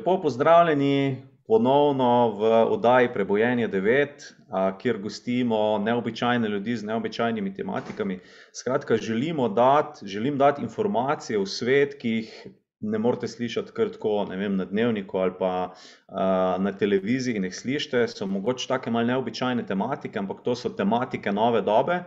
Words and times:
Lepo 0.00 0.20
pozdravljeni 0.22 1.22
ponovno 1.46 2.28
v 2.38 2.42
oddaji 2.72 3.08
Prebojenje 3.12 3.68
9, 3.68 4.08
kjer 4.78 4.98
gostimo 4.98 5.78
neobičajne 5.78 6.48
ljudi 6.48 6.76
z 6.76 6.86
neobičajnimi 6.88 7.54
tematikami. 7.54 8.18
Skratka, 8.52 8.96
želimo 8.96 9.48
dati, 9.48 10.06
želim 10.06 10.38
dati 10.38 10.62
informacije 10.62 11.38
v 11.38 11.44
svet, 11.46 11.98
ki 12.00 12.08
jih 12.08 12.46
ne 12.80 12.98
morete 12.98 13.28
slišati 13.28 13.72
kar 13.76 13.92
tako, 13.92 14.24
vem, 14.30 14.56
na 14.56 14.64
dnevniku 14.64 15.18
ali 15.18 15.36
pa 15.38 15.74
na 16.58 16.72
televiziji 16.78 17.36
in 17.36 17.44
jih 17.44 17.56
slišite, 17.56 18.06
so 18.08 18.26
mogoče 18.26 18.68
take 18.68 18.90
malo 18.90 19.06
neobičajne 19.06 19.66
tematike, 19.66 20.18
ampak 20.18 20.40
to 20.44 20.56
so 20.56 20.72
tematike 20.72 21.32
nove 21.32 21.60
dobe. 21.60 22.00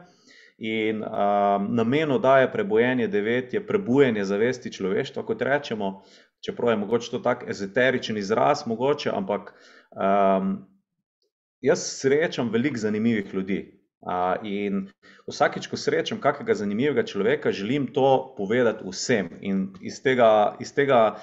In 0.57 1.05
namen 1.69 2.11
oddaje 2.11 2.51
Prebojenje 2.51 3.07
9 3.07 3.53
je 3.53 3.67
prebujanje 3.67 4.25
zavesti 4.25 4.73
človeštva, 4.73 5.25
kot 5.25 5.41
rečemo, 5.41 6.01
čeprav 6.45 6.73
je 6.73 6.77
mogoče 6.77 7.11
to 7.11 7.19
tak 7.19 7.45
ezoteričen 7.49 8.17
izraz 8.17 8.65
mogoče, 8.67 9.11
ampak 9.13 9.53
jaz 11.61 11.85
srečam 11.99 12.51
veliko 12.51 12.77
zanimivih 12.77 13.33
ljudi. 13.33 13.61
In 14.43 14.89
vsakič, 15.31 15.69
ko 15.71 15.77
srečam 15.79 16.19
kakega 16.19 16.53
zanimivega 16.59 17.05
človeka, 17.07 17.51
želim 17.55 17.87
to 17.95 18.33
povedati 18.37 18.83
vsem 18.83 19.29
in 19.41 19.69
iz 19.81 20.01
tega 20.03 20.57
iz 20.59 20.73
tega 20.75 21.15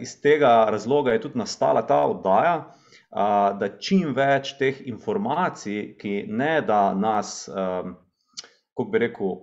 iz 0.00 0.20
tega 0.22 0.66
razloga 0.70 1.12
je 1.12 1.20
tudi 1.20 1.38
nastala 1.38 1.86
ta 1.86 2.00
oddaja, 2.06 2.72
da 3.60 3.68
čim 3.80 4.14
več 4.16 4.54
teh 4.58 4.80
informacij, 4.86 5.96
ki 6.00 6.24
ne 6.28 6.60
da 6.62 6.94
nas, 6.94 7.48
kako 7.48 8.88
bi 8.92 8.98
rekel, 9.04 9.36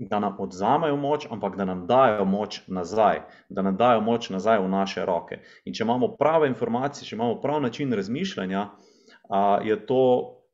da 0.00 0.18
nam 0.18 0.36
odvzamejo 0.38 0.96
moč, 0.96 1.26
ampak 1.30 1.56
da 1.56 1.64
nam 1.64 1.86
dajo 1.86 2.24
moč 2.24 2.62
nazaj, 2.66 3.20
da 3.48 3.62
nam 3.62 3.76
dajo 3.76 4.00
moč 4.00 4.30
nazaj 4.30 4.58
v 4.58 4.68
naše 4.68 5.04
roke. 5.04 5.40
In 5.64 5.74
če 5.74 5.84
imamo 5.84 6.14
prave 6.16 6.48
informacije, 6.48 7.08
če 7.08 7.16
imamo 7.16 7.40
pravi 7.40 7.62
način 7.68 7.92
razmišljanja, 7.92 8.66
je 9.64 9.76
to, 9.86 10.02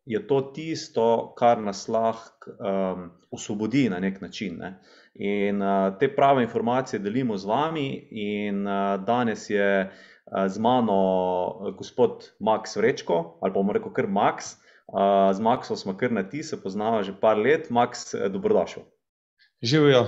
je 0.06 0.26
to 0.26 0.40
tisto, 0.54 1.34
kar 1.38 1.62
nas 1.62 1.86
lahko 1.88 2.50
osvobodi 3.30 3.88
na 3.90 4.00
neki 4.00 4.24
način, 4.24 4.58
ne. 4.58 4.74
In 5.14 5.62
te 6.00 6.10
prave 6.14 6.42
informacije 6.42 7.00
delimo 7.00 7.36
z 7.36 7.48
vami 7.48 7.86
in 8.10 8.64
danes 9.06 9.50
je 9.50 9.92
z 10.46 10.58
mano 10.58 11.72
gospod 11.78 12.32
Maks 12.40 12.76
Vrečko, 12.76 13.38
ali 13.40 13.52
pa 13.52 13.60
bom 13.60 13.70
rekel 13.70 13.92
kar 13.92 14.06
Maks. 14.06 14.56
Z 15.32 15.42
Maksom 15.42 15.76
sva 15.76 15.96
kar 15.98 16.12
na 16.12 16.22
ti, 16.22 16.42
se 16.46 16.60
poznava 16.62 17.02
že 17.02 17.14
par 17.20 17.38
let, 17.38 17.70
Maks, 17.70 18.14
dobrodošel. 18.30 18.84
Živjo, 19.62 20.06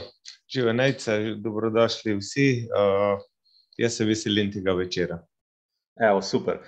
živjo 0.55 0.73
Nejce, 0.73 1.19
dobrodošli 1.41 2.17
vsi, 2.17 2.69
jaz 3.79 3.97
se 3.97 4.05
veselim 4.05 4.53
tega 4.53 4.73
večera. 4.77 5.23
Evo, 6.11 6.23
super. 6.23 6.59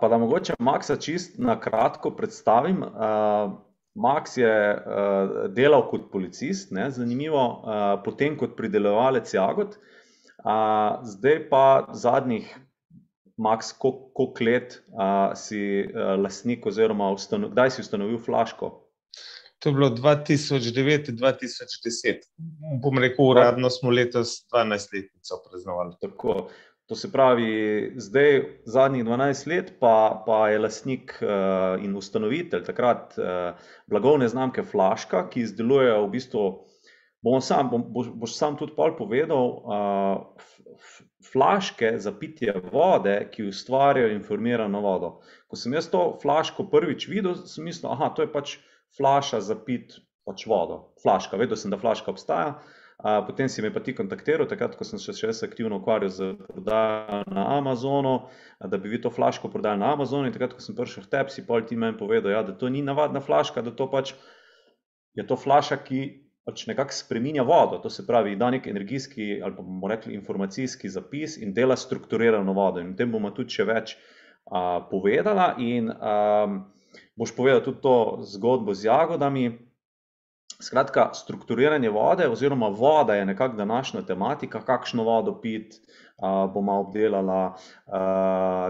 pa 0.00 0.08
da 0.08 0.18
mogoče 0.18 0.54
Maksa 0.58 0.96
čisto 0.96 1.42
na 1.42 1.60
kratko 1.60 2.10
predstavim, 2.10 2.82
Maks 3.94 4.36
je 4.36 4.82
delal 5.48 5.84
kot 5.90 6.10
policist, 6.12 6.70
ne, 6.72 6.90
zanimivo, 6.90 7.62
potem 8.04 8.36
kot 8.38 8.56
pridelovalec 8.56 9.34
jagod, 9.34 9.76
zdaj 11.04 11.48
pa 11.50 11.64
zadnjih, 11.92 12.50
Maks, 13.36 13.72
koliko, 13.78 14.32
let 14.40 14.80
si 15.36 15.88
lastnik 16.18 16.66
oziroma 16.66 17.14
kdaj 17.52 17.70
si 17.70 17.80
ustanovil 17.80 18.18
Flaško? 18.18 18.81
To 19.62 19.70
je 19.70 19.74
bilo 19.74 19.88
dva 19.94 20.16
tisoč 20.26 20.72
devet-dva 20.74 21.32
tisoč 21.38 21.78
deset. 21.84 22.26
Bom 22.82 22.98
rekel, 22.98 23.28
uradno 23.30 23.70
smo 23.70 23.94
letos 23.94 24.40
dvanajstletnico 24.50 25.38
praznovali. 25.46 25.96
Tako. 26.00 26.48
To 26.90 26.96
se 26.98 27.12
pravi, 27.12 27.92
zdaj 27.96 28.40
zadnjih 28.66 29.04
dvanajst 29.04 29.46
let 29.46 29.68
pa, 29.80 30.22
pa 30.26 30.48
je 30.50 30.58
lastnik 30.58 31.14
in 31.80 31.94
ustanovitelj 31.96 32.64
takrat 32.66 33.14
blagovne 33.86 34.28
znamke 34.28 34.64
Flaška, 34.66 35.22
ki 35.30 35.46
izdeluje 35.46 35.94
v 35.94 36.10
bistvu, 36.12 36.42
bom 37.22 37.40
sam, 37.40 37.70
boš 37.94 38.34
sam 38.34 38.58
tudi 38.58 38.74
pol 38.76 38.96
povedal, 38.98 39.46
flaške 41.32 41.94
za 42.02 42.12
pitje 42.18 42.58
vode, 42.72 43.14
ki 43.30 43.46
ustvarjajo 43.48 44.10
informirano 44.12 44.82
vodo. 44.82 45.14
Ko 45.46 45.56
sem 45.56 45.72
jaz 45.78 45.88
to 45.88 46.18
flaško 46.22 46.66
prvič 46.74 47.06
videl, 47.08 47.38
sem 47.46 47.64
mislil, 47.70 47.94
to 48.16 48.26
je 48.26 48.32
pač 48.32 48.58
flaša 48.96 49.40
za 49.40 49.56
piti 49.66 50.00
pač 50.26 50.46
vodo. 50.46 50.94
Flaška, 51.02 51.36
vedel 51.40 51.58
sem, 51.58 51.70
da 51.72 51.78
flaška 51.80 52.12
obstaja, 52.12 52.60
potem 53.26 53.48
si 53.50 53.62
me 53.62 53.72
pa 53.74 53.80
ti 53.82 53.94
kontaktiral, 53.98 54.46
takrat 54.46 54.76
ko 54.78 54.86
sem 54.86 55.00
se 55.02 55.14
še 55.16 55.32
jaz 55.32 55.42
aktivno 55.42 55.80
ukvarjal 55.80 56.12
s 56.12 56.28
prodajo 56.46 57.22
na 57.34 57.46
Amazonu, 57.58 58.14
da 58.60 58.78
bi 58.78 58.92
vi 58.92 59.00
to 59.02 59.10
flaško 59.10 59.50
prodajali 59.50 59.82
na 59.82 59.92
Amazonu, 59.96 60.30
in 60.30 60.34
takrat 60.34 60.54
ko 60.54 60.62
sem 60.62 60.76
prišel 60.78 61.08
k 61.08 61.14
tebi, 61.16 61.34
si 61.34 61.46
pol 61.46 61.66
ti 61.66 61.76
meni 61.76 61.98
povedal, 61.98 62.30
ja, 62.34 62.42
da 62.46 62.54
to 62.54 62.70
ni 62.70 62.84
navadna 62.86 63.24
flaška, 63.24 63.64
da 63.66 63.74
to 63.74 63.88
pač 63.90 64.14
je 65.18 65.26
to 65.26 65.36
flaša, 65.36 65.80
ki 65.82 66.02
pač 66.46 66.64
nekako 66.66 66.94
spreminja 66.94 67.42
vodo, 67.46 67.78
to 67.82 67.90
se 67.90 68.06
pravi, 68.06 68.36
da 68.38 68.50
neki 68.50 68.70
energijski 68.70 69.26
ali 69.42 69.54
pa 69.56 69.62
bomo 69.62 69.90
rekli 69.90 70.14
informacijski 70.14 70.90
zapis 70.90 71.36
in 71.38 71.54
dela 71.54 71.76
strukturirano 71.76 72.54
vodo, 72.54 72.82
in 72.82 72.94
o 72.94 72.98
tem 72.98 73.10
bova 73.10 73.30
tudi 73.34 73.54
še 73.58 73.66
več 73.66 73.96
povedala 74.90 75.54
in 75.62 75.90
boš 77.16 77.36
povedal 77.36 77.60
tudi 77.60 77.80
to 77.80 78.18
zgodbo 78.22 78.74
z 78.74 78.84
jagodami. 78.84 79.58
Skratka, 80.62 81.10
strukturiranje 81.14 81.90
vode 81.90 82.28
oziroma 82.28 82.68
voda 82.68 83.14
je 83.14 83.26
nekako 83.26 83.56
današnja 83.56 84.02
tematika, 84.06 84.60
kakšno 84.62 85.02
vodo 85.04 85.40
piti, 85.40 85.80
bova 86.54 86.78
obdelala, 86.78 87.56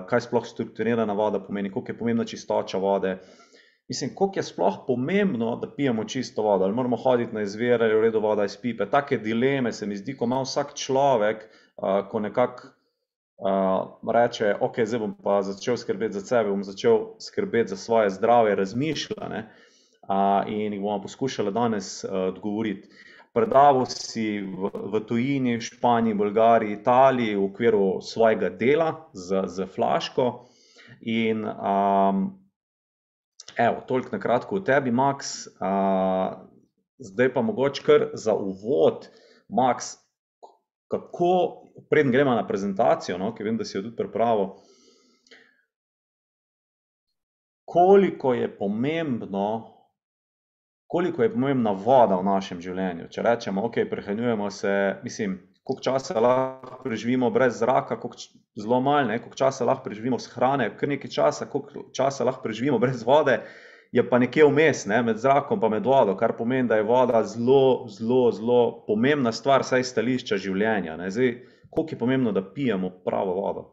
kaj 0.08 0.20
sploh 0.20 0.46
strukturirana 0.46 1.12
voda 1.12 1.40
pomeni, 1.40 1.72
koliko 1.72 1.92
je 1.92 1.98
pomembna 1.98 2.24
čistoča 2.24 2.78
vode. 2.78 3.18
Mislim, 3.88 4.14
koliko 4.14 4.38
je 4.38 4.42
sploh 4.42 4.78
pomembno, 4.86 5.56
da 5.56 5.68
pijemo 5.74 6.04
čisto 6.04 6.42
vodo, 6.42 6.64
ali 6.64 6.74
moramo 6.74 6.96
hoditi 6.96 7.34
na 7.34 7.42
izvire 7.42 7.84
ali 7.84 7.92
je 7.92 7.98
v 7.98 8.02
redu 8.02 8.20
voda 8.20 8.44
iz 8.44 8.56
pipe, 8.56 8.86
take 8.90 9.18
dileme, 9.18 9.72
se 9.72 9.86
mi 9.86 9.96
zdi, 9.96 10.16
ko 10.16 10.24
ima 10.24 10.40
vsak 10.42 10.74
človek, 10.74 11.44
ko 12.10 12.20
nekako 12.20 12.68
reče: 14.12 14.54
"Okej, 14.60 14.86
zdaj 14.86 15.00
bom 15.00 15.14
pa 15.22 15.42
začel 15.42 15.76
skrbeti 15.76 16.14
za 16.14 16.20
sebe, 16.20 16.50
bom 16.50 16.64
začel 16.64 16.98
skrbeti 17.18 17.68
za 17.68 17.76
svoje 17.76 18.10
zdravje," 18.10 18.54
razmišlja, 18.54 19.28
ne. 19.28 19.50
in 20.46 20.72
jih 20.72 20.82
bova 20.82 21.00
poskušala 21.02 21.50
danes 21.50 22.04
odgovoriti. 22.04 22.88
Predaval 23.32 23.86
si 23.86 24.40
v, 24.40 24.68
v 24.92 25.00
tujini, 25.08 25.60
Španiji, 25.60 26.14
Bolgariji, 26.14 26.72
Italiji 26.72 27.36
v 27.36 27.44
okviru 27.44 28.00
svojega 28.02 28.50
dela 28.50 29.08
s, 29.14 29.32
s 29.32 29.60
Flaško 29.74 30.44
in 31.00 31.46
evo, 33.56 33.80
toliko 33.88 34.08
na 34.12 34.20
kratko 34.20 34.56
o 34.56 34.60
tebi, 34.60 34.90
Maks, 34.90 35.48
zdaj 36.98 37.32
pa 37.34 37.42
mogoče 37.42 37.82
kar 37.86 38.06
za 38.14 38.34
uvod, 38.34 39.08
Maks, 39.48 39.96
kako, 40.88 41.61
preden 41.90 42.12
greva 42.12 42.34
na 42.34 42.46
prezentacijo, 42.46 43.18
no, 43.18 43.34
ke 43.34 43.44
vem, 43.44 43.56
da 43.56 43.64
si 43.64 43.76
jo 43.76 43.82
tudi 43.82 43.96
pripravil, 43.96 44.52
koliko 47.72 48.34
je 48.34 48.50
pomembno, 48.58 49.46
koliko 50.86 51.22
je 51.22 51.32
pomembna 51.32 51.72
voda 51.72 52.18
v 52.20 52.24
našem 52.24 52.60
življenju, 52.60 53.08
če 53.08 53.24
rečemo, 53.24 53.64
okej, 53.64 53.88
prehranjujemo 53.90 54.50
se, 54.50 54.72
mislim, 55.04 55.38
koliko 55.62 55.84
časa 55.84 56.20
lahko 56.20 56.82
preživimo 56.84 57.30
brez 57.30 57.58
zraka, 57.58 57.96
zelo 58.58 58.80
malo, 58.80 59.08
ne, 59.08 59.18
koliko 59.18 59.38
časa 59.38 59.64
lahko 59.64 59.86
preživimo 59.86 60.18
brez 60.18 60.28
hrane, 60.34 60.70
kar 60.76 60.88
nekaj 60.88 61.10
časa, 61.10 61.46
koliko 61.48 61.86
časa 61.96 62.26
lahko 62.28 62.42
preživimo 62.42 62.80
brez 62.82 63.06
vode, 63.06 63.38
je 63.92 64.04
pa 64.08 64.18
nekje 64.18 64.44
vmes, 64.48 64.86
ne, 64.88 65.02
med 65.04 65.20
zrakom 65.20 65.60
pa 65.60 65.68
med 65.68 65.84
vodo, 65.86 66.16
kar 66.16 66.32
pomeni, 66.36 66.68
da 66.68 66.76
je 66.76 66.86
voda 66.88 67.22
zelo, 67.28 67.88
zelo, 67.92 68.30
zelo 68.32 68.60
pomembna 68.86 69.32
stvar, 69.32 69.64
vsaj 69.64 69.84
s 69.84 69.92
stališča 69.92 70.40
življenja, 70.40 70.96
ne, 70.96 71.10
zdaj, 71.12 71.34
koliko 71.72 71.94
je 71.94 71.98
pomembno, 71.98 72.32
da 72.32 72.44
pijemo 72.54 72.90
pravo 73.04 73.34
vodo? 73.34 73.68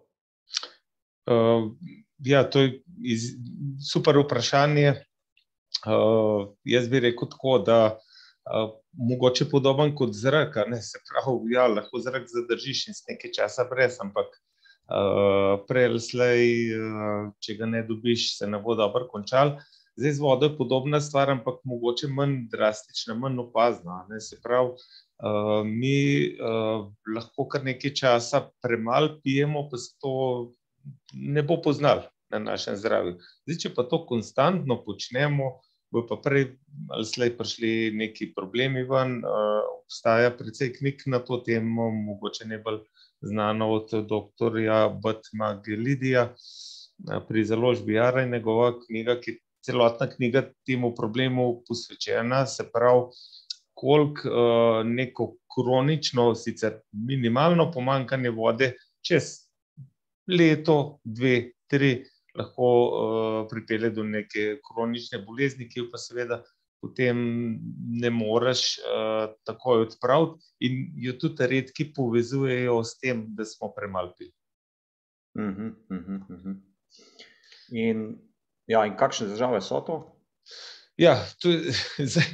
ja, 2.26 2.44
to 2.50 2.60
je 2.60 2.82
super 3.92 4.18
vprašanje. 4.18 4.94
jaz 6.64 6.90
bi 6.90 7.00
rekel 7.00 7.30
tako, 7.30 7.60
da 7.60 8.00
mogoče 8.92 9.46
podobno 9.52 9.96
kot 9.96 10.14
zrak, 10.14 10.56
ne, 10.68 10.82
se 10.82 11.00
pravi, 11.10 11.54
ja, 11.54 11.68
lahko 11.68 12.00
zrak 12.00 12.26
zadržiš 12.28 12.88
in 12.88 12.94
si 12.98 13.04
nekaj 13.12 13.32
časa 13.32 13.68
brez, 13.70 14.00
ampak 14.02 14.34
prej 15.70 15.86
ali 15.86 16.02
slej, 16.02 16.46
če 17.40 17.56
ga 17.60 17.68
ne 17.70 17.84
dobiš, 17.86 18.32
se 18.38 18.48
ne 18.48 18.60
bo 18.60 18.76
dobro 18.76 19.08
končalo. 19.12 19.60
Zdaj, 20.00 20.14
z 20.16 20.24
vodo 20.24 20.48
je 20.48 20.58
podobna 20.58 21.02
stvar, 21.02 21.30
ampak 21.30 21.60
mogoče 21.68 22.08
manj 22.08 22.48
drastična, 22.52 23.14
manj 23.20 23.40
opazna, 23.44 24.06
ne, 24.10 24.20
se 24.24 24.40
pravi, 24.44 24.80
mi 25.66 26.36
lahko 27.16 27.48
kar 27.52 27.64
nekaj 27.64 27.94
časa 27.94 28.46
premalo 28.62 29.20
pijemo, 29.24 29.68
pa 29.72 29.78
se 29.78 29.96
to 30.00 30.54
ne 31.14 31.44
bo 31.44 31.62
poznalo 31.62 32.08
na 32.32 32.40
našem 32.40 32.78
zdravju. 32.78 33.18
Zdaj, 33.46 33.58
če 33.60 33.74
pa 33.76 33.84
to 33.84 34.06
konstantno 34.06 34.80
počnemo, 34.86 35.60
bojo 35.92 36.06
pa 36.08 36.20
prej 36.22 36.46
ali 36.94 37.06
slej 37.06 37.34
prišli 37.38 37.92
neki 37.98 38.32
problemi 38.36 38.84
ven, 38.88 39.20
obstaja 39.82 40.32
precej 40.38 40.74
knjig 40.78 41.04
na 41.10 41.20
to 41.20 41.42
temo, 41.46 41.90
mogoče 41.92 42.48
najbolj 42.48 42.84
znana 43.22 43.68
od 43.68 43.92
dr. 43.92 44.60
Batma 45.04 45.56
Gelidija 45.66 46.30
pri 47.28 47.44
založbi 47.46 47.94
Jara 47.94 48.24
in 48.24 48.32
njegova 48.32 48.74
knjiga, 48.86 49.18
ki 49.20 49.32
je 49.32 49.40
celotna 49.66 50.08
knjiga 50.08 50.44
temu 50.66 50.94
problemu 50.96 51.64
posvečena, 51.68 52.46
se 52.46 52.64
pravi, 52.72 53.10
koliko 53.80 54.84
neko 54.86 55.30
kronično, 55.56 56.34
sicer 56.36 56.82
minimalno 56.92 57.70
pomankanje 57.72 58.30
vode 58.36 58.74
čez 59.06 59.32
leto, 60.28 61.00
dve, 61.04 61.54
tri 61.72 62.04
lahko 62.36 63.48
pripelje 63.50 63.90
do 63.96 64.04
neke 64.04 64.58
kronične 64.68 65.22
bolezni, 65.24 65.70
ki 65.70 65.80
jo 65.80 65.86
pa 65.92 66.02
seveda 66.02 66.42
potem 66.82 67.20
ne 68.02 68.10
moreš 68.10 68.80
takoj 69.48 69.86
odpraviti 69.88 70.68
in 70.68 70.80
jo 70.96 71.16
tudi 71.20 71.48
redki 71.48 71.90
povezujejo 71.96 72.82
s 72.84 73.00
tem, 73.00 73.26
da 73.36 73.46
smo 73.46 73.72
premalo 73.76 74.14
pili. 74.18 74.34
In, 77.72 78.06
ja, 78.68 78.86
in 78.88 78.96
kakšne 79.00 79.30
težave 79.32 79.62
so 79.62 79.82
to? 79.88 80.00
Ja, 81.00 81.16
to 81.40 81.52
je 81.54 81.74
zdaj, 82.12 82.28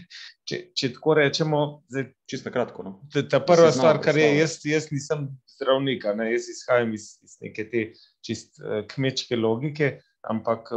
če, 0.50 0.59
če 0.73 0.91
tako 0.97 1.15
rečemo, 1.19 1.62
zdaj. 1.91 2.09
Čisto 2.25 2.50
kratko, 2.53 2.85
no. 2.85 2.94
Ta 3.13 3.39
prva 3.45 3.69
stvar, 3.73 4.00
kar 4.01 4.17
je, 4.17 4.31
jaz, 4.39 4.57
jaz 4.65 4.89
nisem 4.89 5.27
zdravnik, 5.56 6.07
ne, 6.17 6.31
jaz 6.33 6.50
izhajam 6.50 6.95
iz, 6.97 7.12
iz 7.21 7.38
neke 7.44 7.67
te 7.69 7.83
čisto 8.25 8.81
kmečke 8.89 9.38
logike, 9.38 9.91
ampak 10.25 10.71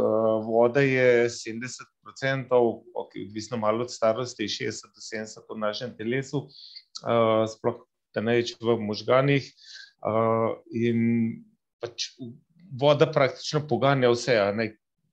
voda 0.45 0.83
je 0.85 1.25
sedemdeset 1.33 1.89
procentov, 2.05 2.83
okej, 2.93 3.25
odvisno 3.31 3.57
malo 3.57 3.87
od 3.87 3.93
starosti, 3.93 4.45
šestdeset 4.45 4.93
do 4.93 5.01
sedemdeset 5.01 5.49
v 5.49 5.57
našem 5.63 5.95
telesu, 5.97 6.45
sploh 7.55 7.81
ta 8.13 8.21
največ 8.25 8.53
v 8.61 8.77
možganih, 8.85 9.49
in 10.77 11.01
pač 11.81 12.11
voda 12.79 13.09
praktično 13.09 13.65
poganja 13.67 14.13
vse, 14.13 14.37
a 14.37 14.53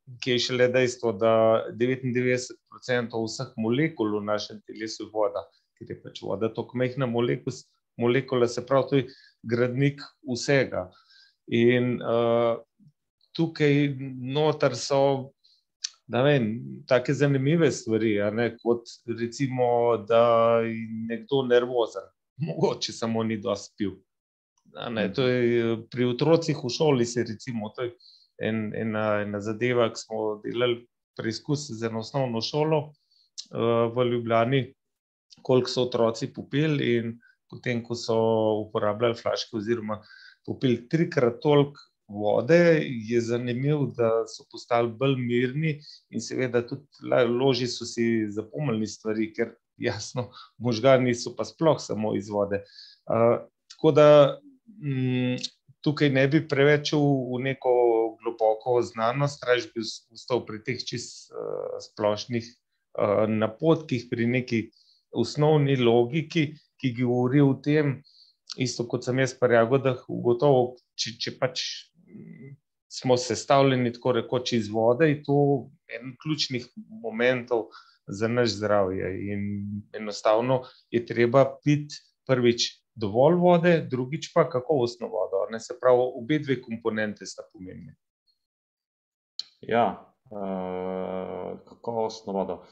ne. 0.06 0.18
Kje 0.22 0.38
šele 0.38 0.68
dejstvo, 0.68 1.12
da 1.12 1.64
devetindevetdeset 1.74 2.56
procentov 2.70 3.24
vseh 3.26 3.48
molekul 3.56 4.18
v 4.20 4.24
našem 4.24 4.60
telesu 4.66 5.04
je 5.04 5.10
voda, 5.12 5.42
ker 5.78 5.90
je 5.90 6.02
pač 6.02 6.22
voda 6.22 6.48
toliko 6.48 6.78
majhna 6.78 7.06
molekula, 7.06 8.48
se 8.48 8.66
pravi, 8.66 8.88
to 8.88 8.96
je 8.96 9.06
gradnik 9.42 10.00
vsega. 10.22 10.90
In 11.50 11.98
tukaj 13.34 13.96
noter 14.22 14.76
so, 14.76 15.32
vem, 16.08 16.52
take 16.86 17.14
zanimive 17.14 17.70
stvari, 17.72 18.16
ne, 18.32 18.56
kot 18.62 18.86
recimo, 19.18 19.96
da 20.08 20.60
je 20.62 20.86
nekdo 21.10 21.42
nervozen. 21.46 22.06
Mogoče 22.36 22.92
samo 22.92 23.22
ni 23.22 23.40
dosti 23.40 23.74
pil. 23.78 23.96
A 24.76 24.90
ne, 24.90 25.08
je 25.08 25.76
pri 25.90 26.04
otrocih 26.04 26.56
v 26.62 26.70
šoli 26.70 27.06
se 27.06 27.24
recimo, 27.24 27.72
to 27.74 27.82
je 27.82 27.94
en, 28.38 28.70
ena, 28.76 29.06
ena 29.24 29.40
zadeva, 29.40 29.88
ke 29.92 30.00
smo 30.00 30.40
delali 30.44 30.82
preizkus 31.16 31.70
z 31.70 31.88
eno 31.88 32.02
osnovno 32.04 32.42
šolo 32.44 32.80
v 33.50 34.04
Ljubljani, 34.10 34.62
koliko 35.42 35.70
so 35.70 35.86
otroci 35.86 36.28
popili, 36.34 36.96
in 36.96 37.12
potem 37.50 37.82
ko 37.84 37.94
so 37.94 38.16
uporabljali 38.66 39.16
flaške 39.16 39.56
oziroma 39.56 40.00
popili 40.46 40.88
trikrat 40.88 41.38
toliko 41.42 41.80
vode, 42.08 42.58
je 42.86 43.20
zanimivo, 43.20 43.86
da 43.96 44.26
so 44.30 44.44
postali 44.50 44.92
bolj 44.92 45.16
mirni 45.18 45.72
in 46.10 46.22
seveda 46.22 46.62
tudi 46.66 46.86
lažje 47.10 47.68
so 47.70 47.86
si 47.86 48.26
zapomnili 48.30 48.86
stvari, 48.86 49.32
ker 49.34 49.54
jasno, 49.76 50.30
možgani 50.58 51.14
so 51.14 51.34
pa 51.36 51.44
sploh 51.44 51.80
samo 51.82 52.14
iz 52.16 52.30
vode. 52.30 52.62
tako 53.70 53.90
da 53.92 54.38
tukaj 55.80 56.10
ne 56.10 56.28
bi 56.28 56.48
preveč 56.48 56.92
v 56.92 57.42
neko 57.42 57.72
globoko 58.26 58.80
znanost, 58.82 59.44
rajši 59.46 59.72
bi 59.74 59.84
ostal 60.14 60.44
pri 60.46 60.62
teh 60.66 60.82
čisto 60.82 61.34
splošnih 61.84 62.48
napotkih, 63.28 64.06
pri 64.10 64.26
neki 64.26 64.60
osnovni 65.16 65.76
logiki, 65.76 66.50
ki 66.80 66.92
govori 66.98 67.40
o 67.40 67.54
tem, 67.62 68.00
isto, 68.60 68.86
kot 68.88 69.04
sem 69.04 69.20
jaz 69.22 69.34
pri 69.38 69.60
jagodah 69.60 70.02
ugotovil, 70.12 70.74
če, 70.98 71.16
če 71.20 71.34
pač 71.40 71.64
smo 72.92 73.16
sestavljeni 73.20 73.92
tako 73.96 74.16
rekoč 74.20 74.54
iz 74.56 74.70
vode, 74.72 75.08
je 75.10 75.20
to 75.26 75.38
en 75.92 76.14
ključnih 76.22 76.68
momentov 77.02 77.68
za 78.06 78.28
naše 78.28 78.58
zdravje 78.60 79.10
in 79.32 79.42
enostavno 79.96 80.62
je 80.90 81.02
treba 81.06 81.44
piti, 81.64 82.00
prvič, 82.26 82.70
dovolj 82.96 83.36
vode, 83.38 83.72
drugič 83.90 84.32
pa 84.34 84.48
kakovostno 84.50 85.08
vodo, 85.12 85.44
ne, 85.50 85.60
se 85.60 85.76
pravi, 85.80 86.08
obedve 86.18 86.56
komponenti 86.62 87.26
sta 87.26 87.44
pomembni. 87.52 87.94
Ja, 89.60 90.06
kakovostno 91.68 92.32
vodo. 92.32 92.64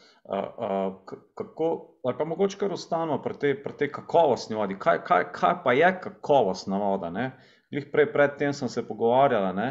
kako, 1.34 1.94
ali 2.04 2.14
pa 2.18 2.24
mogoče 2.24 2.58
kar 2.58 2.72
ostaneva 2.72 3.22
pri 3.22 3.34
tej, 3.38 3.62
pri 3.62 3.72
tej 3.78 3.92
kakovostni 3.92 4.56
vodi, 4.56 4.78
kaj, 4.78 5.04
kaj, 5.04 5.24
kaj 5.32 5.54
pa 5.64 5.72
je 5.72 6.00
kakovostna 6.00 6.78
voda, 6.78 7.10
ne? 7.10 7.30
Glih 7.70 7.90
prej 7.92 8.12
pred 8.12 8.36
tem 8.38 8.52
sva 8.54 8.68
se 8.68 8.86
pogovarjala, 8.88 9.52
ne, 9.52 9.68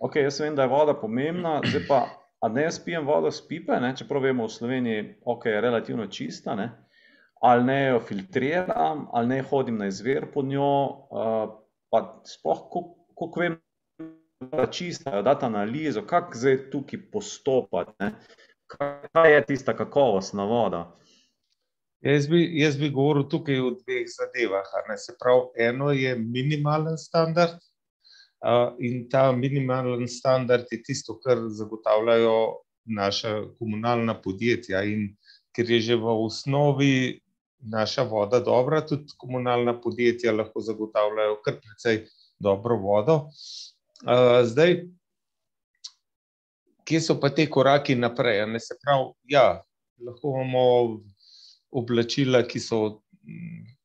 okej, 0.00 0.22
jaz 0.22 0.40
vem, 0.40 0.54
da 0.56 0.62
je 0.62 0.72
voda 0.72 0.94
pomembna, 0.94 1.60
zdaj 1.64 1.86
pa, 1.88 2.00
a 2.40 2.48
naj 2.52 2.68
jaz 2.68 2.78
pijem 2.84 3.06
vodo 3.06 3.30
s 3.32 3.40
pipe, 3.48 3.80
ne, 3.80 3.94
čeprav 3.96 4.22
vemo, 4.22 4.44
v 4.44 4.52
Sloveniji, 4.52 5.04
okej, 5.24 5.56
je 5.56 5.60
relativno 5.64 6.06
čista, 6.06 6.54
ne, 6.54 6.68
ali 7.42 7.64
naj 7.64 7.88
jo 7.88 8.00
filtriram 8.00 9.08
ali 9.12 9.28
naj 9.28 9.42
hodim 9.50 9.78
na 9.80 9.86
izvir 9.86 10.30
po 10.32 10.42
njo, 10.42 11.08
pa 11.90 12.02
sploh, 12.24 12.66
koliko 13.14 13.40
vem, 13.40 13.58
čista, 14.70 15.16
jo 15.16 15.22
dati 15.22 15.44
analizo, 15.44 16.02
kako 16.06 16.38
zdaj 16.38 16.70
tukaj 16.70 17.00
postopati, 17.12 17.92
ne? 18.00 18.12
Kaj 19.12 19.34
je 19.34 19.46
tista 19.46 19.76
kakovostna 19.76 20.44
voda? 20.44 20.84
Jaz 22.00 22.26
bi, 22.28 22.40
jaz 22.60 22.76
bi 22.76 22.90
govoril 22.90 23.28
tukaj 23.32 23.60
o 23.60 23.70
dveh 23.70 24.08
zadevah, 24.12 24.66
se 24.98 25.14
pravi, 25.20 25.68
eno 25.68 25.90
je 25.92 26.16
minimalni 26.18 26.98
standard, 26.98 27.60
in 28.78 29.08
ta 29.08 29.32
minimalni 29.32 30.08
standard 30.08 30.66
je 30.70 30.82
tisto, 30.82 31.18
kar 31.20 31.38
zagotavljajo 31.48 32.36
naša 32.84 33.42
komunalna 33.58 34.14
podjetja, 34.20 34.82
in 34.84 35.14
ker 35.56 35.70
je 35.70 35.80
že 35.80 35.96
v 35.96 36.16
osnovi 36.26 37.20
naša 37.64 38.02
voda 38.02 38.40
dobra, 38.40 38.82
tudi 38.86 39.16
komunalna 39.16 39.80
podjetja 39.80 40.32
lahko 40.32 40.60
zagotavljajo 40.60 41.40
kar 41.44 41.60
precej 41.62 42.04
dobro 42.38 42.76
vodo. 42.76 43.20
Zdaj, 44.44 44.76
kje 46.84 47.00
so 47.00 47.16
pa 47.20 47.30
ti 47.30 47.46
koraki 47.50 47.96
naprej, 47.96 48.44
ne, 48.46 48.60
se 48.60 48.76
pravi, 48.82 49.12
ja, 49.32 49.62
lahko 50.04 50.34
imamo 50.34 50.64
oblačila, 51.72 52.42
ki 52.46 52.60
so 52.60 52.80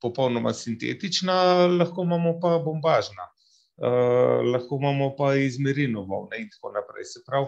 popolnoma 0.02 0.54
sintetična, 0.54 1.68
lahko 1.80 2.04
imamo 2.04 2.40
pa 2.42 2.58
bombažna. 2.64 3.30
lahko 4.54 4.76
imamo 4.76 5.16
pa 5.16 5.36
iz 5.36 5.60
merino 5.60 6.04
volne 6.04 6.42
in 6.42 6.50
tako 6.50 6.72
naprej, 6.76 7.06
se 7.06 7.22
pravi, 7.26 7.48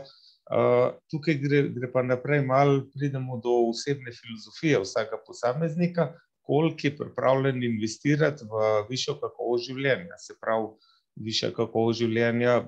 tukaj 1.12 1.36
gre, 1.44 1.62
gre 1.76 1.92
pa 1.92 2.04
naprej 2.04 2.46
malo, 2.46 2.86
pridemo 2.94 3.40
do 3.44 3.56
osebne 3.70 4.12
filozofije 4.16 4.80
vsakega 4.80 5.20
posameznika, 5.28 6.14
koliko 6.42 6.88
je 6.88 6.98
pripravljen 6.98 7.64
investirati 7.64 8.48
v 8.48 8.70
višjo 8.90 9.18
kakovost 9.20 9.68
življenja, 9.68 10.18
se 10.18 10.36
pravi, 10.40 10.72
višja 11.20 11.52
kakovost 11.56 12.02
življenja 12.02 12.62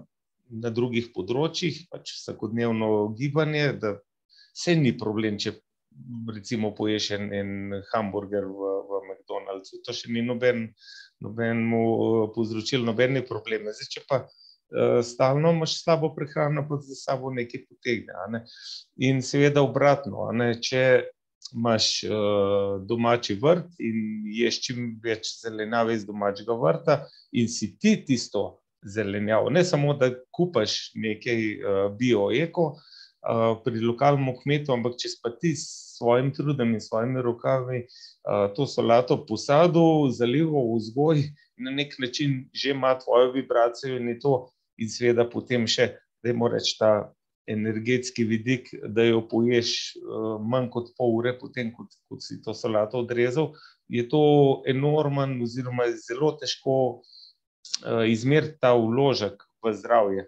na 0.54 0.72
drugih 0.74 1.12
področjih, 1.16 1.86
pač 1.92 2.16
vsakodnevno 2.18 3.14
gibanje, 3.18 3.72
da 3.80 3.96
saj 4.54 4.78
ni 4.82 4.94
problem, 4.98 5.40
če 5.42 5.56
recimo 6.34 6.74
poješ 6.76 7.12
en, 7.18 7.30
en 7.34 7.82
hamburger 7.92 8.46
v, 8.50 8.70
v 8.90 9.02
McDonald'su, 9.08 9.82
to 9.86 9.96
še 9.96 10.12
ni 10.14 10.24
noben, 10.26 10.68
nobenemu 11.24 11.84
povzročilo 12.36 12.86
nobenih 12.90 13.26
problemov, 13.30 13.78
zdaj 13.78 13.92
če 13.94 14.06
pa 14.10 14.24
stalno 15.06 15.52
imaš 15.54 15.84
slabo 15.84 16.10
prehrano, 16.16 16.66
pa 16.70 16.80
za 16.82 16.96
sabo 16.98 17.30
nekaj 17.34 17.66
potegne, 17.70 18.14
ne. 18.34 18.44
In 19.06 19.22
seveda 19.22 19.62
obratno, 19.62 20.32
ne, 20.34 20.54
če 20.58 20.82
imaš 21.54 22.02
domači 22.90 23.38
vrt 23.42 23.80
in 23.80 24.26
ješ 24.34 24.60
čim 24.68 24.88
več 25.04 25.30
zelenjave 25.42 25.96
iz 25.96 26.06
domačega 26.06 26.58
vrta 26.58 26.98
in 27.32 27.48
si 27.48 27.76
ti 27.78 27.96
tisto 28.06 28.64
zelenjavo, 28.84 29.50
ne 29.50 29.64
samo, 29.64 29.94
da 29.94 30.10
kupiš 30.32 30.92
nekaj 30.96 31.44
bio, 32.00 32.28
eko, 32.36 32.74
pri 33.64 33.80
lokalnem 33.80 34.34
kmetu, 34.42 34.74
ampak 34.76 34.98
če 35.00 35.14
pa 35.24 35.32
ti 35.32 35.54
s 35.56 35.96
svojim 35.98 36.34
trudom 36.36 36.74
in 36.76 36.82
svojimi 36.84 37.22
rokami 37.24 37.86
to 38.56 38.68
solato 38.68 39.18
posadil, 39.28 40.10
zalival, 40.12 40.74
vzgojil, 40.76 41.30
na 41.58 41.72
neki 41.72 42.02
način 42.02 42.50
že 42.54 42.72
ima 42.72 42.98
tvojo 43.00 43.32
vibracijo 43.32 43.98
in 43.98 44.10
je 44.10 44.20
to, 44.20 44.34
in 44.78 44.90
seveda 44.90 45.30
potem 45.30 45.68
še, 45.68 45.94
dajmo 46.24 46.50
reči, 46.52 46.76
ta 46.80 47.14
energetski 47.48 48.24
vidik, 48.24 48.70
da 48.88 49.04
jo 49.04 49.22
poješ 49.28 49.94
manj 50.40 50.70
kot 50.72 50.94
pol 50.98 51.18
ure 51.18 51.36
po 51.40 51.50
tem, 51.54 51.74
ko, 51.76 51.88
ko 52.10 52.20
si 52.24 52.40
to 52.42 52.54
solato 52.56 53.02
odrezal, 53.04 53.52
je 53.92 54.06
to 54.10 54.24
enormen 54.70 55.36
oziroma 55.44 55.90
zelo 56.08 56.34
težko 56.40 56.76
izmeriti 58.08 58.60
ta 58.62 58.74
vložek 58.78 59.44
v 59.64 59.74
zdravje. 59.76 60.28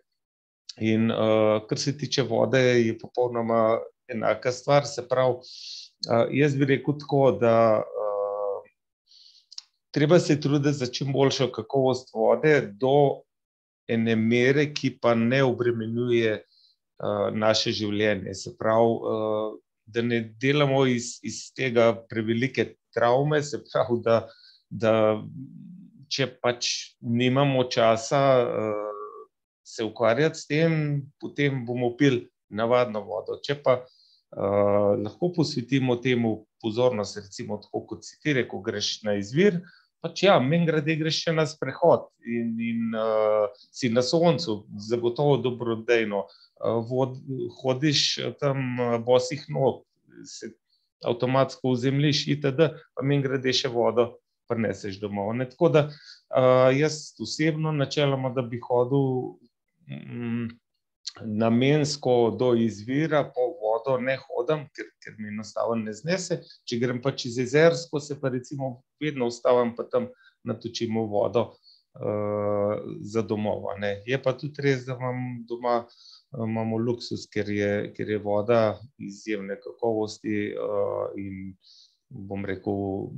In 0.84 1.07
uh, 1.12 1.62
kar 1.69 1.79
se 1.79 1.93
tiče 1.98 2.25
vode, 2.27 2.60
je 2.60 2.98
popolnoma 3.00 3.79
enaka 4.12 4.51
stvar. 4.51 4.84
Se 4.84 5.05
pravi, 5.07 5.39
jaz 6.36 6.55
bi 6.60 6.67
rekel 6.67 6.98
tako, 7.00 7.29
da 7.39 7.84
treba 9.95 10.19
se 10.19 10.36
truditi 10.41 10.75
za 10.75 10.89
čim 10.91 11.13
boljšo 11.15 11.48
kakovost 11.55 12.12
vode, 12.13 12.60
do 12.75 13.24
ene 13.88 14.15
mere, 14.19 14.67
ki 14.74 14.98
pa 15.00 15.15
ne 15.15 15.43
obremenjuje 15.48 16.34
uh, 16.36 16.54
naše 17.33 17.71
življenje. 17.75 18.33
Se 18.33 18.55
pravi, 18.57 18.95
uh, 19.01 19.57
da 19.85 20.01
ne 20.01 20.21
delamo 20.41 20.85
iz, 20.89 21.19
iz 21.23 21.51
tega 21.55 21.91
prevelike 22.09 22.73
travme, 22.95 23.41
se 23.43 23.61
pravi, 23.63 23.99
da, 24.05 24.21
da 24.69 24.93
če 26.09 26.29
pač 26.41 26.71
nimamo 27.01 27.67
časa. 27.71 28.21
Uh, 28.43 28.91
Se 29.65 29.81
ukvarjati 29.81 30.37
s 30.37 30.45
tem, 30.45 30.73
potem 31.17 31.63
bomo 31.65 31.87
pili 31.97 32.27
navadno 32.53 32.99
vodo. 33.01 33.39
Če 33.41 33.55
pa 33.65 33.79
uh, 33.81 34.91
lahko 35.01 35.31
posvetimo 35.33 35.95
temu 36.03 36.35
pozornost, 36.61 37.17
recimo, 37.17 37.57
tako 37.63 37.81
kot 37.89 38.05
si 38.05 38.19
ti 38.21 38.35
rekel, 38.37 38.61
greš 38.61 38.91
na 39.07 39.15
izvir, 39.17 39.57
pač 40.05 40.21
ja, 40.27 40.35
meni 40.38 40.67
grede 40.69 40.93
greš 41.00 41.24
še 41.25 41.33
na 41.33 41.47
sprehod 41.50 42.12
in, 42.29 42.51
in 42.62 42.93
uh, 42.93 43.47
si 43.74 43.89
na 43.89 44.03
soncu, 44.05 44.59
zagotovo 44.89 45.39
dobrodejno. 45.41 46.27
Uh, 46.62 46.77
vod, 46.85 47.17
hodiš 47.63 48.03
tam 48.38 48.77
uh, 48.77 49.00
bosih 49.01 49.41
nog, 49.50 49.81
se 50.29 50.51
avtomatsko 51.05 51.74
vzemljiš, 51.74 52.21
itd., 52.35 52.69
pa 52.93 53.05
meni 53.05 53.25
grede 53.25 53.53
še 53.53 53.71
vodo, 53.74 54.12
prineseš 54.50 55.00
domov. 55.01 55.33
Ne? 55.39 55.50
Tako 55.50 55.71
da 55.74 55.88
uh, 55.89 56.69
jaz 56.77 57.15
osebno, 57.21 57.74
načeloma, 57.74 58.29
da 58.35 58.45
bi 58.45 58.62
hodil 58.62 59.33
mm, 59.89 60.53
namensko 61.25 62.35
do 62.38 62.53
izvira 62.62 63.24
po 63.25 63.54
vodo 63.85 64.01
ne 64.01 64.17
hodim, 64.17 64.65
ker, 64.73 64.89
ker 65.03 65.15
mi 65.19 65.29
enostavno 65.29 65.75
ne 65.83 65.93
znese. 65.93 66.41
Če 66.65 66.79
grem 66.79 67.01
pa 67.01 67.11
čez 67.11 67.37
jezersko, 67.37 67.99
se 67.99 68.19
pa 68.19 68.29
recimo 68.29 68.81
vedno 69.01 69.27
ustavim, 69.27 69.75
pa 69.75 69.83
tam 69.83 70.09
natočimo 70.43 71.05
vodo 71.07 71.53
uh, 71.99 72.75
za 73.01 73.21
domov. 73.21 73.67
Ne. 73.79 74.01
Je 74.05 74.21
pa 74.21 74.33
tudi 74.37 74.61
res, 74.61 74.85
da 74.85 74.97
imam 74.97 75.45
doma. 75.47 75.83
Imamo 76.35 76.75
luksus, 76.81 77.29
ker 77.31 77.47
je, 77.47 77.93
ker 77.95 78.09
je 78.11 78.17
voda 78.19 78.75
izjemne 78.99 79.55
kakovosti, 79.61 80.49
uh, 80.59 81.13
in 81.15 81.53
bom 82.09 82.43
rekel, 82.43 83.13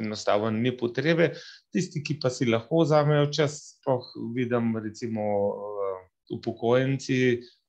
enostavno 0.00 0.50
ni 0.50 0.72
potrebe. 0.74 1.28
Tisti, 1.70 2.02
ki 2.02 2.16
pa 2.18 2.32
si 2.34 2.48
lahko 2.48 2.82
vzamejo 2.82 3.28
čas, 3.36 3.76
sploh 3.76 4.08
vidim, 4.34 4.72
recimo, 4.82 5.28
uh, 5.52 6.00
upokojenci, 6.34 7.20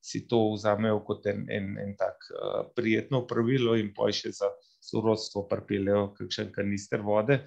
si 0.04 0.26
to 0.28 0.40
vzamejo 0.52 1.00
kot 1.08 1.26
en, 1.32 1.46
en, 1.48 1.72
en 1.80 1.94
tak 1.96 2.28
uh, 2.30 2.60
prijetno 2.76 3.22
pravilo 3.28 3.76
in 3.80 3.92
pa 3.96 4.10
še 4.12 4.34
za 4.36 4.50
sorodstvo 4.84 5.46
pripeljejo 5.48 6.10
kakšen 6.18 6.52
kanister 6.52 7.04
vode. 7.04 7.40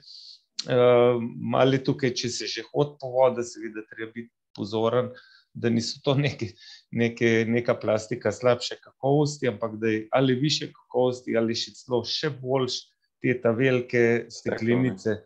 Uh, 0.66 1.22
Mali 1.54 1.78
tukaj, 1.86 2.16
če 2.18 2.32
se 2.34 2.50
že 2.50 2.66
hod 2.72 2.98
po 3.02 3.14
vodi, 3.14 3.46
seveda 3.46 3.86
treba 3.92 4.10
biti 4.16 4.34
pozoren, 4.58 5.12
da 5.54 5.70
niso 5.70 6.02
to 6.06 6.16
neke, 6.18 6.50
neke, 6.92 7.46
neka 7.50 7.78
plastika 7.82 8.34
slabše 8.34 8.80
kakovosti, 8.82 9.50
ampak 9.54 9.78
da 9.82 9.94
je 9.94 10.08
ali 10.12 10.36
više 10.36 10.72
kakovosti, 10.74 11.38
ali 11.38 11.58
še 11.58 11.76
celo 11.78 12.04
še 12.06 12.34
boljš 12.42 12.82
te 13.22 13.38
ta 13.42 13.54
velike 13.58 14.04
steklenice, 14.34 15.18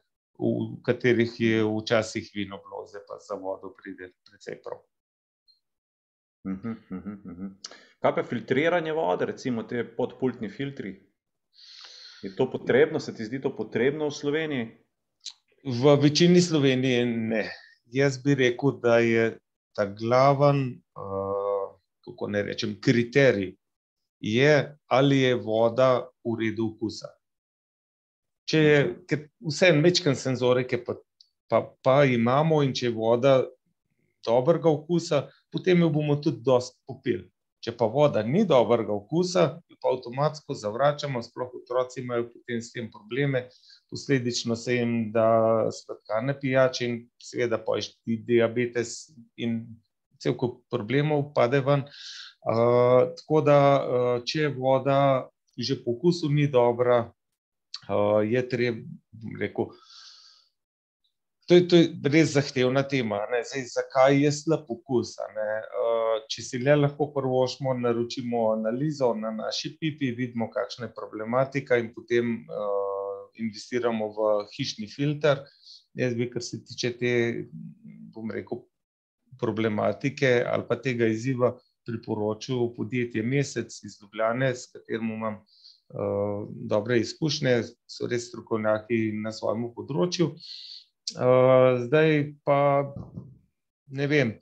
v 0.42 0.80
katerih 0.84 1.34
je 1.40 1.64
včasih 1.64 2.32
vino 2.36 2.60
bloze, 2.64 3.04
pa 3.08 3.20
za 3.24 3.40
vodo 3.40 3.76
pride 3.78 4.12
precej 4.28 4.60
prav. 4.64 4.84
Mhm, 6.46 6.76
mhm, 6.90 7.22
mhm. 7.26 7.48
Kaj 8.00 8.16
pa 8.16 8.24
filtriranje 8.24 8.94
vode, 8.94 9.26
recimo 9.26 9.64
te 9.64 9.84
podpultni 9.98 10.50
filtri? 10.50 10.96
Je 12.24 12.36
to 12.36 12.52
potrebno, 12.52 13.00
se 13.00 13.14
ti 13.16 13.26
zdi 13.26 13.42
to 13.42 13.56
potrebno 13.56 14.08
v 14.10 14.14
Sloveniji? 14.14 14.66
V 15.66 15.96
večini 16.02 16.42
Slovenije 16.42 17.06
ne. 17.06 17.46
Jaz 17.86 18.18
bi 18.24 18.36
rekel, 18.36 18.80
da 18.82 18.98
je 18.98 19.38
ta 19.76 19.86
glaven, 19.86 20.82
uh, 20.98 21.78
kako 22.06 22.28
ne 22.28 22.44
rečem, 22.44 22.76
kriterij, 22.82 23.56
je, 24.20 24.78
ali 24.88 25.20
je 25.20 25.36
voda 25.36 26.08
v 26.26 26.36
redu 26.40 26.72
okusa. 26.74 27.10
Če 28.50 28.60
je, 28.60 28.80
ker 29.08 29.26
vse 29.46 29.72
mečken 29.74 30.18
senzorike 30.18 30.82
pa, 30.86 30.98
pa, 31.50 31.62
pa 31.84 31.98
imamo 32.06 32.62
in 32.66 32.74
če 32.74 32.90
je 32.90 32.96
voda 32.96 33.36
dobrega 34.26 34.70
okusa, 34.70 35.28
potem 35.51 35.81
jo 35.81 35.89
bomo 35.89 36.15
tudi 36.15 36.41
dosti 36.46 36.79
popili. 36.88 37.27
Če 37.62 37.75
pa 37.77 37.86
voda 37.86 38.24
ni 38.25 38.41
dobrega 38.48 38.89
okusa, 38.93 39.43
jo 39.70 39.77
pa 39.81 39.91
avtomatsko 39.93 40.55
zavračamo, 40.58 41.22
sploh 41.22 41.51
otroci 41.60 42.01
imajo 42.01 42.31
potem 42.31 42.62
s 42.62 42.74
tem 42.74 42.88
probleme, 42.89 43.43
posledično 43.91 44.58
se 44.58 44.79
jim 44.79 44.96
da 45.13 45.70
sladkane 45.70 46.34
pijače 46.41 46.88
in 46.88 46.98
seveda 47.22 47.62
je 47.77 48.17
diabetes 48.25 49.12
in 49.38 49.62
cel 50.22 50.34
kup 50.38 50.63
problemov 50.74 51.34
pade 51.36 51.62
ven. 51.62 51.86
Uh, 52.41 53.13
tako 53.17 53.41
da, 53.46 53.60
uh, 53.77 54.25
če 54.25 54.50
voda 54.58 55.27
že 55.58 55.75
po 55.84 55.93
okusu 55.93 56.29
ni 56.31 56.48
dobra, 56.48 57.12
uh, 57.89 58.22
je 58.25 58.41
treba, 58.50 58.81
rekel, 59.38 59.70
To 61.48 61.56
je, 61.56 61.68
to 61.68 61.76
je 61.76 61.88
res 62.14 62.34
zahtevna 62.36 62.84
tema. 62.88 63.20
Zdaj, 63.50 63.64
zakaj 63.74 64.20
je 64.24 64.32
slab 64.32 64.70
okus? 64.70 65.16
Uh, 65.18 66.20
če 66.30 66.44
si 66.46 66.60
le 66.62 66.76
lahko 66.78 67.10
prvo 67.16 67.42
šmo, 67.50 67.74
naročimo 67.82 68.52
analizo 68.54 69.10
na 69.18 69.32
naši 69.34 69.74
pipi, 69.80 70.12
vidimo, 70.18 70.52
kakšna 70.54 70.88
je 70.90 70.96
problematika, 70.96 71.80
in 71.82 71.90
potem 71.96 72.36
uh, 72.46 73.24
investiramo 73.42 74.12
v 74.18 74.30
hišni 74.54 74.88
filter. 74.92 75.42
Jaz 75.98 76.14
bi, 76.16 76.30
kar 76.32 76.46
se 76.46 76.62
tiče 76.64 76.94
te, 77.00 77.14
bom 78.14 78.32
rekel, 78.32 78.62
problematike 79.42 80.44
ali 80.46 80.68
pa 80.70 80.78
tega 80.78 81.08
izziva, 81.10 81.56
priporočil 81.88 82.68
podjetje 82.76 83.24
Mesec 83.26 83.74
iz 83.84 83.98
Ljubljane, 84.02 84.52
s 84.56 84.70
katerim 84.70 85.10
imam 85.16 85.40
uh, 85.42 86.46
dobre 86.70 87.00
izkušnje, 87.02 87.56
so 87.90 88.08
res 88.12 88.30
strokovnjaki 88.30 89.18
na 89.24 89.34
svojem 89.34 89.66
področju. 89.76 90.30
Uh, 90.36 90.81
Uh, 91.15 91.82
zdaj 91.86 92.34
pa 92.44 92.60
ne 93.91 94.08
vem, 94.08 94.36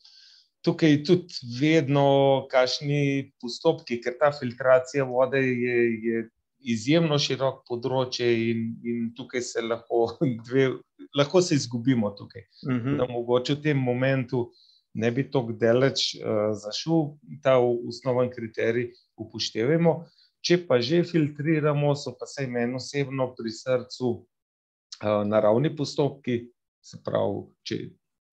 tukaj 0.65 0.91
je 0.91 1.03
tudi 1.03 1.33
vedno 1.59 2.47
kašni 2.51 3.31
postopki, 3.41 3.99
ker 4.03 4.17
ta 4.19 4.31
filtracija 4.35 5.05
vode 5.07 5.41
je, 5.41 5.79
je 6.03 6.23
izjemno 6.59 7.17
širok 7.21 7.63
področje 7.67 8.27
in, 8.51 8.63
in 8.83 9.09
tukaj 9.15 9.43
se 9.45 9.63
lahko, 9.63 10.05
dve, 10.47 10.69
lahko 11.17 11.41
se 11.41 11.55
izgubimo 11.55 12.11
tukaj. 12.17 12.45
Uh 12.65 12.73
mhm. 12.73 12.87
-huh. 12.87 12.97
Da 12.97 13.07
mogoče 13.07 13.55
v 13.55 13.61
tem 13.63 13.77
momentu 13.77 14.49
ne 14.93 15.11
bi 15.11 15.23
tako 15.31 15.53
daleč 15.53 16.15
uh, 16.15 16.51
zašel, 16.57 17.15
ta 17.43 17.57
osnoven 17.59 18.29
kriterij 18.29 18.91
upoštevamo. 19.17 20.05
Če 20.41 20.57
pa 20.67 20.79
že 20.81 21.03
filtriramo, 21.03 21.95
so 21.95 22.15
pa 22.19 22.25
se 22.25 22.47
meni 22.47 22.75
osebno 22.75 23.33
pri 23.35 23.51
srcu 23.51 24.07
uh, 24.09 25.23
naravni 25.27 25.75
postopki, 25.75 26.47
Se 26.89 26.97
pravi, 27.05 27.41
če, 27.67 27.77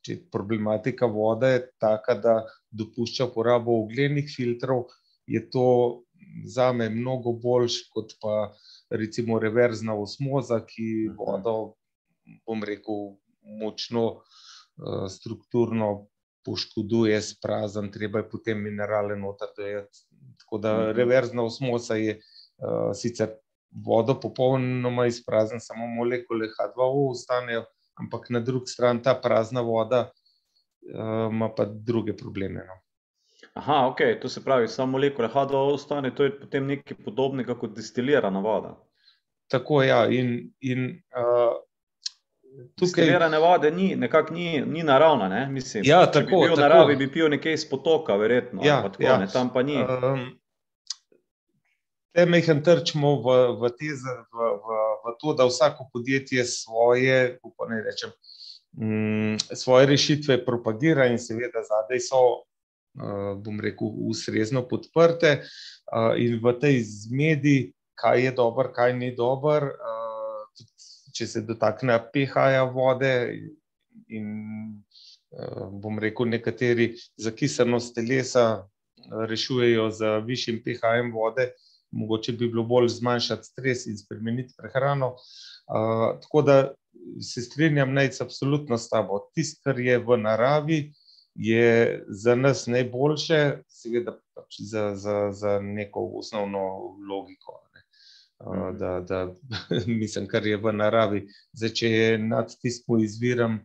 če 0.06 0.16
problematika 0.32 1.08
vode 1.12 1.50
je 1.52 1.64
taka, 1.82 2.16
da 2.16 2.36
dopušča 2.72 3.28
uporabo 3.28 3.82
ogljenih 3.82 4.30
filtrov, 4.32 4.86
je 5.26 5.42
to 5.50 5.66
za 6.46 6.72
me 6.72 6.88
mnogo 6.90 7.32
boljš 7.32 7.80
kot 7.92 8.14
pa 8.22 8.54
recimo 8.90 9.38
reverzna 9.42 9.94
osmoza, 9.98 10.60
ki 10.66 10.88
mhm. 11.10 11.16
vodo, 11.18 11.56
bom 12.46 12.64
rekel, 12.64 13.16
močno 13.60 14.04
uh, 14.16 15.06
strukturno 15.10 16.06
poškoduje, 16.46 17.18
sprazen, 17.22 17.90
treba 17.92 18.22
je 18.22 18.28
potem 18.30 18.60
minerale 18.62 19.16
noter 19.18 19.50
dojeti. 19.56 20.06
Tako 20.42 20.58
da 20.62 20.74
mhm. 20.78 20.96
reverzna 20.96 21.44
osmoza 21.46 21.98
je 21.98 22.18
uh, 22.18 22.92
sicer 22.94 23.36
vodo 23.86 24.14
popolnoma 24.20 25.06
izprazen, 25.06 25.60
samo 25.60 25.86
molekule 25.86 26.48
H2O 26.54 27.10
ostanejo, 27.10 27.64
ampak 28.00 28.30
na 28.30 28.40
drugi 28.40 28.66
strani 28.66 29.02
ta 29.02 29.14
prazna 29.14 29.60
voda 29.60 30.10
uh, 30.94 31.32
ima 31.32 31.48
pa 31.56 31.64
druge 31.64 32.16
probleme. 32.16 32.64
No. 32.66 32.80
Aha, 33.56 33.86
ok, 33.86 34.00
to 34.22 34.28
se 34.28 34.44
pravi, 34.44 34.68
samo 34.68 34.92
molekule 34.92 35.28
H2O 35.28 35.72
ostane, 35.74 36.14
to 36.14 36.24
je 36.24 36.40
potem 36.40 36.66
nekaj 36.66 36.96
podobnega 37.04 37.54
kot 37.54 37.72
destilirana 37.76 38.40
voda. 38.40 38.74
Tako 39.48 39.82
je, 39.82 39.88
ja, 39.88 40.06
in, 40.10 40.52
in 40.60 40.88
uh, 41.16 41.54
tukaj. 42.76 43.04
Destilirane 43.04 43.38
vode 43.38 43.70
ni, 43.70 43.94
nekako 43.96 44.34
ni, 44.34 44.60
ni 44.60 44.82
naravna, 44.82 45.28
ne? 45.28 45.46
mislim. 45.48 45.84
Ja, 45.86 46.06
tako, 46.06 46.18
če 46.18 46.24
bi 46.26 46.42
bil 46.42 46.54
v 46.54 46.60
naravi, 46.60 46.96
bi 46.96 47.08
pil 47.12 47.30
nekaj 47.32 47.56
iz 47.56 47.64
potoka, 47.70 48.16
verjetno. 48.16 48.64
Ja, 48.64 48.82
tako, 48.82 49.02
ja. 49.02 49.18
Ne, 49.18 49.30
tam 49.32 49.52
pa 49.52 49.62
ni. 49.62 49.78
Um, 49.80 50.26
Te 52.16 52.24
mehko 52.26 52.54
trčimo 52.64 53.16
v, 53.20 53.32
v, 53.60 53.72
v, 53.76 54.44
v, 54.66 54.76
to, 55.20 55.34
da 55.34 55.46
vsako 55.46 55.88
podjetje 55.92 56.44
svoje, 56.44 57.38
kako 57.42 57.68
ne 57.68 57.82
rečem, 57.82 58.10
um, 58.78 59.38
svoje 59.54 59.86
rešitve 59.86 60.44
propagira 60.44 61.06
in 61.06 61.18
seveda 61.18 61.62
zadaj 61.62 62.00
so, 62.00 62.22
uh, 62.22 63.38
bom 63.38 63.60
rekel, 63.60 63.88
ustrezno 64.10 64.62
podprte 64.68 65.38
uh, 65.40 66.14
in 66.18 66.40
v 66.42 66.54
tej 66.60 66.80
zmedi, 66.82 67.72
kaj 67.94 68.24
je 68.24 68.32
dobro, 68.32 68.72
kaj 68.72 68.96
ni 68.96 69.14
dobro, 69.16 69.72
uh, 69.72 70.64
če 71.14 71.26
se 71.26 71.40
dotakne 71.40 71.96
pH-ja 72.12 72.64
vode 72.68 73.12
in 74.08 74.26
bom 75.72 75.98
rekel, 75.98 76.28
nekateri 76.28 76.94
zakisanost 77.20 77.94
telesa 77.94 78.66
rešujejo 79.28 79.90
z 79.90 80.20
višjim 80.26 80.60
pH-jem 80.64 81.12
vode, 81.14 81.50
mogoče 81.96 82.32
bi 82.32 82.48
bilo 82.48 82.64
bolj 82.64 82.88
zmanjšati 82.88 83.44
stres 83.44 83.86
in 83.86 83.98
spremeniti 83.98 84.54
prehrano. 84.58 85.14
Uh, 85.66 86.20
tako 86.22 86.42
da 86.42 86.56
se 87.22 87.42
strinjam, 87.42 87.94
najc 87.94 88.20
absolutno 88.20 88.78
s 88.78 88.88
tabo. 88.88 89.20
Tisto, 89.34 89.60
kar 89.64 89.80
je 89.80 89.98
v 89.98 90.18
naravi, 90.18 90.80
je 91.34 92.04
za 92.08 92.34
nas 92.34 92.66
najboljše, 92.66 93.40
seveda 93.68 94.16
pač 94.34 94.60
za, 94.70 94.92
za, 94.96 95.32
za 95.32 95.58
neko 95.60 96.10
osnovno 96.20 96.62
logiko. 97.10 97.60
Ne. 97.74 97.82
Uh, 98.38 98.76
da, 98.76 99.00
da 99.00 99.34
mislim, 100.00 100.28
kar 100.28 100.46
je 100.46 100.56
v 100.56 100.72
naravi. 100.72 101.26
Zdaj, 101.52 101.74
če 101.80 101.90
je 101.90 102.18
nad 102.18 102.52
tistim 102.62 103.02
izvirom 103.04 103.60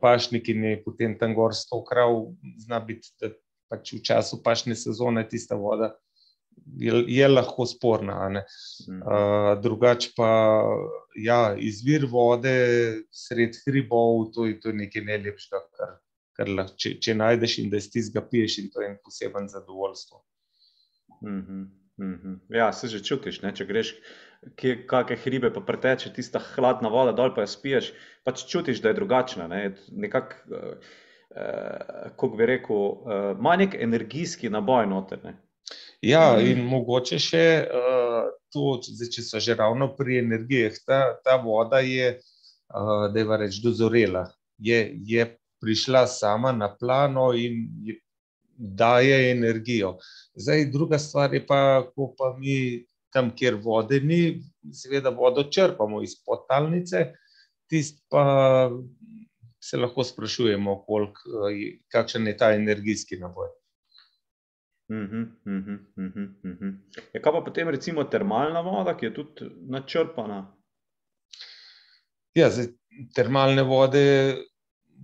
pašnik 0.00 0.48
in 0.48 0.64
je 0.64 0.82
potem 0.84 1.18
tam 1.18 1.34
gor 1.34 1.54
sto 1.54 1.82
krav, 1.84 2.32
zna 2.58 2.80
biti, 2.80 3.12
da 3.20 3.30
pač 3.68 3.92
v 3.92 4.02
času 4.02 4.40
pašne 4.42 4.74
sezone 4.74 5.22
tista 5.28 5.56
voda 5.60 5.92
je, 6.78 7.04
je 7.06 7.28
lahko 7.28 7.66
sporna. 7.66 8.18
Uh, 8.32 9.54
drugače 9.62 10.12
pa 10.16 10.30
ja, 11.16 11.56
izvir 11.58 12.06
vode 12.10 12.54
sred 13.10 13.56
hribov, 13.66 14.30
to 14.34 14.46
je, 14.46 14.60
to 14.60 14.72
je 14.72 14.80
nekaj 14.84 15.04
najlepšega, 15.08 15.62
kar, 15.78 15.96
kar 16.38 16.52
lahko, 16.60 16.76
če, 16.80 16.94
če 17.02 17.16
najdeš 17.18 17.58
in 17.64 17.72
da 17.72 17.80
si 17.82 18.04
ga 18.14 18.22
piješ, 18.30 18.58
in 18.62 18.70
to 18.74 18.84
je 18.84 18.92
en 18.92 18.96
poseben 19.04 19.48
zadovoljstvo. 19.48 20.24
Mm 21.22 21.42
-hmm, 21.42 21.66
mm 21.96 22.20
-hmm. 22.22 22.56
Ja, 22.56 22.72
se 22.72 22.88
že 22.88 23.04
čutiš, 23.04 23.42
ne? 23.42 23.54
če 23.54 23.64
greš. 23.64 23.94
Kakšne 24.86 25.16
hribe 25.16 25.50
pa 25.54 25.60
preteče, 25.60 26.12
tista 26.12 26.38
hladna 26.38 26.88
voda, 26.88 27.12
dol 27.12 27.34
pa 27.34 27.40
jo 27.40 27.46
spiješ, 27.46 27.92
pač 28.24 28.46
čutiš, 28.46 28.80
da 28.80 28.88
je 28.88 28.94
drugačna. 28.94 29.48
Ne? 29.48 29.74
Nekako, 29.90 30.34
eh, 30.54 30.74
kako 32.04 32.28
bi 32.28 32.46
rekel, 32.46 32.76
eh, 32.76 33.34
ima 33.38 33.56
nek 33.56 33.74
energijski 33.74 34.50
naboj 34.50 34.86
noter. 34.86 35.24
Ne? 35.24 35.47
Ja, 36.04 36.36
mm. 36.36 36.46
in 36.46 36.66
mogoče 36.70 37.18
še 37.18 37.44
uh, 37.74 38.30
to, 38.54 38.78
zdaj, 38.86 39.10
če 39.16 39.24
so 39.26 39.40
že 39.42 39.56
ravno 39.58 39.90
pri 39.98 40.20
energijah, 40.22 40.76
ta, 40.86 41.00
ta 41.24 41.38
voda 41.42 41.80
je, 41.82 42.12
uh, 42.18 43.08
da 43.12 43.18
je 43.18 43.38
reč, 43.42 43.62
dozorela. 43.64 44.28
Je, 44.58 44.78
je 45.06 45.26
prišla 45.62 46.06
sama 46.06 46.52
na 46.54 46.70
plano 46.70 47.32
in 47.34 47.66
je, 47.86 47.98
daje 48.58 49.30
energijo. 49.30 49.98
Zdaj, 50.34 50.64
druga 50.70 50.98
stvar 50.98 51.34
je 51.34 51.44
pa, 51.46 51.86
ko 51.94 52.12
pa 52.18 52.32
mi 52.38 52.84
tam, 53.14 53.30
kjer 53.34 53.54
vode 53.62 54.00
ni, 54.00 54.40
seveda 54.74 55.10
vodo 55.14 55.44
črpamo 55.46 56.02
iz 56.02 56.16
potalnice, 56.26 57.12
tist 57.70 58.02
pa 58.10 58.70
se 59.62 59.78
lahko 59.78 60.04
sprašujemo, 60.04 60.82
kolik, 60.86 61.18
kakšen 61.92 62.26
je 62.26 62.36
ta 62.36 62.52
energijski 62.54 63.18
naboj. 63.20 63.48
Mhm, 64.88 65.22
mhm, 65.44 65.78
mhm, 65.96 66.34
mhm. 66.44 66.68
Ja, 67.12 67.20
kaj 67.20 67.32
pa 67.32 67.40
potem 67.44 67.68
recimo 67.68 68.04
termalna 68.04 68.60
voda, 68.60 68.94
ki 68.96 69.06
je 69.06 69.14
tudi 69.14 69.48
načrpana? 69.68 70.38
Ja, 72.34 72.48
zdaj, 72.50 72.70
termalne 73.14 73.62
vode, 73.68 74.04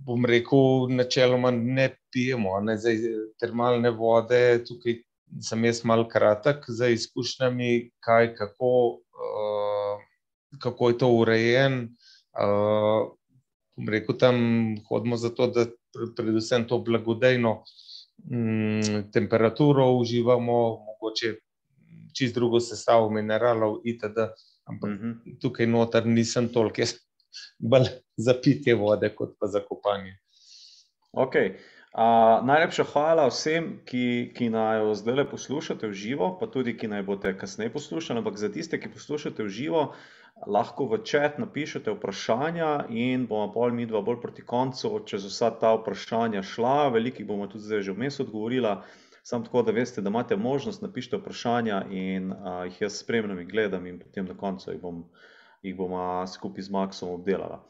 bom 0.07 0.25
rekel, 0.25 0.89
načeloma 0.89 1.51
ne 1.51 1.91
pijemo. 2.13 2.57
Ne? 2.65 2.77
Zdaj, 2.81 2.97
termalne 3.39 3.91
vode, 3.93 4.41
tukaj 4.65 4.97
sem 5.41 5.65
jaz 5.69 5.83
mal 5.85 6.07
kratek 6.09 6.65
za 6.67 6.89
izkušnjami, 6.89 7.91
kaj, 7.99 8.33
kako, 8.35 8.71
uh, 9.13 10.01
kako 10.65 10.89
je 10.89 10.97
to 10.97 11.11
urejen. 11.21 11.81
Uh, 12.33 13.13
bom 13.77 13.89
rekel, 13.89 14.17
tam 14.17 14.37
hodimo 14.89 15.17
zato, 15.17 15.47
da 15.47 15.67
predvsem 16.17 16.65
to 16.67 16.79
blagodejno 16.79 17.59
temperaturo 19.13 19.91
uživamo, 19.91 20.57
mogoče 20.85 21.35
čist 22.15 22.35
drugo 22.35 22.59
sestavo 22.59 23.09
mineralov, 23.09 23.81
itd. 23.83 24.29
Ampak 24.65 24.89
uh 24.89 24.95
mhm. 24.95 25.11
-huh. 25.11 25.39
tukaj 25.41 25.67
noter 25.67 26.05
nisem 26.05 26.49
toliko, 26.49 26.81
jaz 26.81 26.95
bolj 27.59 27.89
za 28.17 28.33
pitje 28.43 28.75
vode, 28.75 29.15
kot 29.15 29.35
pa 29.39 29.47
za 29.47 29.59
kopanje. 29.59 30.17
Okay. 31.13 31.55
Uh, 31.95 32.43
najlepša 32.43 32.83
hvala 32.83 33.29
vsem, 33.31 33.79
ki, 33.87 34.31
ki 34.35 34.49
naj 34.51 34.81
zdaj 34.99 35.29
poslušate 35.31 35.87
v 35.87 35.93
živo, 35.93 36.33
pa 36.39 36.47
tudi, 36.51 36.73
ki 36.77 36.89
naj 36.91 37.03
boste 37.07 37.31
kasneje 37.39 37.71
poslušali. 37.71 38.19
Ampak 38.19 38.35
za 38.35 38.49
tiste, 38.51 38.79
ki 38.79 38.91
poslušate 38.91 39.43
v 39.43 39.47
živo, 39.49 39.93
lahko 40.43 40.85
v 40.91 40.99
čat 41.07 41.39
napišete 41.39 41.95
vprašanja 41.95 42.91
in 42.91 43.23
bomo 43.27 43.47
pol 43.53 43.71
mi 43.71 43.85
dva 43.87 44.01
bolj 44.03 44.19
proti 44.21 44.43
koncu 44.43 44.99
čez 45.07 45.23
vsa 45.25 45.51
ta 45.59 45.75
vprašanja 45.79 46.43
šla. 46.43 46.89
Veliki 46.91 47.23
bomo 47.23 47.47
tudi 47.47 47.63
zdaj 47.63 47.81
že 47.87 47.95
vmes 47.95 48.19
odgovorila. 48.19 48.83
Sam 49.25 49.41
tako, 49.41 49.63
da 49.65 49.73
veste, 49.73 50.01
da 50.05 50.09
imate 50.09 50.35
možnost 50.35 50.83
napišite 50.85 51.17
vprašanja 51.17 51.85
in 51.89 52.29
uh, 52.31 52.65
jih 52.67 52.81
jaz 52.81 52.99
spremljam 52.99 53.39
in 53.39 53.47
gledam 53.49 53.87
in 53.87 53.97
potem 53.99 54.25
na 54.25 54.37
koncu 54.37 54.71
jih 54.71 54.81
bom, 54.81 55.05
jih 55.63 55.73
bom 55.77 55.95
uh, 55.97 56.27
skupaj 56.29 56.67
z 56.67 56.69
Maxom 56.69 57.15
obdelala. 57.15 57.63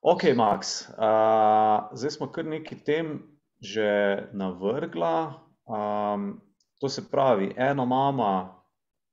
Ok, 0.00 0.30
Max, 0.36 0.86
uh, 0.88 1.90
zdaj 1.92 2.14
smo 2.16 2.30
kar 2.32 2.46
nekaj 2.46 2.84
tem 2.86 3.18
že 3.60 4.28
navrgla. 4.32 5.42
Um, 5.66 6.40
to 6.80 6.88
se 6.88 7.02
pravi, 7.10 7.52
eno 7.56 7.86
mama 7.86 8.62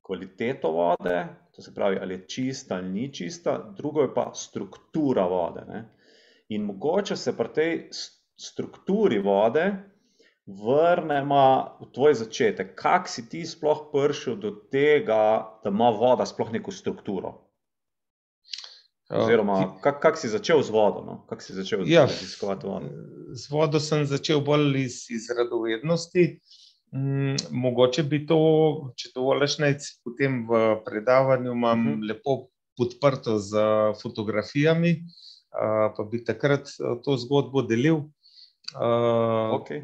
kvaliteto 0.05 0.71
vode, 0.71 1.27
to 1.55 1.61
se 1.61 1.73
pravi, 1.73 1.97
ali 2.01 2.13
je 2.13 2.27
čista 2.27 2.75
ali 2.75 2.89
ni 2.89 3.13
čista, 3.13 3.73
drugo 3.77 4.01
je 4.01 4.13
pa 4.13 4.31
struktura 4.35 5.25
vode. 5.27 5.61
Ne? 5.67 5.89
In 6.49 6.63
mogoče 6.65 7.15
se 7.15 7.37
pri 7.37 7.53
tej 7.53 7.89
strukturi 8.37 9.19
vode 9.19 9.71
vrnemo 10.45 11.77
v 11.81 11.91
tvoj 11.93 12.13
začetek. 12.13 12.75
Kako 12.75 13.07
si 13.07 13.29
ti 13.29 13.45
sploh 13.45 13.85
prišel 13.93 14.35
do 14.35 14.51
tega, 14.71 15.59
da 15.63 15.69
ima 15.69 15.89
voda 15.89 16.25
sploh 16.25 16.51
neko 16.51 16.71
strukturo? 16.71 17.39
Oziroma, 19.13 19.77
kako 19.83 19.99
kak 19.99 20.17
si 20.17 20.27
začel 20.27 20.63
z 20.63 20.73
vodo? 20.73 21.03
No? 21.05 21.25
Kako 21.29 21.41
si 21.41 21.53
začel 21.53 21.83
ja, 21.85 22.07
raziskovati 22.09 22.67
vodo? 22.67 22.89
Z 23.33 23.51
vodo 23.51 23.79
sem 23.79 24.05
začel 24.05 24.41
bolj 24.41 24.79
iz, 24.81 25.05
iz 25.09 25.29
radovednosti. 25.37 26.23
Uh, 26.33 26.62
mogoče 27.49 28.03
bi 28.03 28.21
to, 28.27 28.37
če 28.97 29.09
dovoliš, 29.15 29.57
potem 30.05 30.43
v 30.49 30.63
predavanju 30.85 31.51
imam 31.51 31.79
uh 31.79 31.85
mhm. 31.85 32.01
-huh. 32.01 32.07
lepo 32.09 32.47
podprto 32.77 33.39
z 33.39 33.57
fotografijami, 34.01 34.91
uh, 34.91 35.93
pa 35.97 36.03
bi 36.11 36.23
takrat 36.25 36.69
to 37.03 37.17
zgodbo 37.17 37.61
delil. 37.61 38.01
Okay. 38.73 39.83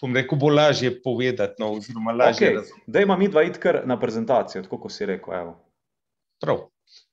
Pom 0.00 0.14
rekel, 0.14 0.38
bo 0.38 0.48
lažje 0.48 1.02
povedati, 1.02 1.54
no, 1.58 1.72
oziroma 1.72 2.12
lažje 2.12 2.48
okay. 2.48 2.54
razumeti. 2.54 2.90
Da 2.90 3.00
ima 3.00 3.16
mi 3.16 3.28
dva 3.28 3.42
iti 3.42 3.58
kar 3.58 3.82
na 3.86 4.00
prezentacijo, 4.00 4.62
tako 4.62 4.78
kot 4.78 4.92
si 4.92 5.06
rekel. 5.06 5.34
Evo. 5.34 5.56
Prav, 6.40 6.58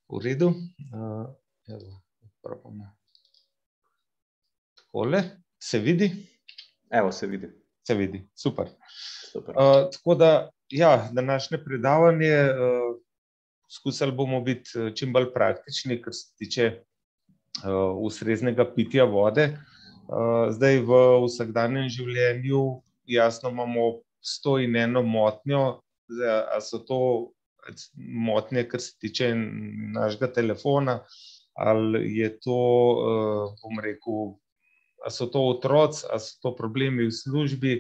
v 0.10 0.22
redu. 0.24 0.48
Uh, 0.48 1.28
evo, 1.68 2.02
Takole, 4.76 5.24
se 5.60 5.80
vidi? 5.80 6.12
Evo, 6.90 7.12
se 7.12 7.28
vidi 7.28 7.61
se 7.92 7.96
vidi. 7.96 8.24
Super. 8.36 8.72
Super. 9.32 9.56
Uh, 9.56 9.90
tako 9.92 10.16
da, 10.16 10.50
ja, 10.70 11.10
današnje 11.12 11.60
predavanje, 11.64 12.36
uh, 12.52 12.96
skušali 13.72 14.12
bomo 14.12 14.42
biti 14.42 14.70
čim 14.96 15.14
bolj 15.14 15.34
praktični, 15.34 16.02
kar 16.02 16.14
se 16.14 16.32
tiče 16.38 16.72
uh, 16.72 17.98
ustreznega 18.00 18.66
pitja 18.76 19.04
vode. 19.04 19.58
Uh, 20.08 20.52
zdaj, 20.56 20.80
v 20.88 21.02
vsakdanjem 21.26 21.90
življenju, 21.90 22.64
jasno, 23.12 23.52
imamo 23.52 23.92
sto 24.24 24.58
in 24.60 24.76
eno 24.76 25.04
motnjo, 25.04 25.82
ali 26.12 26.64
so 26.64 26.82
to 26.88 27.00
motnje, 27.96 28.66
kar 28.68 28.82
se 28.82 28.98
tiče 29.00 29.34
našega 29.96 30.32
telefona, 30.34 31.00
ali 31.56 32.04
je 32.18 32.30
to, 32.40 32.60
uh, 32.92 33.56
bom 33.64 33.84
rekel, 33.84 34.36
ali 35.02 35.12
so 35.12 35.28
to 35.28 35.42
otroci, 35.48 36.06
ali 36.12 36.20
so 36.20 36.38
to 36.42 36.56
problemi 36.56 37.08
v 37.08 37.14
službi, 37.14 37.74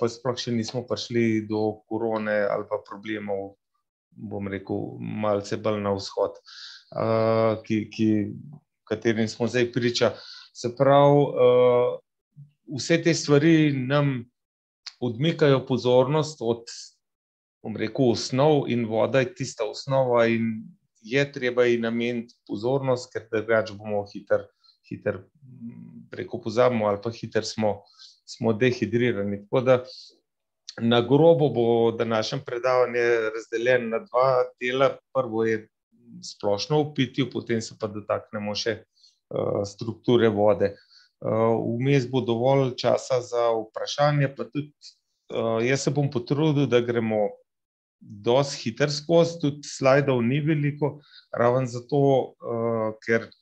pa 0.00 0.08
sploh 0.08 0.36
še 0.36 0.52
nismo 0.52 0.84
prišli 0.84 1.46
do 1.48 1.80
korone 1.88 2.44
ali 2.44 2.68
pa 2.68 2.80
problemov, 2.84 3.56
bom 4.16 4.48
rekel, 4.48 4.96
malce 5.00 5.56
bolj 5.56 5.80
na 5.84 5.92
vzhod, 5.96 6.36
ki, 7.64 7.78
ki, 7.92 8.08
katerim 8.88 9.28
smo 9.28 9.48
zdaj 9.48 9.70
priča. 9.72 10.12
Se 10.56 10.72
pravi, 10.76 11.24
vse 12.76 13.00
te 13.04 13.14
stvari 13.14 13.72
nam 13.72 14.24
odmikajo 15.00 15.66
pozornost 15.66 16.40
od, 16.40 16.64
bom 17.64 17.76
rekel, 17.76 18.12
osnov 18.12 18.68
in 18.72 18.86
voda 18.88 19.20
je 19.24 19.34
tista 19.34 19.64
osnova 19.68 20.26
in 20.32 20.64
je 21.06 21.22
treba 21.32 21.64
ji 21.64 21.78
nameniti 21.78 22.34
pozornost, 22.48 23.12
ker 23.12 23.28
drugače 23.30 23.76
bomo 23.78 24.04
hiter, 24.10 24.46
hiter 24.88 25.22
preko 26.10 26.40
pozabimo 26.40 26.86
ali 26.86 26.98
pa 27.02 27.10
hiter 27.10 27.44
smo, 27.44 27.82
smo 28.24 28.52
dehidrirani. 28.52 29.42
Tako 29.44 29.60
da 29.60 29.84
na 30.80 31.00
grobo 31.00 31.48
bo 31.48 31.92
današnje 31.92 32.38
predavanje 32.46 33.00
razdeljeno 33.34 33.88
na 33.88 33.98
dva 33.98 34.44
dela. 34.60 34.96
Prvo 35.14 35.44
je 35.44 35.68
splošno 36.22 36.82
v 36.82 36.94
pitju, 36.94 37.30
potem 37.32 37.60
se 37.60 37.74
pa 37.80 37.88
dotaknemo 37.90 38.54
še 38.54 38.76
uh, 38.82 39.64
strukture 39.66 40.28
vode. 40.28 40.74
Uh, 41.20 41.56
vmes 41.80 42.06
bo 42.10 42.20
dovolj 42.20 42.76
časa 42.78 43.20
za 43.24 43.48
vprašanje, 43.56 44.28
pa 44.36 44.44
tudi 44.44 44.70
uh, 45.32 45.64
jaz 45.64 45.86
se 45.86 45.90
bom 45.90 46.10
potrudil, 46.12 46.68
da 46.68 46.80
gremo 46.84 47.30
dosti 48.00 48.60
hiter 48.62 48.92
skozi, 48.92 49.40
tudi 49.40 49.66
slajdov 49.66 50.20
ni 50.22 50.42
veliko, 50.44 50.98
raven 51.32 51.66
zato, 51.66 52.02
uh, 52.36 52.92
ker 53.02 53.26
uh, 53.26 53.35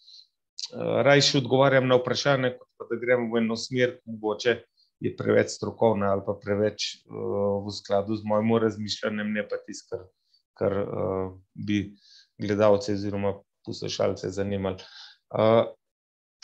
rajši 0.77 1.39
odgovarjam 1.39 1.89
na 1.89 1.99
vprašanje, 2.01 2.55
kot 2.59 2.69
pa 2.79 2.87
da 2.91 3.01
gremo 3.01 3.29
v 3.35 3.43
eno 3.43 3.57
smer, 3.57 3.99
mogoče 4.05 4.57
je 5.05 5.13
preveč 5.17 5.57
strokovna 5.57 6.13
ali 6.13 6.23
pa 6.27 6.35
preveč 6.41 6.87
uh, 7.05 7.63
v 7.67 7.73
skladu 7.75 8.17
z 8.17 8.25
mojim 8.25 8.57
razmišljanjem, 8.63 9.33
ne 9.33 9.47
pa 9.49 9.61
tisto, 9.67 9.97
kar, 9.97 10.05
kar 10.59 10.77
uh, 10.83 11.33
bi 11.55 11.95
gledalce 12.39 12.95
oziroma 12.95 13.35
poslušalce 13.67 14.31
zanimali. 14.31 14.83
Uh, 15.35 15.67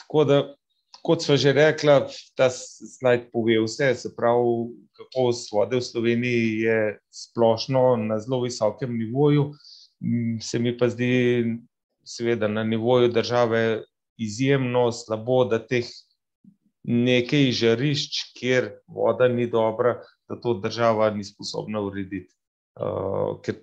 tako 0.02 0.24
da 0.24 0.40
kot 1.02 1.24
sva 1.24 1.36
že 1.40 1.52
rekla, 1.56 2.04
ta 2.36 2.50
slajd 2.52 3.30
pove 3.32 3.56
vse, 3.64 3.94
se 3.96 4.12
pravi, 4.16 4.74
kakovost 4.98 5.52
vode 5.52 5.80
v 5.80 5.84
Sloveniji 5.84 6.60
je 6.66 6.78
splošno 7.14 7.96
na 7.96 8.18
zelo 8.20 8.42
visokem 8.44 8.98
nivoju. 8.98 9.50
Se 10.40 10.58
mi 10.58 10.76
pa 10.76 10.88
zdi, 10.88 11.44
seveda, 12.04 12.48
na 12.48 12.64
nivoju 12.64 13.08
države 13.12 13.84
izjemno 14.20 14.90
slabo, 14.92 15.44
da 15.48 15.58
teh 15.58 15.88
nekaj 16.84 17.50
žarišč, 17.56 18.20
kjer 18.36 18.70
voda 18.88 19.28
ni 19.28 19.46
dobra, 19.50 19.98
da 20.28 20.36
to 20.40 20.54
država 20.60 21.10
ni 21.10 21.24
sposobna 21.24 21.80
urediti. 21.80 22.32
Uh, 22.80 23.40
ker 23.44 23.60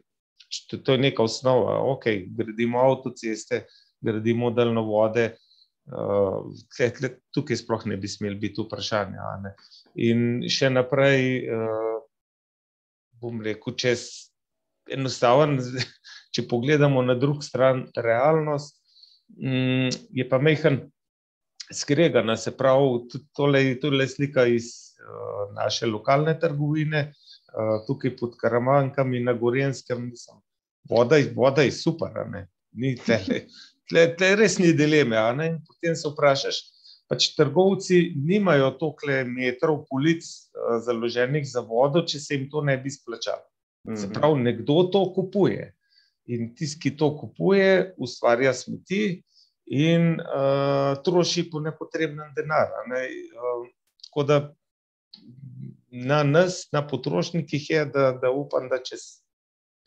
to 0.84 0.96
je 0.96 0.98
neka 0.98 1.24
osnova. 1.24 1.80
Ok, 1.93 2.06
gradimo 2.38 2.80
avtoceste, 2.80 3.65
gradimo 4.02 4.52
daljnovode, 4.52 5.32
uh, 5.89 7.17
tukaj 7.34 7.62
sploh 7.63 7.86
ne 7.86 7.98
bi 7.98 8.08
smeli 8.08 8.36
biti 8.36 8.62
vprašanja. 8.62 9.54
In 9.96 10.43
še 10.52 10.70
naprej, 10.70 11.48
uh, 11.50 12.02
bom 13.22 13.41
rekel, 13.41 13.76
čez 13.80 14.08
enostaven, 14.93 15.58
če 16.34 16.46
pogledamo 16.50 17.02
na 17.02 17.17
drugi 17.17 17.48
stran 17.48 17.88
realnost, 17.96 18.78
um, 19.36 19.90
je 20.10 20.30
pa 20.30 20.40
mehen 20.40 20.80
skregana. 21.74 22.38
Se 22.38 22.52
pravi, 22.58 23.08
tole, 23.36 23.63
tole 23.82 24.08
slika 24.08 24.46
iz 24.46 24.72
uh, 25.02 25.54
naše 25.56 25.86
lokalne 25.86 26.40
trgovine. 26.40 27.13
Uh, 27.48 27.80
tukaj 27.88 28.16
pod 28.18 28.36
Karamankami 28.38 29.20
na 29.24 29.34
Gorenskem, 29.34 30.12
voda, 30.90 31.18
voda 31.36 31.63
je 31.63 31.72
super, 31.72 32.12
ni 32.72 32.96
tele, 32.96 33.46
tle, 33.90 34.04
tle 34.18 34.34
res 34.36 34.58
ni 34.60 34.74
dileme. 34.78 35.18
Potem 35.66 35.96
se 35.96 36.12
vprašaš, 36.12 36.60
pač 37.10 37.32
trgovci 37.38 38.13
nimajo 38.20 38.74
toliko 38.78 39.24
metrov 39.32 39.86
polic 39.90 40.28
uh, 40.28 40.78
založenih 40.84 41.48
za 41.48 41.63
vodo, 41.63 42.04
če 42.04 42.20
se 42.20 42.36
jim 42.36 42.50
to 42.52 42.62
ne 42.62 42.78
bi 42.78 42.92
splačalo. 42.92 43.48
Mm 43.88 43.94
-hmm. 43.94 44.02
Se 44.02 44.13
pravi, 44.13 44.44
nekdo 44.44 44.84
to 44.84 45.13
kupuje. 45.16 45.74
In 46.28 46.52
tisti, 46.56 46.80
ki 46.84 46.96
to 47.00 47.13
kupuje, 47.16 47.94
ustvarja 48.04 48.54
smeti 48.54 49.22
in 49.72 50.18
uh, 50.20 50.96
troši 51.04 51.46
po 51.52 51.60
nepotrebnem 51.63 52.34
denar. 52.36 52.72
Ne? 52.92 53.04
Uh, 53.36 53.68
tako 54.08 54.24
da 54.28 54.40
na 55.92 56.24
nas, 56.24 56.68
na 56.72 56.84
potrošnikih, 56.88 57.70
je, 57.70 57.86
da, 57.86 58.12
da 58.22 58.32
upam, 58.32 58.70
da 58.70 58.80
čez 58.84 59.24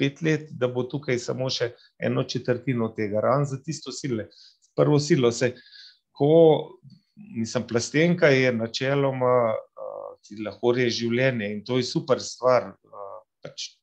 pet 0.01 0.23
let, 0.23 0.49
da 0.57 0.69
bo 0.69 0.87
tukaj 0.89 1.19
samo 1.21 1.51
še 1.53 1.75
eno 2.01 2.25
četrtino 2.25 2.89
tega, 2.97 3.21
ravno 3.21 3.45
za 3.45 3.61
tisto 3.63 3.93
silo. 3.93 4.25
Prvo 4.77 4.99
silo 5.01 5.33
se, 5.33 5.53
ko 6.17 6.31
nisem 7.37 7.67
plastenka, 7.69 8.31
je 8.33 8.53
načeloma 8.53 9.35
uh, 9.53 10.07
ti 10.25 10.41
lahko 10.41 10.73
reži 10.77 11.05
življenje 11.05 11.53
in 11.53 11.61
to 11.65 11.77
je 11.81 11.89
super 11.89 12.21
stvar. 12.25 12.73
Uh, 12.89 13.21
pač, 13.45 13.75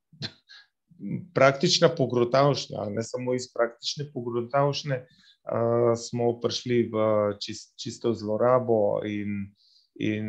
praktična 1.34 1.90
pogrotavšnja, 1.98 2.90
ne 2.90 3.04
samo 3.04 3.36
iz 3.36 3.50
praktične 3.54 4.10
pogrotavšnje, 4.14 4.98
uh, 5.02 5.94
smo 5.98 6.32
prišli 6.42 6.82
v 6.94 7.06
čist, 7.44 7.76
čisto 7.80 8.14
zlorabo 8.14 9.02
in, 9.06 9.54
in 9.96 10.28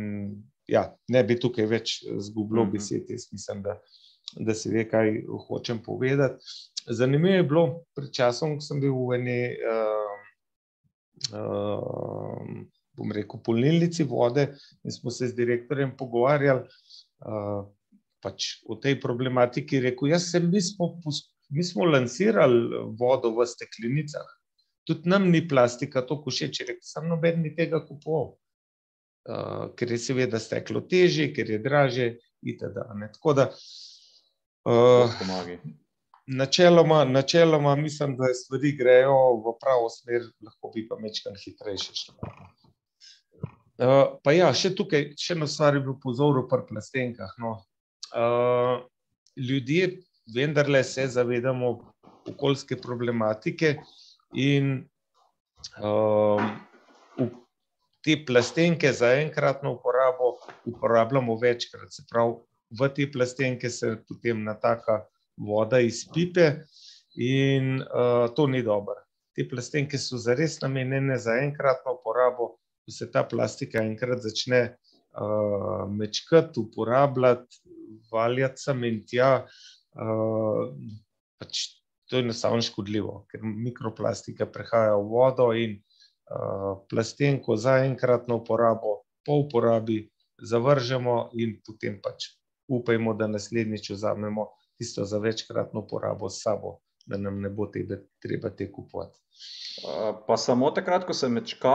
ja, 0.69 0.89
ne 1.09 1.25
bi 1.25 1.39
tukaj 1.41 1.67
več 1.67 2.03
zgubljal 2.19 2.65
mm 2.65 2.69
-hmm. 2.69 2.73
besed. 2.73 3.11
Jaz 3.11 3.33
mislim, 3.33 3.63
da 3.63 3.81
da 4.37 4.55
se 4.55 4.71
ve, 4.71 4.89
kaj 4.89 5.23
hočem 5.49 5.83
povedati. 5.83 6.45
Zanimivo 6.87 7.35
je 7.35 7.43
bilo 7.43 7.85
pred 7.97 8.13
časom, 8.13 8.57
ko 8.57 8.65
sem 8.65 8.81
bil 8.81 8.95
v 8.95 9.19
eni, 9.19 9.41
uh, 9.69 10.19
uh, 11.37 12.53
bom 12.97 13.13
rekel, 13.13 13.41
polnilnici 13.45 14.07
vode 14.09 14.49
in 14.85 14.93
smo 14.93 15.11
se 15.11 15.29
z 15.29 15.37
direktorjem 15.37 15.97
pogovarjali 15.97 16.65
uh, 16.65 17.69
pač 18.25 18.59
o 18.67 18.77
tej 18.81 18.99
problematiki. 19.01 19.83
Rekel, 19.85 20.13
jaz 20.15 20.31
sem, 20.33 20.49
mi 20.51 20.63
smo, 20.63 20.95
mi 21.55 21.65
smo 21.65 21.87
lansirali 21.89 22.85
vodo 22.99 23.33
v 23.37 23.47
steklenicah. 23.47 24.27
Tudi 24.89 25.11
nam 25.11 25.29
ni 25.31 25.43
plastika 25.49 26.03
tako 26.07 26.33
všeč, 26.33 26.63
rekel 26.65 26.85
sem, 26.85 27.09
noben 27.09 27.43
ni 27.45 27.53
tega 27.57 27.83
kupoval. 27.85 28.37
Uh, 29.29 29.69
ker 29.77 29.91
je 29.93 29.99
seveda 30.01 30.41
steklo 30.41 30.81
težje, 30.89 31.29
ker 31.37 31.51
je 31.53 31.59
draže, 31.61 32.07
itd. 32.41 32.79
Tako 33.13 33.35
da 33.37 33.51
uh, 34.65 35.19
načeloma, 36.27 37.05
načeloma 37.05 37.77
mislim, 37.77 38.17
da 38.17 38.33
stvari 38.35 38.73
grejo 38.79 39.19
v 39.45 39.53
pravo 39.61 39.91
smer, 39.93 40.25
lahko 40.45 40.73
bi 40.75 40.87
pa 40.89 40.97
mečkam 40.97 41.37
hitrejše 41.45 41.93
šlo. 41.95 42.17
Uh, 43.79 44.19
pa 44.25 44.33
ja, 44.33 44.49
še 44.55 44.73
tukaj, 44.75 45.13
še 45.21 45.37
eno 45.37 45.47
stvar 45.47 45.77
je 45.77 45.85
bil 45.85 45.95
pozor 46.03 46.41
pri 46.51 46.65
plastenkah. 46.71 47.37
No. 47.39 47.59
Uh, 48.15 48.85
ljudje 49.37 49.99
vendarle 50.35 50.85
se 50.85 51.07
zavedamo 51.07 51.93
okoljske 52.29 52.77
problematike 52.77 53.77
in 54.35 54.89
uh, 55.83 56.43
te 58.05 58.17
plastenke 58.27 58.93
za 58.93 59.13
enkratno 59.21 59.73
uporabo 59.73 60.37
uporabljamo 60.65 61.37
večkrat. 61.37 61.93
Se 61.93 62.03
pravi, 62.11 62.35
v 62.81 62.89
te 62.95 63.09
plastenke 63.13 63.71
se 63.71 63.97
potem 64.09 64.45
nataka 64.45 65.03
voda 65.37 65.81
iz 65.81 66.05
pipe, 66.15 66.53
in 67.19 67.83
uh, 67.83 68.35
to 68.35 68.47
ni 68.47 68.63
dobro. 68.63 68.95
Te 69.35 69.45
plastenke 69.49 69.99
so 69.99 70.19
zares 70.19 70.61
namenjene 70.63 71.19
za 71.19 71.39
enkratno 71.43 71.99
uporabo, 71.99 72.55
ko 72.85 72.95
se 72.95 73.11
ta 73.11 73.25
plastika 73.25 73.83
enkrat 73.83 74.23
začne 74.23 74.61
uh, 74.71 75.85
mečkati, 75.91 76.61
uporabljati, 76.61 77.61
valjati 78.13 78.63
sem 78.63 78.85
in 78.85 79.03
tja. 79.07 79.33
Uh, 79.99 80.71
pač 81.39 81.65
to 82.09 82.17
je 82.17 82.25
enostavno 82.25 82.63
škodljivo, 82.65 83.27
ker 83.31 83.43
mikroplastika 83.45 84.47
prehaja 84.47 84.97
v 84.97 85.09
vodo 85.11 85.51
in 85.53 85.77
uh, 85.77 86.81
plastenko 86.91 87.57
za 87.57 87.79
enkratno 87.85 88.41
uporabo, 88.41 89.03
po 89.27 89.43
uporabi, 89.45 90.07
zavržemo 90.39 91.31
in 91.37 91.59
potem 91.67 91.99
pač 92.03 92.31
upajmo, 92.69 93.15
da 93.15 93.27
naslednjič 93.27 93.91
vzamemo 93.91 94.47
tisto 94.79 95.05
za 95.05 95.19
večkratno 95.19 95.81
uporabo 95.81 96.29
s 96.31 96.43
sabo, 96.43 96.79
da 97.07 97.17
nam 97.17 97.41
ne 97.41 97.51
bo 97.51 97.67
tebe, 97.67 98.05
treba 98.23 98.51
te 98.51 98.73
kupovati. 98.73 99.19
Pa 100.27 100.37
samo 100.37 100.71
takrat, 100.71 101.05
ko 101.05 101.15
se 101.15 101.29
mečka, 101.29 101.75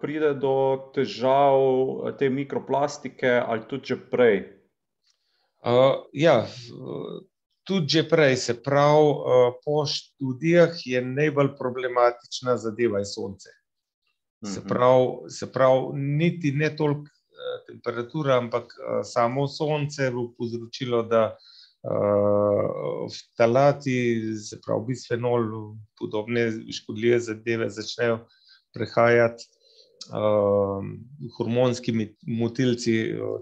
pride 0.00 0.34
do 0.34 0.54
težav 0.94 1.58
te 2.18 2.28
mikroplastike, 2.30 3.40
ali 3.46 3.66
tudi 3.70 3.94
že 3.94 3.96
prej? 4.10 4.42
Uh, 5.64 6.04
ja, 6.12 6.44
tudi 7.64 7.88
že 7.88 8.02
prej, 8.04 8.36
se 8.36 8.54
pravi, 8.62 9.08
uh, 9.08 9.54
po 9.64 9.86
študijah 9.88 10.76
je 10.84 11.00
najbolj 11.00 11.54
problematična 11.56 12.56
zadeva 12.56 13.00
je 13.00 13.08
sonce. 13.08 13.48
Se 14.44 14.60
mhm. 14.60 14.68
pravi, 14.68 15.30
se 15.32 15.52
pravi 15.52 15.96
niti 15.96 16.52
ne 16.52 16.76
toliko 16.76 17.08
temperatura, 17.66 18.36
ampak 18.36 18.64
uh, 18.64 19.00
samo 19.02 19.48
sonce 19.48 20.10
bo 20.10 20.28
povzročilo, 20.36 21.02
da 21.02 21.24
uh, 21.32 23.08
ftalati, 23.08 23.96
se 24.36 24.60
pravi, 24.60 24.84
bisfenol, 24.92 25.48
podobne 25.98 26.50
škodljive 26.72 27.20
zadeve 27.20 27.70
začnejo 27.70 28.20
prehajati. 28.74 29.48
Uh, 30.12 30.84
hormonski 31.38 31.94
motilci, 32.28 32.94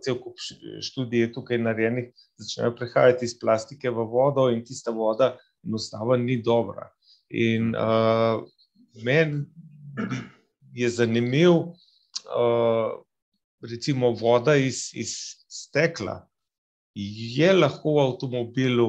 cel 0.05 0.18
kup 0.22 0.38
študij 0.87 1.25
je 1.25 1.31
tukaj 1.35 1.59
narejenih, 1.59 2.12
začnejo 2.38 2.77
prehajati 2.79 3.27
iz 3.27 3.35
plastike 3.38 3.90
v 3.90 4.05
vodo, 4.07 4.46
in 4.55 4.62
tista 4.64 4.94
voda 4.94 5.33
enostavno 5.66 6.16
ni 6.16 6.37
dobra. 6.42 6.87
In 7.31 7.75
uh, 7.75 8.44
meni 9.03 9.42
je 10.72 10.90
zanimiv, 10.90 11.51
uh, 11.53 12.92
recimo, 13.70 14.11
voda 14.11 14.57
iz, 14.57 14.90
iz 14.94 15.16
stekla. 15.48 16.22
Je 16.94 17.53
lahko 17.53 17.96
v 17.96 18.07
avtomobilu, 18.07 18.88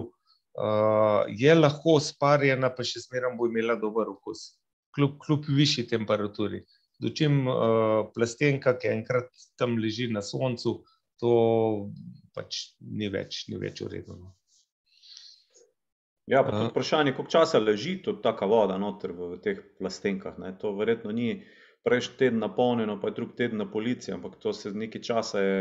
uh, 0.59 1.23
je 1.27 1.55
lahko 1.55 1.99
sparjena, 2.03 2.69
pa 2.69 2.85
še 2.85 3.05
zmeraj 3.07 3.37
bo 3.39 3.47
imela 3.47 3.75
dober 3.79 4.11
okus, 4.11 4.51
kljub, 4.95 5.47
višji 5.47 5.87
temperaturi. 5.89 6.63
Dočim 7.01 7.47
uh, 7.47 7.55
plastenka, 8.13 8.75
ki 8.79 8.91
enkrat 8.91 9.31
tam 9.59 9.77
leži 9.81 10.07
na 10.13 10.21
soncu, 10.21 10.81
to 11.19 11.33
pač 12.35 12.75
ni 12.79 13.09
več, 13.09 13.45
ni 13.49 13.57
več 13.59 13.81
uredno. 13.81 14.33
Ja, 16.27 16.43
pa 16.43 16.51
tudi 16.51 16.69
vprašanje, 16.69 17.11
koliko 17.17 17.31
časa 17.31 17.59
leži 17.59 17.97
tudi 18.03 18.21
taka 18.23 18.47
voda 18.47 18.77
noter 18.79 19.11
v, 19.11 19.33
v 19.33 19.39
teh 19.43 19.59
plastenkah. 19.79 20.37
Ne? 20.39 20.53
To 20.61 20.71
verjetno 20.77 21.11
ni 21.11 21.41
prejšnji 21.83 22.15
teden 22.17 22.39
napolnjeno, 22.39 22.95
pa 23.01 23.11
je 23.11 23.17
drugi 23.17 23.35
teden 23.41 23.59
na 23.59 23.67
policiji, 23.71 24.13
ampak 24.15 24.37
to 24.39 24.53
se 24.55 24.71
nekaj 24.71 25.03
časa 25.03 25.43
je 25.43 25.57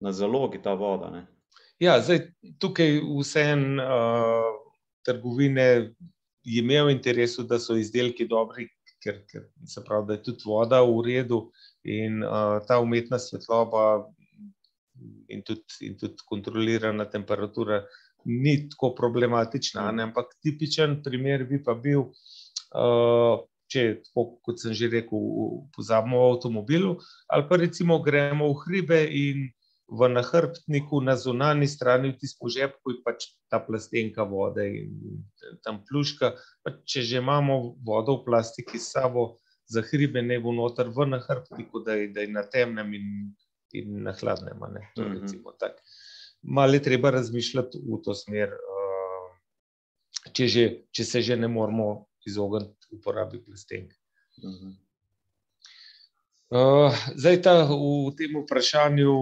na 0.00 0.12
zalogi 0.12 0.62
ta 0.62 0.72
voda. 0.74 1.10
Ne? 1.12 1.26
Ja, 1.80 1.98
zdaj 2.00 2.30
tukaj 2.60 2.96
vsem 3.20 3.76
uh, 3.76 4.48
trgovine 5.04 5.68
je 6.42 6.62
imel 6.64 6.90
interes, 6.90 7.36
da 7.44 7.58
so 7.60 7.76
izdelki 7.76 8.24
dobri, 8.28 8.70
ker, 9.02 9.20
ker 9.30 9.46
se 9.66 9.82
pravi, 9.86 10.06
da 10.08 10.16
je 10.16 10.22
tudi 10.28 10.46
voda 10.46 10.80
v 10.86 11.02
redu 11.06 11.40
in 11.84 12.22
uh, 12.24 12.58
ta 12.66 12.80
umetna 12.80 13.18
svetloba 13.18 14.06
in 15.28 15.42
tudi, 15.46 15.86
in 15.88 15.96
tudi 15.98 16.26
kontrolirana 16.28 17.08
temperatura 17.10 17.80
ni 18.24 18.68
tako 18.68 18.92
problematična. 18.94 19.90
Ne? 19.92 20.08
Ampak 20.10 20.34
tipičen 20.42 21.00
primer 21.04 21.46
bi 21.48 21.62
pa 21.64 21.74
bil, 21.74 22.10
uh, 22.76 23.40
če, 23.70 23.86
tako, 24.08 24.26
kot 24.44 24.60
sem 24.60 24.74
že 24.76 24.90
rekel, 24.92 25.24
pozabimo 25.76 26.20
v 26.20 26.34
avtomobilu, 26.34 26.98
ali 27.30 27.48
pa 27.48 27.60
recimo 27.60 28.00
gremo 28.04 28.50
v 28.52 28.60
hribe 28.64 29.00
in 29.06 29.48
v 29.90 30.08
nahrbtniku 30.08 31.00
na 31.02 31.16
zunanji 31.16 31.66
strani, 31.68 32.12
v 32.12 32.18
tistem 32.22 32.48
žepku, 32.48 32.94
je 32.94 32.98
pač 33.02 33.26
ta 33.50 33.58
plastenka 33.58 34.22
vode 34.22 34.62
in 34.62 35.24
tam 35.66 35.82
pluška. 35.82 36.36
Pa 36.62 36.74
če 36.86 37.02
že 37.02 37.18
imamo 37.18 37.74
vodo 37.82 38.20
v 38.20 38.30
plastiki 38.30 38.78
s 38.78 38.94
sabo, 38.94 39.42
za 39.70 39.82
hribe 39.82 40.22
ne 40.22 40.38
bo 40.38 40.54
noter 40.54 40.90
v 40.90 41.10
nahrbtniku, 41.10 41.82
da 41.82 41.98
je, 41.98 42.10
da 42.14 42.22
je 42.22 42.30
na 42.30 42.42
temnem 42.46 42.94
in, 42.94 43.06
in 43.74 44.02
na 44.02 44.14
hladnem. 44.14 44.62
To 44.94 45.06
recimo 45.06 45.54
tako 45.58 45.82
malo 46.42 46.74
je 46.74 46.82
treba 46.82 47.10
razmišljati 47.10 47.78
v 47.78 48.02
to 48.04 48.14
smer, 48.14 48.48
uh, 48.48 50.32
če, 50.32 50.46
že, 50.46 50.66
če 50.92 51.04
se 51.04 51.22
že 51.22 51.36
ne 51.36 51.48
moramo 51.48 52.06
izogniti 52.26 52.94
uporabi 52.96 53.42
plastenk. 53.44 53.92
Uh, 56.50 56.94
zdaj, 57.14 57.42
ta, 57.42 57.54
v 57.70 58.10
tem 58.18 58.34
vprašanju 58.42 59.14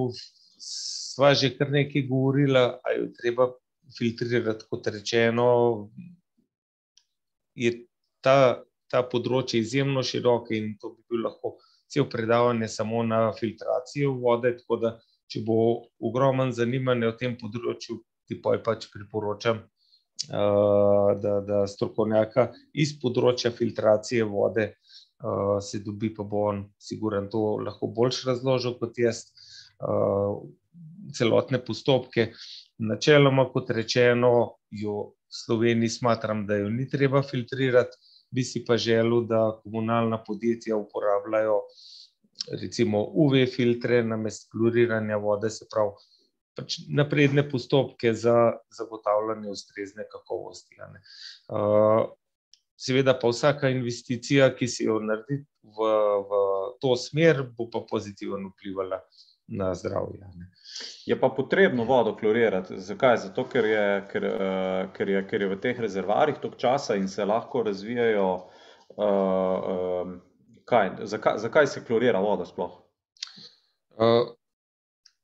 sva 1.19 1.35
že 1.35 1.51
kar 1.57 1.71
nekaj 1.75 2.07
govorila, 2.07 2.79
ali 2.85 3.07
je 3.07 3.13
treba 3.19 3.51
filtrirati, 3.99 4.67
kot 4.71 4.87
rečeno. 4.87 5.47
Je 7.59 7.73
ta, 8.23 8.63
ta 8.91 9.03
področje 9.03 9.63
izjemno 9.63 10.05
široko 10.07 10.55
in 10.55 10.77
to 10.79 10.93
bi 10.95 11.03
bil 11.11 11.25
lahko 11.27 11.57
cel 11.89 12.07
predavanje 12.11 12.69
samo 12.69 13.03
na 13.03 13.33
filtracijo 13.35 14.13
vode, 14.21 14.55
tako 14.61 14.79
da 14.83 14.93
če 15.29 15.43
bo 15.45 15.59
ogromen 16.05 16.53
zanimanje 16.57 17.09
o 17.09 17.17
tem 17.19 17.35
področju, 17.41 17.99
ti 18.29 18.39
pa 18.45 18.55
je 18.55 18.63
pač 18.65 18.87
priporočam, 18.93 19.65
uh, 20.29 21.11
da, 21.19 21.35
da 21.45 21.65
strokovnjaka 21.69 22.51
iz 22.85 22.95
področja 23.01 23.51
filtracije 23.57 24.29
vode 24.29 24.69
uh, 24.69 25.59
se 25.65 25.81
dobi, 25.85 26.13
pa 26.15 26.25
bo 26.29 26.47
on, 26.53 26.63
siguren, 26.81 27.29
to 27.33 27.59
lahko 27.65 27.91
boljš 27.97 28.23
razložil 28.29 28.77
kot 28.81 29.01
jaz, 29.01 29.25
uh, 29.27 29.38
celotne 31.15 31.61
postopke. 31.65 32.33
Načeloma, 32.79 33.49
kot 33.53 33.71
rečeno, 33.75 34.31
jo 34.71 34.99
v 35.09 35.35
Sloveniji 35.35 35.97
smatram, 35.99 36.47
da 36.47 36.57
jo 36.61 36.69
ni 36.71 36.87
treba 36.89 37.23
filtrirati, 37.27 37.97
bi 38.31 38.45
si 38.45 38.63
pa 38.65 38.77
želel, 38.77 39.25
da 39.27 39.61
komunalna 39.63 40.21
podjetja 40.25 40.77
uporabljajo 40.77 41.57
uh, 41.57 41.87
recimo 42.53 43.05
UV 43.05 43.47
filtre 43.57 44.03
na 44.03 44.17
mestu 44.17 44.49
kloriranja 44.53 45.17
vode, 45.17 45.51
se 45.51 45.67
pravi, 45.71 45.93
pač 46.57 46.79
napredne 46.89 47.45
postopke 47.51 48.15
za 48.15 48.53
zagotavljanje 48.79 49.51
ustrezne 49.51 50.07
kakovosti. 50.13 50.79
Uh, 51.49 52.09
seveda 52.79 53.15
pa 53.19 53.31
vsaka 53.31 53.71
investicija, 53.75 54.51
ki 54.57 54.69
si 54.69 54.89
jo 54.89 54.99
naredi 55.03 55.43
v, 55.63 55.91
v 56.31 56.43
to 56.83 56.97
smer, 56.97 57.45
bo 57.57 57.69
pa 57.71 57.85
pozitivno 57.91 58.55
vplivala 58.55 59.03
na 59.49 59.73
zdravje. 59.75 60.21
Ne. 60.37 60.51
Je 61.07 61.17
pa 61.21 61.29
potrebno 61.33 61.85
vodo 61.89 62.15
klorirati. 62.17 62.77
Zakaj? 62.81 63.17
Zato, 63.25 63.45
ker 63.49 63.65
je, 63.65 63.85
ker, 64.13 64.25
uh, 64.29 64.93
ker 64.97 65.09
je, 65.09 65.27
ker 65.29 65.43
je 65.43 65.51
v 65.55 65.61
teh 65.61 65.81
rezervarjih 65.81 66.41
toliko 66.43 66.61
časa 66.61 66.97
in 67.01 67.09
se 67.09 67.25
lahko 67.25 67.63
razvijajo 67.67 68.31
uh, 68.37 69.05
uh, 69.05 70.17
Kaj, 70.69 70.91
zakaj, 71.03 71.39
zakaj 71.39 71.67
se 71.67 71.85
klorira 71.85 72.21
voda 72.21 72.45
sploh? 72.45 72.73
Uh, 73.97 74.35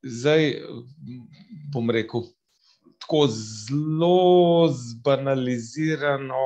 zdaj 0.01 0.55
bom 1.73 1.91
rekel, 1.93 2.25
tako 2.99 3.27
zelo 3.29 4.67
zbanalizirano 4.73 6.41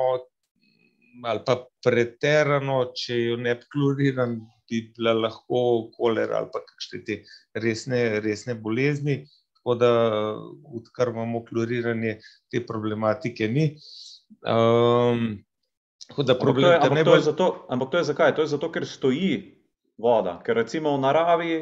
ali 1.24 1.40
pa 1.46 1.56
preterano, 1.84 2.76
če 2.96 3.16
jo 3.22 3.38
ne 3.40 3.54
bi 3.56 3.66
kloriran, 3.72 4.36
bi 4.70 4.84
bila 4.96 5.12
lahko 5.18 5.90
kolera 5.96 6.38
ali 6.40 6.50
pa 6.52 6.62
kakšne 6.64 7.02
te 7.04 7.20
resne, 7.54 8.20
resne 8.24 8.54
bolezni. 8.54 9.24
Tako 9.60 9.74
da, 9.76 9.92
odkar 10.78 11.10
imamo 11.12 11.42
kloriranje, 11.44 12.16
te 12.48 12.62
problematike 12.66 13.48
ni. 13.48 13.70
Um, 14.46 15.40
Da 16.16 16.34
problem, 16.34 16.72
ampak, 16.82 16.82
to 16.82 16.94
je, 16.94 16.98
ampak, 16.98 17.04
to 17.04 17.14
je 17.14 17.20
zato, 17.20 17.66
ampak 17.68 17.90
to 17.90 17.98
je 17.98 18.04
zakaj? 18.04 18.34
To 18.34 18.42
je 18.42 18.46
zato, 18.50 18.70
ker 18.72 18.86
stoji 18.86 19.60
voda. 19.98 20.40
Ker 20.42 20.56
recimo 20.58 20.96
v 20.96 21.00
naravi, 21.00 21.52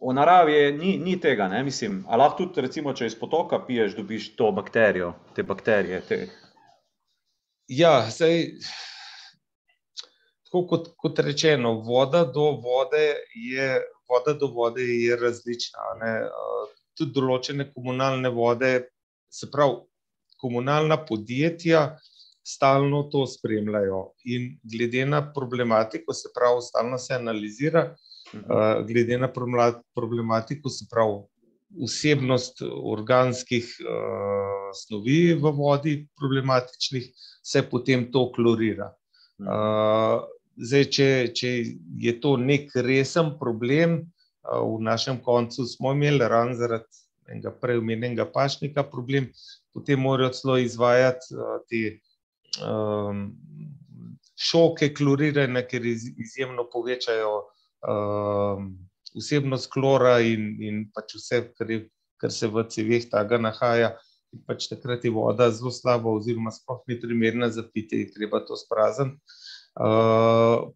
v 0.00 0.14
naravi 0.16 0.54
je, 0.54 0.72
ni, 0.72 0.96
ni 0.98 1.18
tega. 1.20 1.48
Ne? 1.48 1.62
Mislim, 1.64 2.04
a 2.08 2.16
lahko 2.16 2.46
tudi, 2.46 2.64
recimo, 2.64 2.94
če 2.96 3.10
iz 3.10 3.16
potoka 3.18 3.60
piješ, 3.66 3.98
dobiš 3.98 4.30
to 4.38 4.48
bakterijo, 4.56 5.12
te 5.36 5.44
bakterije. 5.44 6.00
Te. 6.08 6.20
Ja, 7.68 8.06
zdaj, 8.10 8.46
tako 10.50 10.66
kot, 10.66 10.88
kot 10.98 11.18
rečeno, 11.22 11.76
voda 11.86 12.24
do 12.24 12.50
vode 12.58 13.14
je, 13.34 13.80
voda 14.10 14.34
do 14.34 14.46
vode 14.50 14.82
je 14.82 15.16
različna. 15.16 15.92
Ne? 16.02 16.14
Tudi 16.98 17.14
določene 17.14 17.68
komunalne 17.70 18.32
vode, 18.34 18.72
se 19.30 19.46
pravi, 19.50 19.78
komunalna 20.42 20.96
podjetja 21.06 21.84
stalno 22.42 23.04
to 23.12 23.26
spremljajo. 23.30 24.00
In 24.34 24.56
glede 24.66 25.04
na 25.06 25.20
problematiko, 25.32 26.12
se 26.12 26.32
pravi, 26.34 26.64
stalno 26.66 26.98
se 26.98 27.14
analizira, 27.14 27.84
uh, 28.34 28.82
glede 28.88 29.20
na 29.22 29.30
problematiko, 29.30 30.72
se 30.72 30.88
pravi, 30.90 31.22
vsebnost 31.86 32.64
organskih 32.66 33.70
uh, 33.86 34.74
snovi 34.74 35.36
v 35.38 35.54
vodi, 35.54 35.94
problematičnih, 36.18 37.06
se 37.42 37.62
potem 37.70 38.08
to 38.10 38.26
klorira. 38.34 38.90
Uh, 39.38 40.26
zdaj, 40.56 40.84
če, 40.94 41.08
če 41.36 41.50
je 42.00 42.16
to 42.20 42.36
nek 42.40 42.72
resen 42.74 43.34
problem, 43.40 44.02
v 44.50 44.80
našem 44.82 45.20
koncu 45.22 45.66
smo 45.68 45.92
imeli 45.92 46.26
ran 46.28 46.54
zaradi 46.58 46.88
enega 47.30 47.52
preomenjenega 47.54 48.26
pašnika 48.32 48.82
problem, 48.90 49.28
potem 49.74 50.00
morajo 50.02 50.32
celo 50.34 50.56
izvajati 50.58 51.36
te 51.70 51.82
um, 52.64 53.28
šoke 54.40 54.90
kloriranja, 54.94 55.62
ker 55.68 55.86
izjemno 55.86 56.66
povečajo 56.72 57.34
um, 57.86 58.72
vsebnost 59.14 59.70
klora 59.72 60.18
in, 60.24 60.54
in 60.62 60.84
pač 60.94 61.14
vse, 61.18 61.44
kar, 61.58 61.70
je, 61.70 61.84
kar 62.20 62.32
se 62.34 62.48
v 62.50 62.64
cevih 62.72 63.06
tega 63.10 63.38
nahaja. 63.38 63.94
Pač 64.46 64.68
takrat 64.70 65.02
je 65.04 65.10
voda 65.10 65.48
zelo 65.50 65.72
slaba, 65.74 66.10
oziroma 66.14 66.52
sploh 66.54 66.84
ni 66.86 66.94
primerna 67.02 67.48
za 67.50 67.64
pitje, 67.66 68.04
in 68.04 68.12
treba 68.14 68.38
to 68.46 68.58
sprazniti. 68.58 69.18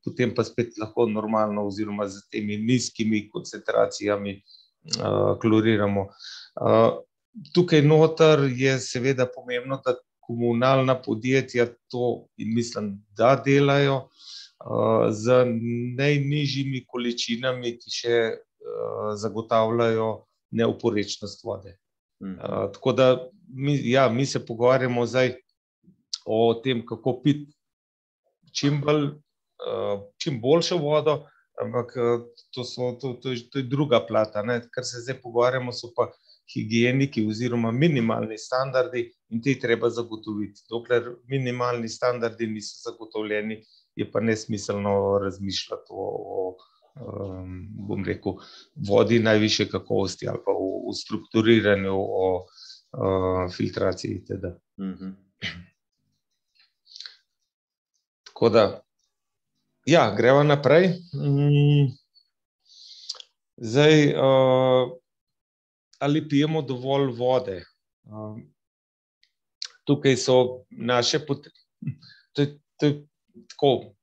Potem 0.05 0.35
pa 0.35 0.45
spet 0.45 0.79
lahko 0.79 1.07
normalno, 1.07 1.67
oziroma 1.67 2.07
z 2.09 2.29
temi 2.31 2.57
nizkimi 2.57 3.29
koncentracijami 3.29 4.37
uh, 4.39 5.39
kloriramo. 5.41 6.09
Uh, 6.61 7.03
tukaj 7.55 7.83
noter 7.83 8.47
je 8.55 8.79
seveda 8.81 9.27
pomembno, 9.27 9.81
da 9.85 9.97
komunalna 10.21 10.95
podjetja 11.03 11.67
to 11.91 12.27
in 12.37 12.55
mislim, 12.55 13.05
da 13.17 13.35
delajo 13.45 13.97
uh, 13.97 15.11
z 15.11 15.45
najnižjimi 15.99 16.85
količinami, 16.87 17.77
ki 17.79 17.91
še 17.91 18.19
uh, 18.31 19.13
zagotavljajo 19.21 20.25
neoporečnost 20.55 21.45
vode. 21.45 21.77
Uh, 22.23 22.71
tako 22.73 22.93
da 22.93 23.09
mi, 23.49 23.75
ja, 23.91 24.09
mi 24.09 24.27
se 24.27 24.47
pogovarjamo 24.47 25.07
zdaj 25.07 25.35
o 26.25 26.55
tem, 26.65 26.87
kako 26.87 27.21
piti 27.23 27.53
čim, 28.57 28.81
bolj, 28.85 29.09
čim 30.23 30.41
boljšo 30.41 30.79
vodo, 30.83 31.25
ampak 31.63 31.95
to, 32.55 32.65
so, 32.65 32.93
to, 33.01 33.15
to, 33.23 33.33
je, 33.35 33.49
to 33.51 33.63
je 33.63 33.69
druga 33.71 34.01
plata. 34.07 34.43
Ne? 34.43 34.61
Kar 34.75 34.85
se 34.85 35.03
zdaj 35.05 35.21
pogovarjamo, 35.23 35.73
so 35.73 35.93
pa 35.97 36.11
higieniki 36.53 37.25
oziroma 37.29 37.71
minimalni 37.73 38.39
standardi 38.39 39.07
in 39.33 39.43
te 39.43 39.55
treba 39.61 39.91
zagotoviti. 39.91 40.67
Dokler 40.71 41.15
minimalni 41.31 41.89
standardi 41.89 42.47
niso 42.51 42.91
zagotovljeni, 42.91 43.63
je 43.97 44.11
pa 44.11 44.21
nesmiselno 44.21 45.19
razmišljati 45.23 45.91
o, 45.91 46.07
o 46.37 46.47
um, 47.01 47.61
bom 47.89 48.05
rekel, 48.05 48.41
vodi 48.89 49.19
najviše 49.23 49.69
kakovosti 49.71 50.29
ali 50.29 50.43
pa 50.45 50.53
o, 50.53 50.91
o 50.91 50.95
strukturiranju, 50.95 51.95
o, 51.95 52.31
o 52.93 53.49
filtraciji 53.57 54.21
itd. 54.23 54.45
Mm 54.79 54.95
-hmm. 54.95 55.13
Tako 58.45 58.55
da, 58.55 58.81
ja, 59.87 60.15
gremo 60.17 60.43
naprej. 60.43 60.89
Mm. 61.15 61.97
Zdaj, 63.57 64.09
uh, 64.13 64.91
ali 65.99 66.29
pijemo 66.29 66.63
dovolj 66.63 67.07
vode? 67.17 67.65
Uh, 68.05 68.37
tukaj 69.85 70.17
so 70.17 70.65
naše 70.71 71.19
potrebe. 71.25 71.57
To, 72.33 72.47
to 72.77 72.87
je 72.87 73.07
tako. 73.49 73.95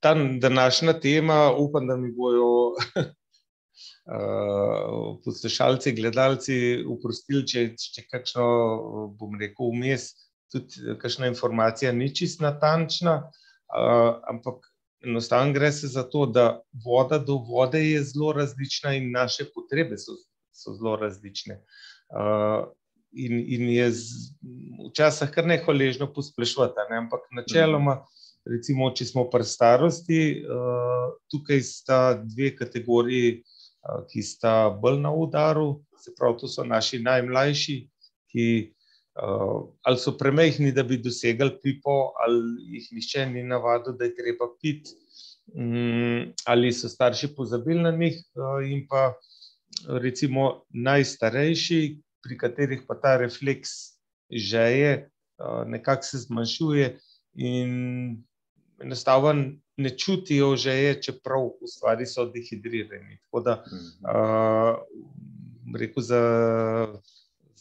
Ta 0.00 0.14
današnja 0.40 1.00
tema, 1.00 1.52
upam, 1.58 1.86
da 1.86 1.96
mi 1.96 2.12
bodo 2.16 2.66
uh, 2.66 2.76
poslušalci, 5.24 5.92
gledalci, 5.92 6.84
uprostili, 6.88 7.46
če 7.46 7.60
je 7.60 8.08
kakšno, 8.08 8.48
bom 9.20 9.36
rekel, 9.40 9.68
vmes 9.76 10.29
tudi 10.52 10.96
kakšna 10.98 11.30
informacija 11.30 11.92
ni 11.92 12.10
čist 12.14 12.40
natančna, 12.40 13.16
uh, 13.22 14.18
ampak 14.30 14.66
enostavno 15.04 15.52
gre 15.52 15.72
se 15.72 15.88
za 15.88 16.02
to, 16.02 16.26
da 16.26 16.60
voda 16.84 17.18
do 17.18 17.38
vode 17.48 17.80
je 17.84 18.02
zelo 18.04 18.32
različna 18.32 18.94
in 18.94 19.12
naše 19.12 19.46
potrebe 19.54 19.98
so, 19.98 20.18
so 20.52 20.74
zelo 20.74 20.96
različne. 20.96 21.62
Uh, 22.10 22.68
in, 23.12 23.44
in 23.46 23.68
je 23.70 23.90
z, 23.90 24.34
včasih 24.90 25.30
kar 25.34 25.46
nehvaležno 25.46 26.10
posplešvati, 26.14 26.88
ne? 26.90 26.98
ampak 27.04 27.26
načeloma, 27.34 28.00
recimo, 28.46 28.90
če 28.94 29.06
smo 29.10 29.26
pri 29.30 29.44
starosti, 29.44 30.20
tukaj 31.30 31.62
sta 31.66 32.00
dve 32.22 32.54
kategoriji, 32.56 33.40
ki 34.10 34.22
sta 34.24 34.70
bolj 34.70 35.00
na 35.00 35.12
udaru, 35.14 35.80
se 36.00 36.12
pravi, 36.16 36.38
to 36.40 36.48
so 36.48 36.64
naši 36.64 37.00
najmlajši, 37.04 37.76
ki 38.32 38.46
ali 39.82 39.98
so 39.98 40.16
premehni, 40.18 40.72
da 40.72 40.82
bi 40.82 40.98
dosegli 40.98 41.50
pipo, 41.62 42.12
ali 42.24 42.74
jih 42.76 42.88
nišče 42.92 43.26
ni 43.26 43.42
navadil, 43.42 43.96
da 43.98 44.04
je 44.04 44.14
treba 44.14 44.48
piti, 44.60 44.94
um, 45.54 46.32
ali 46.46 46.72
so 46.72 46.88
starši 46.88 47.34
pozabili 47.36 47.82
na 47.82 47.90
njih, 47.90 48.22
uh, 48.34 48.60
in 48.70 48.86
pa 48.88 49.14
recimo 49.88 50.64
najstarejši, 50.70 52.00
pri 52.22 52.36
katerih 52.38 52.84
pa 52.88 52.94
ta 52.94 53.16
refleks 53.16 53.96
že 54.30 54.58
je, 54.78 54.92
uh, 55.42 55.66
nekako 55.66 56.02
se 56.02 56.18
zmanjšuje 56.18 56.98
in 57.34 57.70
enostavno 58.78 59.52
ne 59.76 59.90
čutijo 59.98 60.56
že 60.56 60.72
je, 60.72 61.02
čeprav 61.02 61.48
v 61.58 61.66
stvari 61.66 62.06
so 62.06 62.28
dehidrirani. 62.30 63.18
Tako 63.24 63.40
da, 63.40 63.64
uh, 64.06 64.78
rekel 65.74 66.02
za 66.02 66.20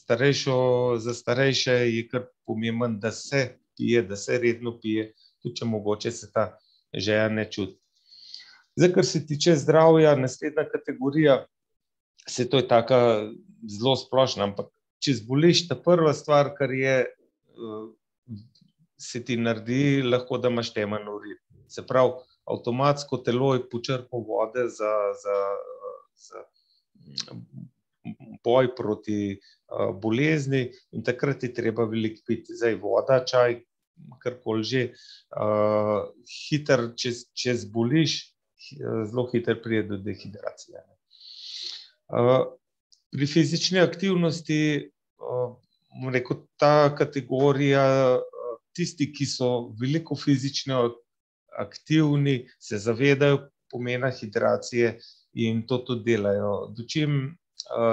starejšo, 0.09 0.97
za 0.97 1.13
starejše 1.13 1.73
je 1.85 2.07
kar 2.09 2.23
pomemben, 2.45 2.97
da 2.99 3.11
se 3.11 3.59
pije, 3.77 4.01
da 4.01 4.15
se 4.17 4.39
redno 4.41 4.73
pije, 4.81 5.13
tudi 5.41 5.59
če 5.61 5.65
mogoče 5.69 6.11
se 6.11 6.31
ta 6.33 6.57
žeja 6.93 7.29
ne 7.29 7.45
čuti. 7.51 7.77
Zdaj, 8.79 8.93
kar 8.95 9.05
se 9.05 9.21
tiče 9.27 9.53
zdravja, 9.55 10.15
naslednja 10.17 10.65
kategorija, 10.71 11.35
se 12.25 12.47
to 12.49 12.57
je 12.57 12.67
tako 12.67 12.97
zelo 13.69 13.95
splošna, 14.01 14.49
ampak 14.49 14.71
če 15.03 15.19
zboliš, 15.21 15.67
ta 15.69 15.77
prva 15.77 16.15
stvar, 16.17 16.55
kar 16.57 16.73
je, 16.73 16.95
se 18.97 19.21
ti 19.25 19.37
naredi, 19.37 20.01
lahko 20.01 20.41
da 20.41 20.49
imaš 20.49 20.73
temen 20.73 21.05
urit. 21.05 21.43
Se 21.69 21.85
pravi, 21.85 22.17
avtomatsko 22.49 23.21
telo 23.21 23.53
je 23.53 23.67
počrpalo 23.69 24.25
vode 24.25 24.65
za, 24.73 24.93
za, 25.21 25.37
za 26.17 26.47
boj 28.43 28.71
proti 28.75 29.35
uh, 29.35 29.89
bolezni, 30.01 30.69
in 30.91 31.03
takrat 31.05 31.43
je 31.43 31.53
treba 31.53 31.85
veliko 31.89 32.23
piti, 32.27 32.55
zdaj 32.55 32.79
voda, 32.81 33.21
čaj, 33.25 33.61
karkoli 34.23 34.63
že. 34.63 34.83
Uh, 35.35 36.09
hiter, 36.25 36.91
če, 36.97 37.13
če 37.37 37.55
zboliš, 37.65 38.19
zelo 38.79 39.25
hitro 39.31 39.55
pride 39.63 39.87
do 39.93 39.99
dehidracije. 40.03 40.81
Uh, 42.09 42.47
pri 43.13 43.27
fizični 43.29 43.81
aktivnosti, 43.81 44.89
uh, 45.21 45.53
rekel, 46.13 46.43
ta 46.57 46.89
kategorija, 46.97 47.85
uh, 48.17 48.57
tisti, 48.75 49.09
ki 49.13 49.25
so 49.25 49.49
veliko 49.79 50.15
fizično 50.15 50.89
aktivni, 51.59 52.47
se 52.59 52.77
zavedajo 52.77 53.49
pomena 53.71 54.11
hidracije 54.11 54.97
in 55.33 55.65
to 55.67 55.81
tudi 55.85 56.13
delajo. 56.13 56.71
Dočim 56.77 57.37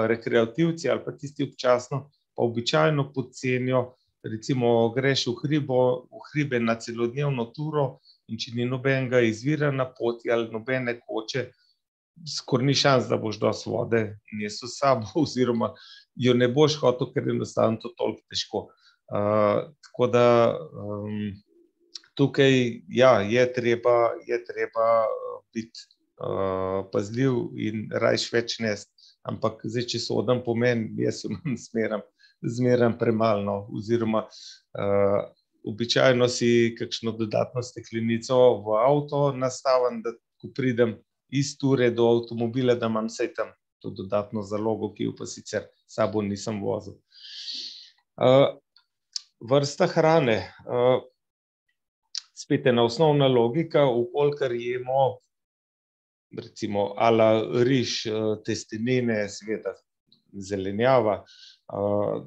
rekreativci 0.07 0.89
ali 0.89 1.03
pa 1.05 1.11
tisti 1.11 1.43
občasno, 1.43 2.09
pa 2.35 2.43
običajno 2.43 3.11
pocenijo. 3.13 3.93
Recimo, 4.23 4.89
greš 4.91 5.27
v, 5.27 5.33
hribo, 5.43 5.79
v 6.11 6.21
hribe 6.31 6.59
na 6.59 6.75
celodnevno 6.75 7.45
turo, 7.55 7.99
in 8.27 8.39
če 8.41 8.53
ni 8.57 8.65
nobenega 8.67 9.21
izvira 9.23 9.71
na 9.71 9.85
poti 9.87 10.31
ali 10.33 10.49
nobene 10.51 10.97
koče, 10.99 11.45
skoraj 12.27 12.67
ni 12.67 12.75
šans, 12.75 13.07
da 13.07 13.17
boš 13.21 13.39
dosti 13.39 13.69
vode 13.69 14.01
nesel 14.39 14.69
s 14.69 14.81
sabo, 14.81 15.07
oziroma 15.23 15.73
jo 16.15 16.33
ne 16.33 16.49
boš 16.51 16.79
hotel, 16.81 17.11
ker 17.13 17.27
je 17.27 17.35
enostavno 17.37 17.79
to 17.81 17.93
toliko 17.97 18.23
težko. 18.31 18.63
Uh, 19.07 19.69
tako 19.85 20.07
da 20.11 20.25
um, 20.57 21.29
tukaj 22.17 22.57
ja, 22.89 23.19
je 23.21 23.45
treba, 23.53 24.11
je 24.27 24.39
treba 24.45 24.87
biti 25.55 25.85
uh, 26.19 26.83
pazljiv 26.91 27.53
in 27.55 27.87
rajš 27.93 28.27
več 28.33 28.57
nest. 28.59 28.91
Ampak, 29.27 29.65
zdaj, 29.67 29.87
če 29.91 29.99
so 29.99 30.21
odem 30.21 30.39
pomen, 30.45 30.87
jaz 31.01 31.25
imam 31.27 31.57
zmeraj, 31.59 32.03
zmeraj 32.57 32.93
premalo. 32.99 33.57
Oziroma, 33.75 34.23
uh, 34.23 35.19
običajno 35.67 36.29
si 36.31 36.75
kakšno 36.79 37.11
dodatno 37.17 37.63
steklenico 37.65 38.37
v 38.63 38.77
avto 38.79 39.21
nastavim, 39.35 39.99
da 40.05 40.15
ko 40.39 40.51
pridem 40.55 40.95
iz 41.33 41.57
ture 41.59 41.89
do 41.91 42.07
avtomobila, 42.13 42.77
da 42.79 42.87
imam 42.87 43.09
vse 43.11 43.33
tam 43.35 43.51
to 43.83 43.91
dodatno 43.91 44.45
zalogo, 44.47 44.93
ki 44.95 45.09
jo 45.09 45.17
pa 45.17 45.27
sicer 45.29 45.67
sabo 45.87 46.23
nisem 46.23 46.61
vozil. 46.63 46.95
Uh, 48.17 48.55
vrsta 49.43 49.89
hrane. 49.91 50.39
Uh, 50.65 51.03
spet 52.37 52.67
ena 52.69 52.85
osnovna 52.85 53.27
logika, 53.27 53.85
ukolikor 53.89 54.53
jemo 54.55 55.17
recimo 56.35 56.93
ala 56.97 57.41
riž, 57.63 58.05
eh, 58.05 58.35
testenine, 58.45 59.29
sveta 59.29 59.75
zelenjava. 60.33 61.23
Eh, 61.73 62.21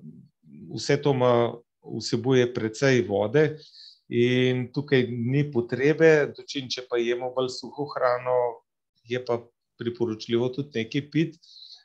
vse 0.75 0.97
to 1.03 1.11
ima, 1.11 1.55
vsebuje 1.99 2.55
precej 2.55 3.03
vode 3.09 3.57
in 4.09 4.73
tukaj 4.73 5.07
ni 5.09 5.45
potrebe, 5.53 6.33
dočin, 6.37 6.69
če 6.69 6.85
pa 6.91 6.99
jemo 6.99 7.31
bolj 7.35 7.49
suho 7.55 7.87
hrano, 7.95 8.37
je 9.05 9.21
pa 9.25 9.39
priporočljivo 9.79 10.51
tudi 10.55 10.83
nekaj 10.83 11.11
piti. 11.11 11.39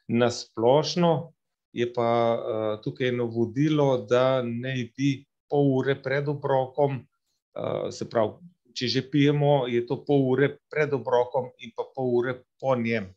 Na 0.08 0.30
splošno 0.32 1.34
je 1.74 1.88
pa 1.94 2.10
uh, 2.36 2.82
tukaj 2.84 3.10
eno 3.10 3.26
vodilo, 3.26 4.06
da 4.10 4.42
ne 4.42 4.76
bi 4.98 5.26
pol 5.50 5.72
ure 5.80 5.96
pred 6.02 6.28
obrokom, 6.30 7.00
uh, 7.02 7.88
se 7.92 8.10
pravi, 8.10 8.38
če 8.76 8.90
že 8.92 9.04
pijemo, 9.12 9.68
je 9.72 9.86
to 9.88 10.00
pol 10.08 10.26
ure 10.34 10.50
pred 10.72 10.94
obrokom 10.94 11.52
in 11.64 11.74
pa 11.76 11.88
pol 11.96 12.12
ure 12.20 12.40
po 12.62 12.76
njem. 12.80 13.12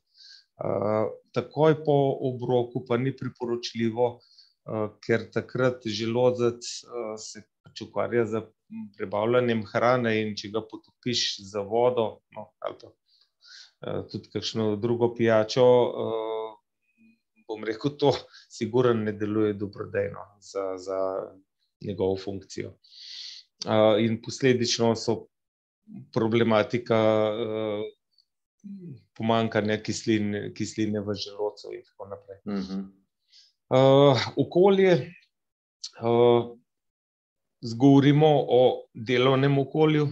Uh, 0.58 1.10
takoj 1.34 1.78
po 1.86 1.96
obroku 2.30 2.82
pa 2.86 2.98
ni 2.98 3.12
priporočljivo, 3.14 4.06
uh, 4.18 4.86
ker 5.04 5.28
takrat 5.30 5.86
želodec 5.86 6.62
uh, 6.62 7.14
se 7.18 7.44
pač 7.62 7.84
ukvarja 7.86 8.24
z 8.26 8.42
prebavljanjem 8.96 9.62
hrane 9.70 10.14
in 10.22 10.34
če 10.36 10.50
ga 10.54 10.64
potopiš 10.66 11.28
za 11.50 11.62
vodo, 11.62 12.08
no, 12.34 12.50
ali 12.58 12.80
pa 12.80 12.90
tudi 14.10 14.26
kakšno 14.32 14.72
drugo 14.82 15.12
pijačo, 15.14 15.64
bom 17.48 17.64
rekel, 17.64 17.94
to 17.96 18.12
sigurno 18.50 18.94
ne 18.94 19.12
deluje 19.12 19.54
dobrodejno 19.54 20.24
za, 20.40 20.76
za 20.76 20.98
njegovo 21.80 22.16
funkcijo. 22.24 22.74
In 24.00 24.20
posledično 24.22 24.94
so 24.96 25.26
problematika 26.12 26.98
uh, 27.32 27.84
pomankanja 29.16 29.78
kisline, 29.82 30.52
kisline 30.54 31.00
v 31.00 31.14
želodcu, 31.14 31.72
in 31.74 31.82
tako 31.84 32.08
naprej. 32.08 32.38
Uh 32.44 32.54
-huh. 32.54 32.82
uh, 34.12 34.28
okolje. 34.36 35.14
Uh, 36.02 36.58
zgovorimo 37.60 38.26
o 38.48 38.86
delovnem 38.94 39.58
okolju, 39.58 40.08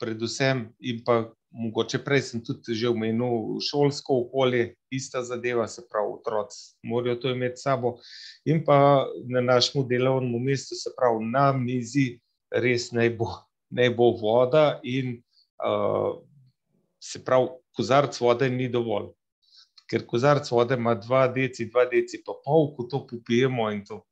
predvsem, 0.00 0.68
in 0.80 1.02
pa 1.04 1.24
mogoče 1.50 1.98
prej 2.04 2.22
sem 2.22 2.44
tudi 2.44 2.74
že 2.74 2.88
omenil 2.88 3.58
šolsko 3.70 4.20
okolje, 4.24 4.74
ista 4.90 5.22
zadeva, 5.24 5.68
se 5.68 5.82
pravi, 5.90 6.12
otroci 6.20 6.76
morajo 6.82 7.16
to 7.16 7.30
imeti 7.30 7.56
s 7.56 7.62
sabo. 7.62 7.96
In 8.44 8.64
pa 8.64 9.06
na 9.28 9.40
našem 9.40 9.88
delovnem 9.88 10.44
mestu, 10.44 10.74
se 10.74 10.90
pravi, 10.96 11.24
na 11.24 11.52
mizi, 11.52 12.20
res 12.52 12.92
naj 12.92 13.10
bo, 13.16 13.32
naj 13.70 13.90
bo 13.96 14.10
voda, 14.20 14.80
in 14.82 15.18
uh, 15.64 16.18
se 17.00 17.22
pravi, 17.24 17.48
kozarc 17.76 18.20
vode 18.20 18.50
ni 18.50 18.68
dovolj. 18.72 19.12
Ker 19.88 20.04
kozarc 20.06 20.48
vode 20.52 20.76
ima 20.76 20.94
dva 20.98 21.26
deci, 21.32 21.68
dva 21.70 21.86
deci 21.88 22.20
pa 22.24 22.34
pol, 22.44 22.72
ko 22.76 22.88
to 22.90 23.04
popijemo 23.08 23.70
in 23.72 23.84
to 23.88 24.02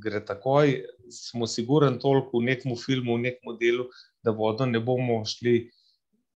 gre 0.00 0.20
takoj, 0.24 0.74
smo 1.10 1.46
sigurni 1.48 1.98
toliko 2.00 2.38
v 2.38 2.48
nekem 2.52 2.76
filmu, 2.76 3.16
v 3.16 3.26
nekem 3.28 3.56
delu, 3.60 3.88
da 4.24 4.32
vodo 4.36 4.66
ne 4.68 4.80
bomo 4.80 5.22
šli 5.26 5.70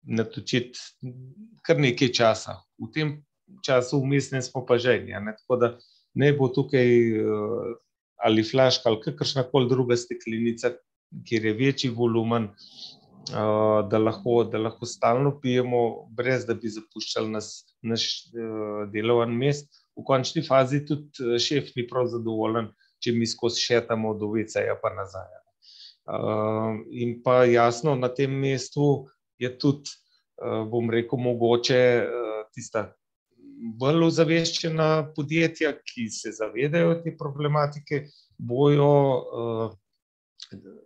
natočiti 0.04 0.80
kar 1.64 1.80
nekaj 1.80 2.12
časa. 2.12 2.58
V 2.80 2.90
tem 2.92 3.14
času 3.64 4.00
vmesnem 4.02 4.42
smo 4.44 4.64
pa 4.66 4.78
ženi. 4.80 5.12
Tako 5.12 5.56
da 5.60 5.70
ne 6.14 6.32
bo 6.36 6.48
tukaj 6.52 6.88
ali 8.24 8.44
flaška 8.44 8.88
ali 8.88 9.00
kakršna 9.04 9.44
koli 9.48 9.68
druga 9.68 9.96
steklenica, 9.96 10.74
kjer 11.28 11.44
je 11.46 11.52
večji 11.58 11.90
volumen, 11.90 12.48
da 13.90 13.98
lahko, 13.98 14.44
da 14.44 14.58
lahko 14.58 14.86
stalno 14.86 15.38
pijemo, 15.40 16.08
brez 16.12 16.44
da 16.46 16.54
bi 16.54 16.68
zapuščali 16.68 17.30
nas, 17.32 17.64
naš 17.82 18.08
delovni 18.92 19.36
mest. 19.36 19.70
V 19.96 20.04
končni 20.04 20.42
fazi 20.42 20.82
tudi 20.86 21.38
šef 21.40 21.70
ni 21.76 21.86
prav 21.88 22.10
zadovoljen, 22.12 22.72
če 23.00 23.14
mi 23.14 23.26
skozi 23.26 23.62
šetamo 23.62 24.14
do 24.18 24.32
WC-ja 24.34 24.76
pa 24.82 24.92
nazaj. 24.94 25.30
In 26.92 27.20
pa 27.24 27.44
jasno, 27.48 27.94
na 27.96 28.10
tem 28.12 28.32
mestu 28.40 29.06
je 29.40 29.48
tudi, 29.58 29.94
bom 30.70 30.90
rekel, 30.90 31.20
mogoče 31.20 31.80
tista 32.52 32.90
bolj 33.80 34.08
ozaveščena 34.08 34.88
podjetja, 35.16 35.72
ki 35.86 36.08
se 36.12 36.34
zavedajo 36.36 36.98
te 37.04 37.14
problematike, 37.16 38.04
bojo 38.36 38.90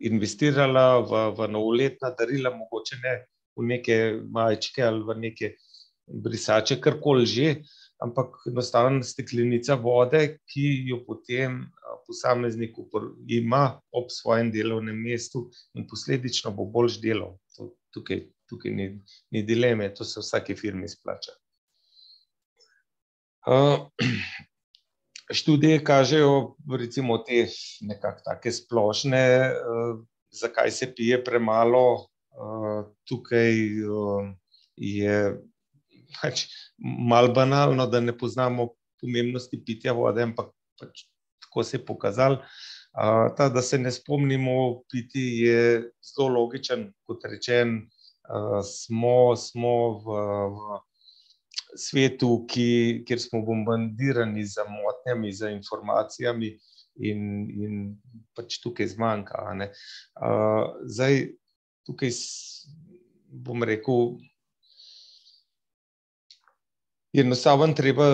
investirala 0.01 1.01
v, 1.01 1.25
v 1.37 1.49
novoletna 1.53 2.13
darila, 2.19 2.55
mogoče 2.55 3.01
ne 3.03 3.15
v 3.59 3.67
neke 3.67 3.97
majčke 4.31 4.85
ali 4.85 5.03
v 5.03 5.19
neke 5.19 5.53
brisače, 6.09 6.79
karkoli 6.81 7.27
že, 7.27 7.49
ampak 8.03 8.39
enostavno 8.49 9.03
steklenica 9.03 9.75
vode, 9.75 10.39
ki 10.47 10.67
jo 10.89 11.03
potem 11.07 11.65
posameznik 12.07 12.77
ima 13.27 13.81
ob 13.93 14.09
svojem 14.11 14.53
delovnem 14.53 14.97
mestu 14.97 15.49
in 15.75 15.87
posledično 15.89 16.55
bo 16.57 16.65
boljše 16.65 17.03
delal. 17.03 17.37
Tukaj, 17.93 18.23
tukaj 18.49 18.73
ni, 18.73 18.89
ni 19.33 19.43
dileme, 19.43 19.91
to 19.95 20.05
se 20.05 20.21
vsaki 20.21 20.55
firmi 20.57 20.89
splača. 20.89 21.33
Študije 25.33 25.85
kažejo, 25.85 26.57
recimo 26.79 27.19
te 27.19 27.47
nekako 27.81 28.23
take 28.25 28.53
splošne, 28.53 29.53
zakaj 30.31 30.71
se 30.71 30.95
pije 30.95 31.21
premalo, 31.25 32.09
tukaj 33.09 33.53
je 34.77 35.19
pač 36.21 36.47
malo 37.09 37.33
banalno, 37.35 37.87
da 37.87 38.01
ne 38.01 38.17
poznamo 38.19 38.71
pomembnosti 39.01 39.61
pitja 39.65 39.93
vode, 39.93 40.23
ampak 40.23 40.53
pač 40.81 41.07
tako 41.45 41.65
se 41.65 41.77
je 41.77 41.85
pokazalo. 41.85 42.43
ta, 43.37 43.49
da 43.49 43.63
se 43.63 43.79
ne 43.79 43.93
spomnimo 43.93 44.83
piti, 44.91 45.45
je 45.45 45.91
zelo 46.03 46.29
logičen, 46.29 46.93
kot 47.07 47.25
rečeno, 47.25 47.83
smo, 48.65 49.37
smo 49.37 49.75
v, 50.03 50.19
v 50.55 50.81
svetu, 51.81 52.45
ki, 52.51 53.05
kjer 53.07 53.21
smo 53.23 53.43
bombardirani 53.47 54.45
z 54.47 54.65
motnjami, 54.69 55.33
z 55.33 55.53
informacijami 55.57 56.53
in, 57.09 57.21
in 57.55 57.75
pač 58.37 58.59
tukaj 58.63 58.91
zmanjka, 58.95 59.45
ne. 59.59 59.71
zdaj, 60.91 61.21
tukaj 61.87 62.15
bom 63.29 63.63
rekel, 63.63 64.17
enostavno 67.19 67.75
treba 67.75 68.09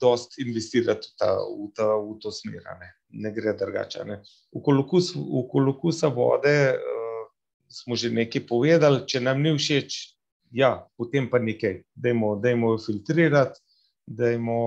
dosti 0.00 0.42
investirati 0.46 1.08
v 1.08 1.18
ta, 1.18 1.34
v 1.36 1.68
ta, 1.76 1.88
v 1.98 2.18
to 2.22 2.32
smer, 2.34 2.64
ne. 2.80 2.94
Ne 3.12 3.32
gre 3.34 3.52
drugače, 3.56 4.04
ne. 4.08 4.22
Okoli 4.56 4.84
okoli 4.84 5.72
okusa 5.74 6.08
vode 6.08 6.56
smo 7.72 7.96
že 7.96 8.12
nekaj 8.12 8.44
povedali, 8.46 9.04
če 9.08 9.20
nam 9.24 9.40
ni 9.42 9.52
všeč, 9.56 9.98
ja, 10.52 10.72
potem 10.96 11.28
pa 11.30 11.38
nekaj, 11.38 11.82
dajmo, 11.94 12.36
dajmo 12.42 12.74
jo 12.74 12.78
filtrirati, 12.86 13.60
dajmo 14.06 14.58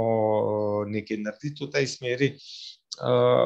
nekaj 0.89 1.21
narediti 1.23 1.65
v 1.65 1.71
tej 1.71 1.87
smeri. 1.87 2.29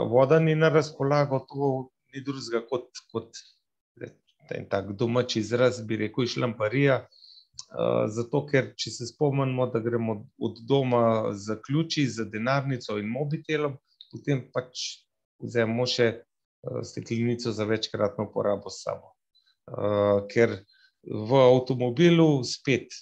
voda 0.09 0.39
ni 0.39 0.55
na 0.55 0.69
razpolago, 0.69 1.39
to 1.49 1.89
ni 2.13 2.21
drugega 2.21 2.61
kot, 2.69 2.89
kot 3.11 3.33
en 4.55 4.65
tak 4.69 4.91
domač 4.97 5.35
izraz, 5.35 5.81
bi 5.81 5.97
rekel, 5.97 6.25
šlamparija, 6.25 7.01
zato 8.09 8.45
ker, 8.49 8.71
če 8.77 8.91
se 8.91 9.07
spomnimo, 9.09 9.67
da 9.69 9.79
gremo 9.79 10.23
od 10.39 10.61
doma 10.65 11.33
s 11.33 11.53
ključi, 11.65 12.07
z 12.09 12.25
denarnico 12.31 12.97
in 12.97 13.09
mobitelom, 13.13 13.77
potem 14.11 14.45
pač 14.53 15.03
vzamemo 15.43 15.85
še 15.85 16.09
steklenico 16.83 17.51
za 17.51 17.65
večkratno 17.65 18.25
uporabo 18.29 18.69
s 18.69 18.83
sabo. 18.83 19.13
ker 20.33 20.57
v 21.03 21.41
avtomobilu 21.41 22.43
spet, 22.43 22.93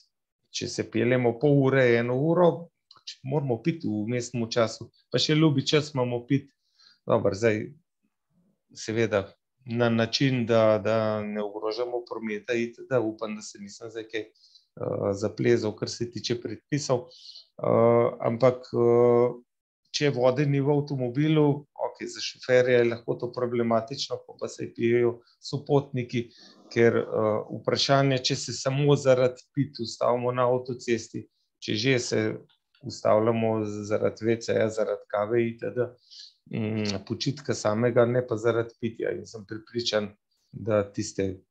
če 0.53 0.67
se 0.69 0.85
peljemo 0.91 1.37
pol 1.39 1.57
ure, 1.67 1.83
eno 1.97 2.17
uro, 2.21 2.49
moramo 3.23 3.61
piti 3.63 3.87
v 3.87 4.03
vmesnem 4.07 4.47
času, 4.51 4.89
pa 5.11 5.19
še 5.21 5.35
ljubi 5.35 5.65
čas 5.65 5.93
imamo 5.93 6.23
piti. 6.27 6.51
Dobro, 7.07 7.33
zdaj 7.35 7.61
seveda 8.75 9.23
na 9.67 9.89
način, 9.89 10.45
da, 10.45 10.77
da 10.83 11.21
ne 11.23 11.41
ogrožamo 11.43 12.03
prometa 12.07 12.55
itd., 12.55 12.99
upam, 13.03 13.35
da 13.35 13.41
se 13.41 13.59
nisem 13.59 13.91
zdaj 13.91 14.07
kaj 14.11 14.25
zaplezal, 15.17 15.73
kar 15.75 15.89
se 15.89 16.09
tiče 16.11 16.41
predpisov. 16.41 17.07
ampak 18.21 18.67
če 19.97 20.11
vode 20.13 20.45
ni 20.45 20.59
v 20.61 20.73
avtomobilu, 20.75 21.47
okej, 21.87 22.09
za 22.13 22.21
šoferje 22.21 22.77
je 22.77 22.89
lahko 22.91 23.15
to 23.17 23.31
problematično, 23.33 24.19
ko 24.25 24.37
pa 24.39 24.49
se 24.51 24.69
pijejo 24.75 25.17
sopotniki, 25.41 26.27
ker 26.73 26.99
vprašanje, 27.49 28.21
če 28.29 28.37
se 28.37 28.53
samo 28.53 28.95
zaradi 28.99 29.47
pitja 29.55 29.87
ustavimo 29.87 30.33
na 30.35 30.45
avtocesti, 30.51 31.23
če 31.63 31.75
že 31.81 31.97
se 31.99 32.21
ustavljamo 32.85 33.51
zaradi 33.65 34.25
wc-ja, 34.27 34.69
zaradi 34.69 35.09
kave 35.09 35.43
itd., 35.47 35.89
počitka 37.07 37.55
samega, 37.57 38.05
ne 38.05 38.21
pa 38.27 38.37
zaradi 38.39 38.77
pitja, 38.79 39.11
in 39.17 39.25
sem 39.27 39.43
prepričan, 39.49 40.11
da 40.51 40.83
tiste, 40.93 41.41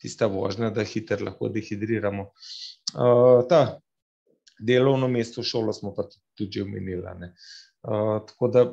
tista 0.00 0.30
vožnja, 0.30 0.70
da 0.70 0.86
hitro 0.86 1.26
lahko 1.26 1.50
dehidriramo. 1.52 2.30
ta, 3.50 3.60
delovno 4.60 5.08
mesto, 5.08 5.42
šolo 5.42 5.72
smo 5.72 5.92
pa 5.94 6.06
tudi 6.08 6.23
že 6.38 6.62
omenili, 6.62 7.06
a 7.06 7.14
ne. 7.14 7.34
tako 8.26 8.48
da 8.48 8.64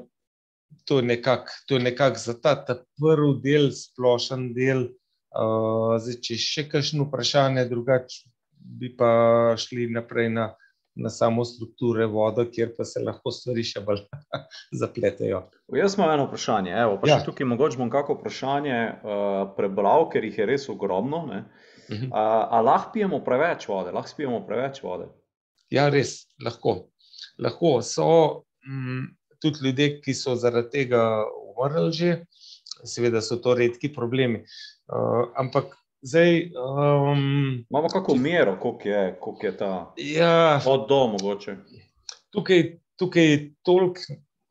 to 0.86 0.98
je 0.98 1.04
nekako, 1.04 1.52
nekako 1.80 2.18
za 2.20 2.34
ta 2.42 2.56
ta 2.66 2.76
prvi 3.00 3.36
del, 3.44 3.72
splošen 3.76 4.54
del, 4.54 4.88
zdaj, 6.00 6.18
če 6.24 6.40
še 6.40 6.66
kakšno 6.72 7.08
vprašanje 7.08 7.66
drugače, 7.70 8.26
bi 8.80 8.92
pa 8.98 9.56
šli 9.60 9.88
naprej 9.92 10.30
na, 10.34 10.52
na 10.96 11.10
samo 11.10 11.46
strukturo 11.48 12.08
vode, 12.12 12.46
kjer 12.52 12.74
pa 12.78 12.86
se 12.88 13.04
lahko 13.04 13.32
stvari 13.32 13.64
še 13.68 13.84
bolj 13.86 14.04
zapletejo. 14.82 15.46
Jaz 15.76 15.96
imam 15.98 16.12
eno 16.14 16.28
vprašanje, 16.28 16.76
evo, 16.84 17.00
pa 17.02 17.14
še 17.14 17.22
tukaj 17.28 17.48
mogoče 17.48 17.80
bom 17.82 17.92
kako 17.94 18.20
vprašanje 18.20 18.78
prebral, 19.58 20.10
ker 20.12 20.28
jih 20.28 20.44
je 20.44 20.50
res 20.54 20.70
ogromno, 20.72 21.26
ne. 21.32 21.44
a 22.16 22.62
lahko 22.64 22.94
pijemo 22.96 23.20
preveč 23.24 23.68
vode, 23.68 23.92
lahko 23.96 24.12
spijemo 24.12 24.44
preveč 24.48 24.84
vode? 24.84 25.10
Ja, 25.72 25.88
res, 25.92 26.26
lahko. 26.44 26.91
Lahko, 27.42 27.82
so 27.82 28.44
tudi 29.42 29.66
ljudje, 29.66 30.02
ki 30.02 30.14
so 30.14 30.36
zaradi 30.38 30.70
tega 30.70 31.04
umrli 31.52 31.92
že, 31.98 32.12
seveda 32.86 33.22
so 33.22 33.38
to 33.42 33.56
redki 33.58 33.90
problemi. 33.94 34.46
ampak 35.36 35.76
zdaj 36.02 36.52
Imamo 37.70 37.88
kako 37.94 38.16
mero, 38.16 38.58
koliko 38.62 38.90
je, 38.90 39.18
koliko 39.20 39.46
je 39.46 39.58
ta 39.58 39.94
Ja. 39.98 40.62
od 40.66 40.88
do 40.90 41.08
mogoče? 41.08 41.58
Tukaj, 42.32 42.80
tukaj 42.96 43.32
je 43.32 43.54
toliko 43.64 44.02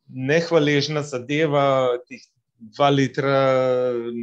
nehvaležna 0.09 1.03
zadeva, 1.03 1.99
teh 2.09 2.21
dva 2.61 2.91
litra 2.91 3.41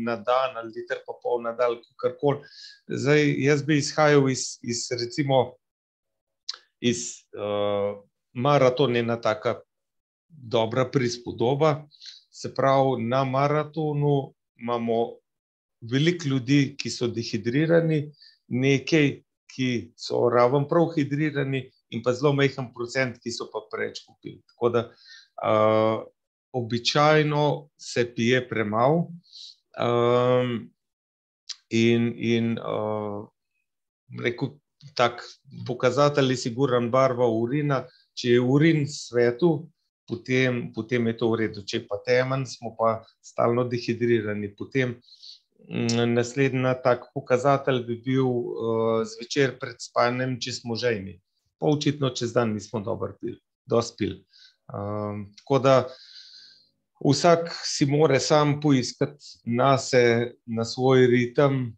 na 0.05 0.15
dan 0.15 0.57
ali 0.57 0.73
liter 0.75 0.99
pa 1.07 1.13
pol 1.23 1.41
na 1.41 1.51
dan, 1.57 1.79
kakorkoli. 1.81 2.45
Zdaj, 2.87 3.23
jaz 3.41 3.63
bi 3.65 3.77
izhajal 3.77 4.29
iz, 4.29 4.59
iz 4.61 4.87
recimo 4.91 5.55
iz 6.79 7.25
maraton 8.37 8.95
je 8.95 9.01
ena 9.01 9.17
taka 9.21 9.57
dobra 10.29 10.85
prispodoba, 10.91 11.87
se 12.31 12.53
pravi, 12.53 13.03
na 13.03 13.23
maratonu 13.25 14.33
imamo 14.61 15.17
veliko 15.81 16.29
ljudi, 16.29 16.75
ki 16.77 16.89
so 16.89 17.07
dehidrirani, 17.07 18.03
nekaj, 18.47 19.09
ki 19.53 19.69
so 19.97 20.27
raven 20.29 20.67
prav 20.69 20.91
hidrirani, 20.95 21.63
in 21.89 22.03
pa 22.03 22.13
zelo 22.13 22.33
majhen 22.35 22.71
procent, 22.75 23.17
ki 23.23 23.31
so 23.31 23.47
pa 23.51 23.63
preveč 23.71 24.03
popili. 24.05 24.41
Tako 24.51 24.69
da 24.75 24.83
uh, 24.89 26.03
običajno 26.57 27.69
se 27.77 28.05
pije 28.15 28.43
premalo. 28.49 29.07
Um, 29.77 30.69
in 31.69 32.13
in 32.15 32.57
uh, 32.59 33.27
rekel, 34.23 34.57
tak 34.95 35.23
pokazatelj 35.67 36.31
je 36.31 36.37
siguran 36.47 36.91
barva 36.91 37.27
urina. 37.27 37.85
Če 38.17 38.33
je 38.33 38.41
urin 38.41 38.87
svetu, 38.89 39.67
potem, 40.09 40.71
potem 40.73 41.11
je 41.11 41.17
to 41.19 41.29
v 41.31 41.39
redu. 41.43 41.63
Če 41.67 41.83
pa 41.85 41.99
temen, 42.05 42.47
smo 42.49 42.73
pa 42.77 43.03
stalno 43.21 43.67
dehidrirani. 43.69 44.49
Potem 44.57 44.95
mm, 45.67 46.15
naslednji 46.15 46.73
tak 46.83 47.09
pokazatelj 47.13 47.83
bi 47.85 47.99
bil 48.07 48.25
uh, 48.25 49.05
zvečer 49.05 49.57
pred 49.61 49.77
spanjem, 49.83 50.39
če 50.41 50.57
smo 50.61 50.79
žejni. 50.79 51.19
Pa 51.61 51.69
očitno 51.69 52.13
čez 52.13 52.33
dan 52.33 52.55
nismo 52.57 52.81
dobro 52.85 53.13
pili, 53.21 53.37
dospili. 53.65 54.23
Um, 54.73 55.27
tako 55.37 55.59
da 55.63 55.75
vsak 57.05 57.51
si 57.65 57.85
more 57.85 58.19
sam 58.19 58.57
poiskati 58.61 59.45
na 59.45 59.77
se, 59.77 60.33
na 60.45 60.65
svoj 60.65 61.07
ritem, 61.07 61.77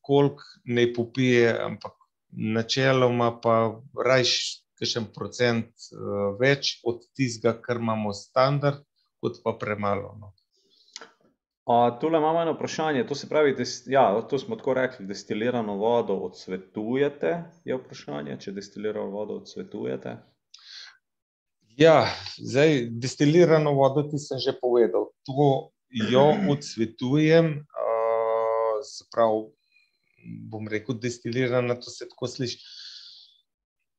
koliko 0.00 0.42
ne 0.64 0.92
popije, 0.92 1.52
ampak 1.60 1.92
načeloma 2.32 3.30
pa 3.40 3.80
rajš 4.04 4.63
kakšen 4.78 5.10
procent 5.14 5.70
uh, 5.92 6.32
več 6.40 6.78
od 6.84 7.04
tistega, 7.16 7.54
kar 7.62 7.82
imamo 7.82 8.12
standard, 8.16 8.82
kot 9.22 9.40
pa 9.44 9.54
premalo. 9.60 10.14
No. 10.20 10.34
Tole 12.00 12.18
imamo 12.18 12.42
eno 12.42 12.52
vprašanje. 12.52 13.06
To 13.08 13.14
se 13.14 13.28
pravi, 13.28 13.54
da 13.56 13.64
ja, 13.86 14.28
smo 14.38 14.56
tako 14.56 14.74
rekli, 14.74 15.06
destilirano 15.06 15.76
vodo 15.76 16.14
odsvetujete. 16.26 17.44
Je 17.64 17.76
vprašanje, 17.76 18.36
če 18.40 18.52
destilirano 18.52 19.08
vodo 19.10 19.38
odsvetujete. 19.40 20.16
Ja, 21.76 22.04
zdaj, 22.38 22.88
destilirano 23.00 23.72
vodo 23.72 24.04
ti 24.10 24.20
sem 24.20 24.38
že 24.38 24.52
povedal. 24.60 25.08
To 25.24 25.70
jo 26.10 26.26
odsvetujem. 26.52 27.64
Uh, 27.64 29.48
bom 30.50 30.68
rekel, 30.68 30.98
destilirana, 31.00 31.80
to 31.80 31.90
se 31.90 32.08
tako 32.08 32.28
sliši. 32.28 32.60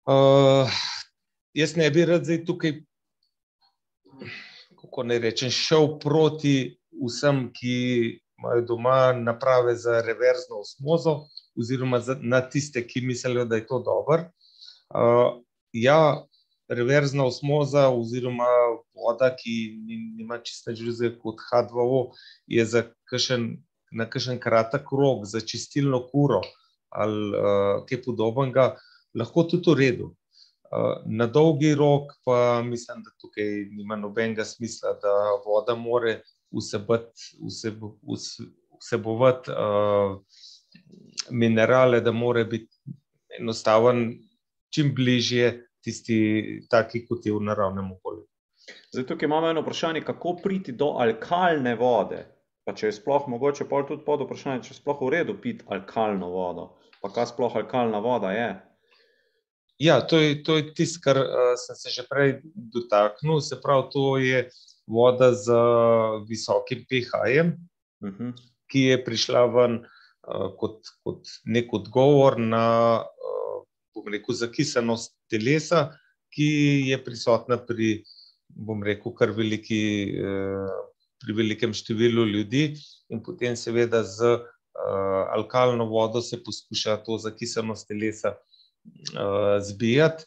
Uh, 0.05 0.69
jaz 1.53 1.75
ne 1.75 1.89
bi 1.89 2.05
rad 2.05 2.23
zdaj 2.23 2.43
tukaj, 2.45 2.75
kako 4.81 5.03
ne 5.03 5.17
rečem, 5.19 5.49
šel 5.49 5.95
proti 5.99 6.77
vsem, 6.93 7.47
ki 7.53 7.73
imajo 8.37 8.61
doma 8.69 9.13
naprave 9.17 9.73
za 9.75 10.01
reverzno 10.05 10.61
osmozo, 10.61 11.15
oziroma 11.57 11.99
za, 11.99 12.17
na 12.21 12.43
tiste, 12.49 12.85
ki 12.87 13.01
mislijo, 13.01 13.45
da 13.45 13.57
je 13.57 13.65
to 13.67 13.79
dobro. 13.79 14.29
Uh, 14.93 15.41
ja, 15.73 16.21
reverzna 16.69 17.25
osmoza, 17.25 17.89
oziroma 17.89 18.49
voda, 18.93 19.31
ki 19.35 19.55
nima 20.17 20.37
čiste 20.37 20.75
žlice 20.75 21.15
kot 21.17 21.41
H2O, 21.49 22.11
je 22.47 22.65
za 22.65 22.85
kakšen 23.09 23.55
na 23.95 24.05
kakšen 24.09 24.39
kratek 24.39 24.91
rok 24.91 25.25
za 25.25 25.39
čistilno 25.41 26.01
kuro 26.11 26.41
ali 26.95 27.31
uh, 27.35 27.83
kaj 27.89 28.01
podobnega, 28.05 28.75
lahko 29.15 29.43
tudi 29.49 29.71
v 29.71 29.75
redu. 29.79 30.11
Uh, 30.65 31.03
na 31.05 31.27
dolgi 31.27 31.75
rok 31.77 32.11
pa 32.25 32.61
mislim, 32.65 33.03
da 33.05 33.11
tukaj 33.21 33.69
nima 33.71 33.95
nobenega 33.95 34.45
smisla, 34.45 34.95
da 35.01 35.13
voda 35.45 35.75
more 35.75 36.21
vsebovati 36.51 37.35
vsebovat, 38.79 39.47
uh, 39.47 40.17
minerale, 41.31 42.01
da 42.01 42.11
more 42.11 42.45
biti 42.45 42.77
enostaven, 43.39 44.19
čim 44.69 44.93
bližje 44.95 45.67
tisti, 45.83 46.65
taki 46.69 47.05
kot 47.07 47.25
je 47.25 47.33
v 47.33 47.43
naravnem 47.45 47.91
okolju. 47.91 48.25
Zdaj, 48.91 49.05
tukaj 49.07 49.27
imamo 49.27 49.49
eno 49.49 49.61
vprašanje, 49.61 50.01
kako 50.01 50.35
priti 50.43 50.71
do 50.71 50.95
alkalne 50.99 51.75
vode. 51.75 52.25
Pa 52.65 52.73
če 52.73 52.87
je 52.89 52.95
sploh 52.97 53.27
mogoče 53.29 53.67
pol 53.69 53.83
tudi 53.85 54.01
pod 54.05 54.23
vprašanje, 54.25 54.63
če 54.65 54.73
je 54.73 54.79
sploh 54.79 55.01
v 55.05 55.11
redu 55.13 55.35
piti 55.41 55.65
alkalno 55.69 56.31
vodo, 56.33 56.71
pa 57.01 57.11
kaj 57.13 57.29
sploh 57.35 57.59
alkalna 57.61 57.99
voda 58.01 58.31
je? 58.33 58.47
Ja, 59.77 59.99
to 60.01 60.17
je, 60.17 60.43
to 60.43 60.55
je 60.57 60.73
tisto, 60.73 61.01
kar 61.03 61.17
uh, 61.19 61.55
sem 61.59 61.75
se 61.75 61.91
že 61.91 62.05
prej 62.07 62.39
dotaknil, 62.55 63.41
se 63.43 63.59
pravi, 63.59 63.89
to 63.91 64.17
je 64.17 64.47
voda 64.87 65.33
z 65.33 65.51
visokim 66.29 66.85
pH-jem, 66.87 67.59
uh 68.01 68.09
mhm. 68.09 68.29
-huh. 68.29 68.33
ki 68.71 68.79
je 68.79 69.03
prišla 69.03 69.45
ven 69.45 69.83
uh, 69.83 70.55
kot, 70.57 70.79
kot 71.03 71.27
nek 71.45 71.73
odgovor 71.73 72.39
na 72.39 73.03
uh, 73.03 74.07
rekel, 74.11 74.35
zakisanost 74.35 75.15
telesa, 75.29 75.91
ki 76.31 76.87
je 76.87 77.03
prisotna 77.03 77.57
pri, 77.57 78.03
bom 78.47 78.83
rekel, 78.83 79.11
kar 79.11 79.31
veliki 79.31 80.15
uh, 80.23 80.71
pri 81.19 81.33
velikem 81.33 81.73
številu 81.73 82.23
ljudi, 82.25 82.79
in 83.09 83.23
potem, 83.23 83.55
seveda, 83.55 84.03
z 84.03 84.23
uh, 84.23 85.35
alkalno 85.35 85.85
vodo 85.85 86.21
se 86.21 86.43
poskuša 86.43 87.03
to 87.03 87.17
zakisanost 87.17 87.87
telesa 87.87 88.29
uh, 88.29 88.54
zbijati. 89.61 90.25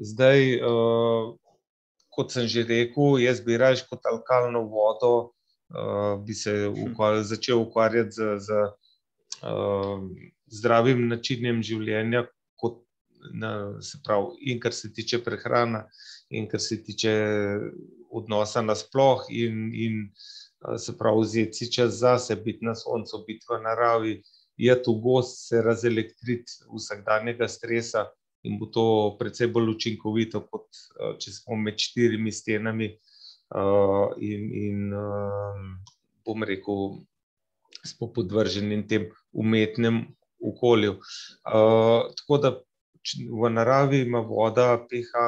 Zdaj, 0.00 0.62
uh, 0.64 1.36
kot 2.08 2.32
sem 2.32 2.48
že 2.48 2.64
rekel, 2.64 3.20
jaz 3.20 3.42
bi 3.44 3.58
raje 3.60 3.84
kot 3.88 4.06
alkalno 4.08 4.64
vodo, 4.72 5.12
uh, 5.76 6.16
bi 6.24 6.34
se 6.34 6.68
ukvar, 6.68 7.20
začel 7.22 7.60
ukvarjati 7.60 8.16
z, 8.16 8.38
z 8.40 8.60
uh, 9.44 10.00
zdravim 10.48 11.08
načinom 11.08 11.62
življenja. 11.62 12.26
Na, 13.36 13.76
se 13.84 13.98
pravi, 14.00 14.38
in 14.48 14.56
kar 14.56 14.72
se 14.72 14.88
tiče 14.96 15.18
prehrane, 15.20 15.82
in 16.32 16.46
kar 16.48 16.60
se 16.64 16.78
tiče 16.80 17.10
odnosa 18.16 18.62
nasploh, 18.64 19.26
in, 19.28 19.58
in 19.76 19.98
se 20.80 20.94
pravi, 20.96 21.26
vzeti 21.26 21.58
si 21.58 21.68
čas 21.68 21.98
zase, 22.00 22.38
biti 22.40 22.64
na 22.64 22.72
soncu, 22.72 23.20
biti 23.26 23.44
v 23.44 23.58
naravi, 23.60 24.14
jeti 24.60 24.92
v 24.92 25.02
gost, 25.04 25.48
se 25.48 25.62
razelektriti 25.64 26.64
vsakdanjega 26.68 27.48
stresa, 27.48 28.06
in 28.42 28.58
bo 28.58 28.66
to 28.72 28.84
precej 29.18 29.50
bolj 29.52 29.74
učinkovito, 29.74 30.42
kot 30.48 30.68
če 31.20 31.32
smo 31.34 31.58
med 31.60 31.80
štirimi 31.80 32.32
stenami. 32.32 32.90
In, 34.22 34.42
in 34.54 34.92
bom 36.24 36.44
rekel, 36.46 37.00
smo 37.84 38.10
podvrženi 38.14 38.82
tem 38.88 39.08
umetnem 39.32 40.04
okolju. 40.40 40.98
Tako 41.44 42.38
da 42.38 42.54
v 43.16 43.50
naravi 43.50 44.04
ima 44.06 44.20
voda 44.24 44.76
pH 44.90 45.26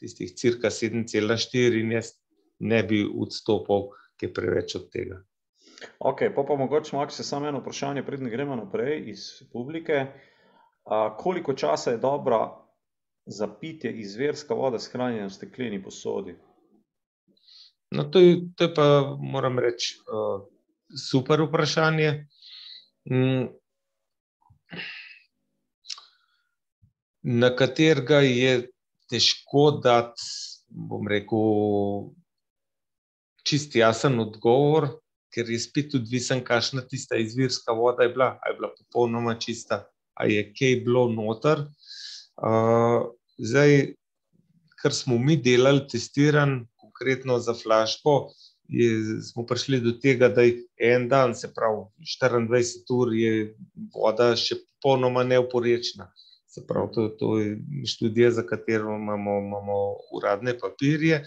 tistih 0.00 0.34
cirka 0.36 0.68
7,4 0.68 1.80
in 1.80 1.94
jaz 1.96 2.12
ne 2.58 2.82
bi 2.82 3.04
odstopal 3.06 3.90
kaj 4.20 4.32
preveč 4.36 4.76
od 4.76 4.90
tega. 4.92 5.20
Ok, 5.98 6.22
pa 6.34 6.44
pa 6.48 6.56
mogoče 6.56 6.96
še 7.12 7.24
samo 7.24 7.48
eno 7.48 7.60
vprašanje, 7.60 8.04
predtem 8.06 8.30
gremo 8.32 8.56
naprej 8.56 9.10
iz 9.12 9.26
publike. 9.52 10.06
A, 10.86 11.16
koliko 11.18 11.54
časa 11.54 11.90
je 11.90 11.98
dobra 11.98 12.48
za 13.26 13.48
pitje 13.60 13.92
izverska 13.92 14.54
voda 14.54 14.78
shranjena 14.78 15.26
v 15.26 15.34
stekleni 15.34 15.82
posodi? 15.82 16.36
No, 17.90 18.04
to 18.10 18.18
je, 18.18 18.36
to 18.56 18.64
je 18.64 18.74
pa, 18.74 18.86
moram 19.18 19.58
reči, 19.58 19.98
uh, 20.06 20.46
super 20.96 21.42
vprašanje. 21.42 22.26
Mm. 23.10 23.46
Na 27.22 27.50
katerega 27.56 28.20
je 28.22 28.68
težko 29.10 29.70
dati, 29.82 30.22
bom 30.70 31.06
rekel, 31.10 32.10
čist 33.46 33.74
jasen 33.78 34.20
odgovor, 34.22 34.88
ker 35.36 35.50
je 35.52 35.58
spet 35.60 35.94
odvisen, 35.98 36.40
kakšna 36.44 36.86
tista 36.88 37.18
izvirska 37.20 37.74
voda 37.76 38.06
je 38.06 38.14
bila, 38.14 38.30
ali 38.40 38.54
je 38.54 38.58
bila 38.58 38.70
popolnoma 38.78 39.34
čista, 39.36 39.82
ali 40.16 40.38
je 40.38 40.46
kaj 40.56 40.80
bilo 40.86 41.04
noter. 41.12 41.66
Uh, 42.40 43.12
zdaj, 43.36 43.92
kar 44.80 44.96
smo 44.96 45.18
mi 45.20 45.36
delali, 45.36 45.84
testiran, 45.92 46.62
konkretno 46.80 47.36
za 47.38 47.52
flaško, 47.54 48.30
je, 48.68 49.20
smo 49.22 49.44
prišli 49.46 49.80
do 49.80 49.92
tega, 50.02 50.28
da 50.32 50.42
je 50.42 50.56
en 50.80 51.08
dan, 51.08 51.34
se 51.36 51.52
pravi 51.54 51.84
24 52.00 52.96
ur, 52.96 53.12
je 53.14 53.52
voda 53.94 54.32
še 54.36 54.56
popolnoma 54.64 55.24
neuporečna. 55.24 56.08
Se 56.56 56.62
pravi, 56.66 56.88
to, 56.94 57.08
to 57.08 57.38
je 57.38 57.58
študija, 57.86 58.30
za 58.30 58.42
katero 58.42 58.94
imamo, 58.96 59.38
imamo 59.38 59.74
uradne 60.16 60.54
papirje. 60.58 61.18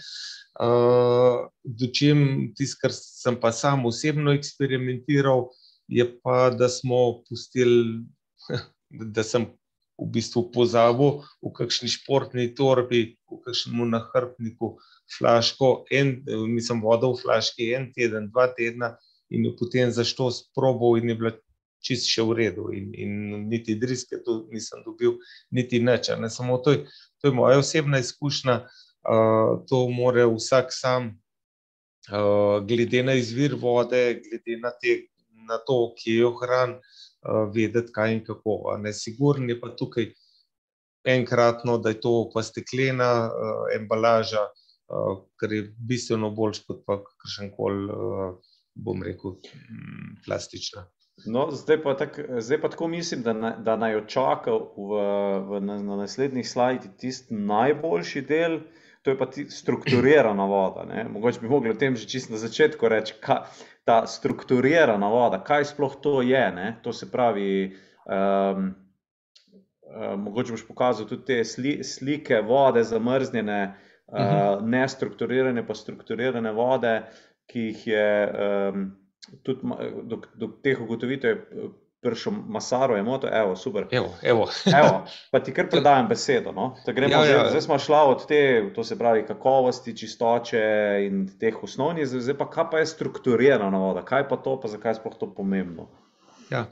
Uh, 0.58 1.46
Dočim 1.62 2.50
tisto, 2.58 2.80
kar 2.82 2.90
sem 2.94 3.36
pa 3.40 3.52
sam 3.54 3.86
osebno 3.86 4.34
eksperimentiral, 4.34 5.46
je 5.86 6.06
pa, 6.22 6.50
da 6.50 6.68
smo 6.68 7.22
pustili, 7.28 8.02
da 9.14 9.22
sem 9.22 9.46
v 10.00 10.08
bistvu 10.16 10.48
pozabil 10.50 11.20
v 11.44 11.52
kakšni 11.60 11.92
športni 11.94 12.48
torbi, 12.58 13.14
v 13.30 13.38
kakšnem 13.46 13.86
nahrbniku, 13.94 14.72
flaško, 15.14 15.84
en, 15.94 16.16
mislim, 16.50 16.82
vodo 16.82 17.12
v 17.14 17.22
flaški 17.22 17.70
en 17.78 17.92
teden, 17.94 18.32
dva 18.34 18.48
tedna 18.58 18.96
in 19.30 19.46
jo 19.46 19.54
potem 19.62 19.94
zašto 19.94 20.32
sprobo 20.34 20.96
in 20.98 21.14
je 21.14 21.18
bila 21.22 21.36
čist 21.84 22.10
še 22.10 22.24
v 22.28 22.36
redu 22.38 22.68
in, 22.76 22.92
in 22.94 23.12
niti 23.48 23.76
driske 23.80 24.20
tu 24.24 24.44
nisem 24.52 24.84
dobil, 24.84 25.16
niti. 25.50 25.80
Ne, 25.80 25.98
samo 26.30 26.58
to 26.64 26.76
je, 26.76 26.84
to 27.20 27.30
je 27.30 27.34
moja 27.34 27.58
osebna 27.58 28.00
izkušnja, 28.02 28.56
uh, 28.60 29.52
to 29.68 29.82
more 29.88 30.26
vsak 30.34 30.74
sam, 30.76 31.14
uh, 32.12 32.60
glede 32.66 33.02
na 33.06 33.16
izvir 33.18 33.56
vode, 33.60 34.20
glede 34.24 34.58
na, 34.60 34.72
te, 34.76 34.96
na 35.48 35.60
to, 35.66 35.94
kje 35.96 36.18
jo 36.20 36.34
hran, 36.42 36.76
uh, 36.78 37.46
vedeti 37.54 37.92
kaj 37.96 38.16
in 38.18 38.24
kako. 38.24 38.76
Ne, 38.84 38.92
sigurno 38.96 39.48
je 39.48 39.60
pa 39.60 39.72
tukaj 39.76 40.12
enkratno, 41.08 41.78
da 41.80 41.94
je 41.94 42.00
to 42.00 42.14
pa 42.34 42.44
steklena 42.44 43.10
uh, 43.26 43.66
embalaža, 43.76 44.44
uh, 44.44 45.24
kar 45.40 45.52
je 45.52 45.64
bistveno 45.78 46.30
boljš 46.36 46.64
kot 46.68 46.84
pa 46.86 47.00
kakšen 47.00 47.52
koli, 47.56 47.88
uh, 47.88 48.56
bom 48.74 49.02
rekel, 49.02 49.40
plastična. 50.26 50.84
No, 51.26 51.50
zdaj, 51.50 51.82
pa 51.82 51.94
tak, 51.96 52.20
zdaj 52.38 52.60
pa 52.60 52.68
tako 52.68 52.88
mislim, 52.88 53.22
da, 53.22 53.32
na, 53.32 53.50
da 53.56 53.76
naj 53.76 53.96
očaka 53.96 54.52
v, 54.52 55.00
v, 55.48 55.60
na, 55.60 55.78
na 55.82 55.96
naslednjih 55.96 56.48
slajdih 56.48 56.90
tisti 56.98 57.34
najboljši 57.34 58.22
del, 58.22 58.60
to 59.02 59.10
je 59.10 59.18
pa 59.18 59.26
ti 59.26 59.46
strukturirana 59.50 60.44
voda. 60.44 60.84
Ne? 60.84 61.04
Mogoče 61.08 61.40
bi 61.40 61.48
mogli 61.48 61.70
o 61.70 61.74
tem 61.74 61.96
že 61.96 62.08
čisto 62.08 62.32
na 62.32 62.38
začetku 62.38 62.88
reči, 62.88 63.14
kaj 63.20 63.48
ta 63.84 64.04
strukturirana 64.06 65.08
voda, 65.08 65.40
kaj 65.44 65.64
sploh 65.72 65.96
to 66.02 66.20
je. 66.22 66.44
Ne? 66.52 66.78
To 66.82 66.92
se 66.92 67.10
pravi, 67.10 67.76
um, 68.06 68.74
um, 69.88 70.20
mogoče 70.24 70.52
boš 70.52 70.66
pokazal 70.68 71.08
tudi 71.08 71.24
te 71.24 71.44
sli, 71.44 71.80
slike 71.84 72.42
vode, 72.46 72.84
zamrznjene, 72.84 73.74
uh 74.06 74.18
-huh. 74.18 74.56
uh, 74.56 74.68
nestrukturirane, 74.68 75.66
pa 75.66 75.74
strukturirane 75.74 76.52
vode, 76.52 77.02
ki 77.46 77.60
jih 77.60 77.86
je. 77.86 78.32
Um, 78.72 78.99
tudi 79.42 79.60
do, 80.02 80.20
do 80.34 80.48
teh 80.62 80.80
ugotovitev 80.80 81.30
je 81.30 81.36
eh, 81.36 81.70
prišel 82.00 82.32
Masaro, 82.32 82.96
je 82.96 83.02
moto, 83.02 83.28
evo, 83.32 83.56
super. 83.56 83.86
Evo, 83.90 84.14
evo. 84.22 84.48
evo, 84.80 85.04
pa 85.30 85.40
ti 85.40 85.52
kar 85.52 85.68
predajam 85.68 86.08
besedo. 86.08 86.52
No? 86.52 86.74
Gremo, 86.86 87.12
ja, 87.12 87.24
ja. 87.24 87.48
Zdaj 87.48 87.60
smo 87.60 87.78
šli 87.78 87.96
od 88.06 88.26
te, 88.26 88.72
to 88.74 88.84
se 88.84 88.98
pravi, 88.98 89.26
kakovosti, 89.26 89.96
čistoče 89.96 90.62
in 91.06 91.26
teh 91.40 91.62
osnovnih, 91.62 92.06
zdaj 92.06 92.38
pa 92.38 92.50
kaj 92.50 92.70
pa 92.70 92.78
je 92.78 92.86
strukturirana 92.86 93.78
voda, 93.78 94.04
kaj 94.04 94.28
pa 94.28 94.36
to, 94.36 94.60
pa 94.60 94.68
zakaj 94.68 94.90
je 94.90 95.00
sploh 95.00 95.18
to 95.20 95.34
pomembno. 95.34 95.90
Ja. 96.50 96.64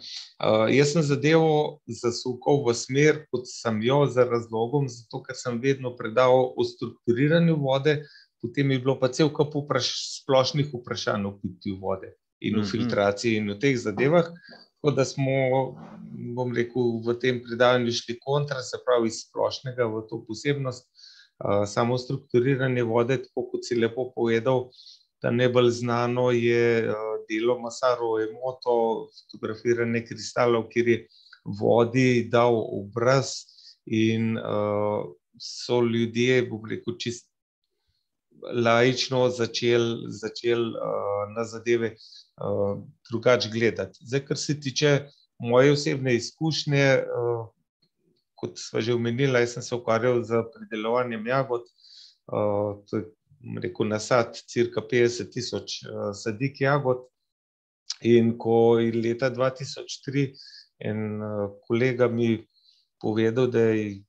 Uh, 0.43 0.67
jaz 0.75 0.91
sem 0.93 1.05
zadevo 1.07 1.79
zasukal 1.87 2.65
v 2.67 2.75
smer, 2.75 3.21
kot 3.31 3.47
sem 3.47 3.79
jo, 3.85 4.07
za 4.11 4.25
razlogom, 4.27 4.89
zato 4.91 5.21
ker 5.23 5.39
sem 5.39 5.61
vedno 5.63 5.93
predaval 5.97 6.51
o 6.57 6.67
strukturiranju 6.67 7.55
vode, 7.63 8.01
potem 8.43 8.73
je 8.75 8.81
bilo 8.83 8.97
pa 8.99 9.13
cel 9.15 9.31
kup 9.31 9.55
vpraš 9.55 9.93
splošnih 10.23 10.73
vprašanj 10.73 11.29
o 11.31 11.37
pitju 11.39 11.79
vode 11.79 12.17
in 12.41 12.57
v 12.57 12.63
mhm. 12.63 12.71
filtraciji 12.71 13.37
in 13.37 13.51
v 13.53 13.59
teh 13.59 13.77
zadevah. 13.79 14.31
Tako 14.79 14.95
da 14.95 15.05
smo, 15.05 15.33
bom 16.37 16.55
rekel, 16.55 17.01
v 17.03 17.17
tem 17.19 17.41
predavanju 17.43 17.93
šli 17.93 18.19
kontra, 18.23 18.63
se 18.63 18.79
pravi, 18.87 19.11
iz 19.11 19.25
splošnega 19.27 19.89
v 19.91 20.05
to 20.11 20.23
posebnost. 20.27 20.87
Samo 21.67 21.99
strukturiranje 21.99 22.83
vode, 22.87 23.19
tako 23.27 23.47
kot 23.51 23.67
si 23.67 23.79
lepo 23.79 24.09
povedal, 24.15 24.69
da 25.23 25.31
najbolj 25.35 25.71
znano 25.83 26.31
je 26.31 26.95
delo 27.31 27.59
Masaro 27.59 28.17
Emoto, 28.23 29.09
fotografiranje 29.15 30.05
kristalov, 30.07 30.69
kjer 30.71 30.89
je 30.89 30.99
vodi 31.61 32.29
dal 32.31 32.55
obraz 32.55 33.35
in 33.87 34.39
so 35.39 35.81
ljudje, 35.83 36.43
bom 36.51 36.67
rekel, 36.71 36.99
čist 36.99 37.27
laično 38.55 39.29
začeli 39.31 40.11
začel, 40.15 40.73
na 41.35 41.45
zadeve 41.45 41.97
uh, 42.41 42.79
drugače 43.11 43.51
gledati. 43.53 43.99
Zdaj, 44.03 44.25
kar 44.27 44.39
se 44.39 44.61
tiče 44.61 45.09
moje 45.39 45.73
osebne 45.73 46.15
izkušnje, 46.15 47.03
uh, 47.03 47.47
kot 48.35 48.59
smo 48.59 48.81
že 48.81 48.95
omenili, 48.95 49.41
jaz 49.41 49.57
sem 49.57 49.63
se 49.63 49.75
ukvarjal 49.75 50.23
z 50.23 50.43
pridelovanjem 50.55 51.27
jagod. 51.27 51.63
Uh, 52.27 52.83
to 52.87 52.97
je 52.97 53.05
rekel, 53.63 53.89
nasad 53.89 54.37
cirka 54.47 54.83
50 54.93 55.33
tisoč 55.33 55.83
uh, 55.83 56.11
sadik 56.15 56.61
jagod. 56.61 57.07
In 58.03 58.37
ko 58.39 58.79
je 58.79 58.93
leta 58.95 59.31
2003 59.31 60.29
en 60.79 61.23
uh, 61.23 61.51
kolega 61.67 62.09
mi 62.09 62.45
povedal, 63.01 63.47
da 63.51 63.61
je 63.61 64.03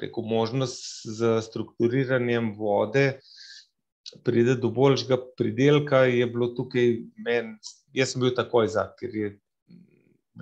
rekel, 0.00 0.24
možnost 0.24 1.04
za 1.04 1.42
strukturiranjem 1.42 2.54
vode, 2.58 3.20
pride 4.24 4.54
do 4.54 4.70
boljšega 4.70 5.18
pridelka, 5.36 6.04
je 6.04 6.26
bilo 6.26 6.48
tukaj 6.56 6.98
meni, 7.24 7.56
jaz 7.92 8.12
sem 8.12 8.22
bil 8.22 8.34
takoj 8.34 8.68
za, 8.72 8.86
ker 8.98 9.16
je 9.16 9.32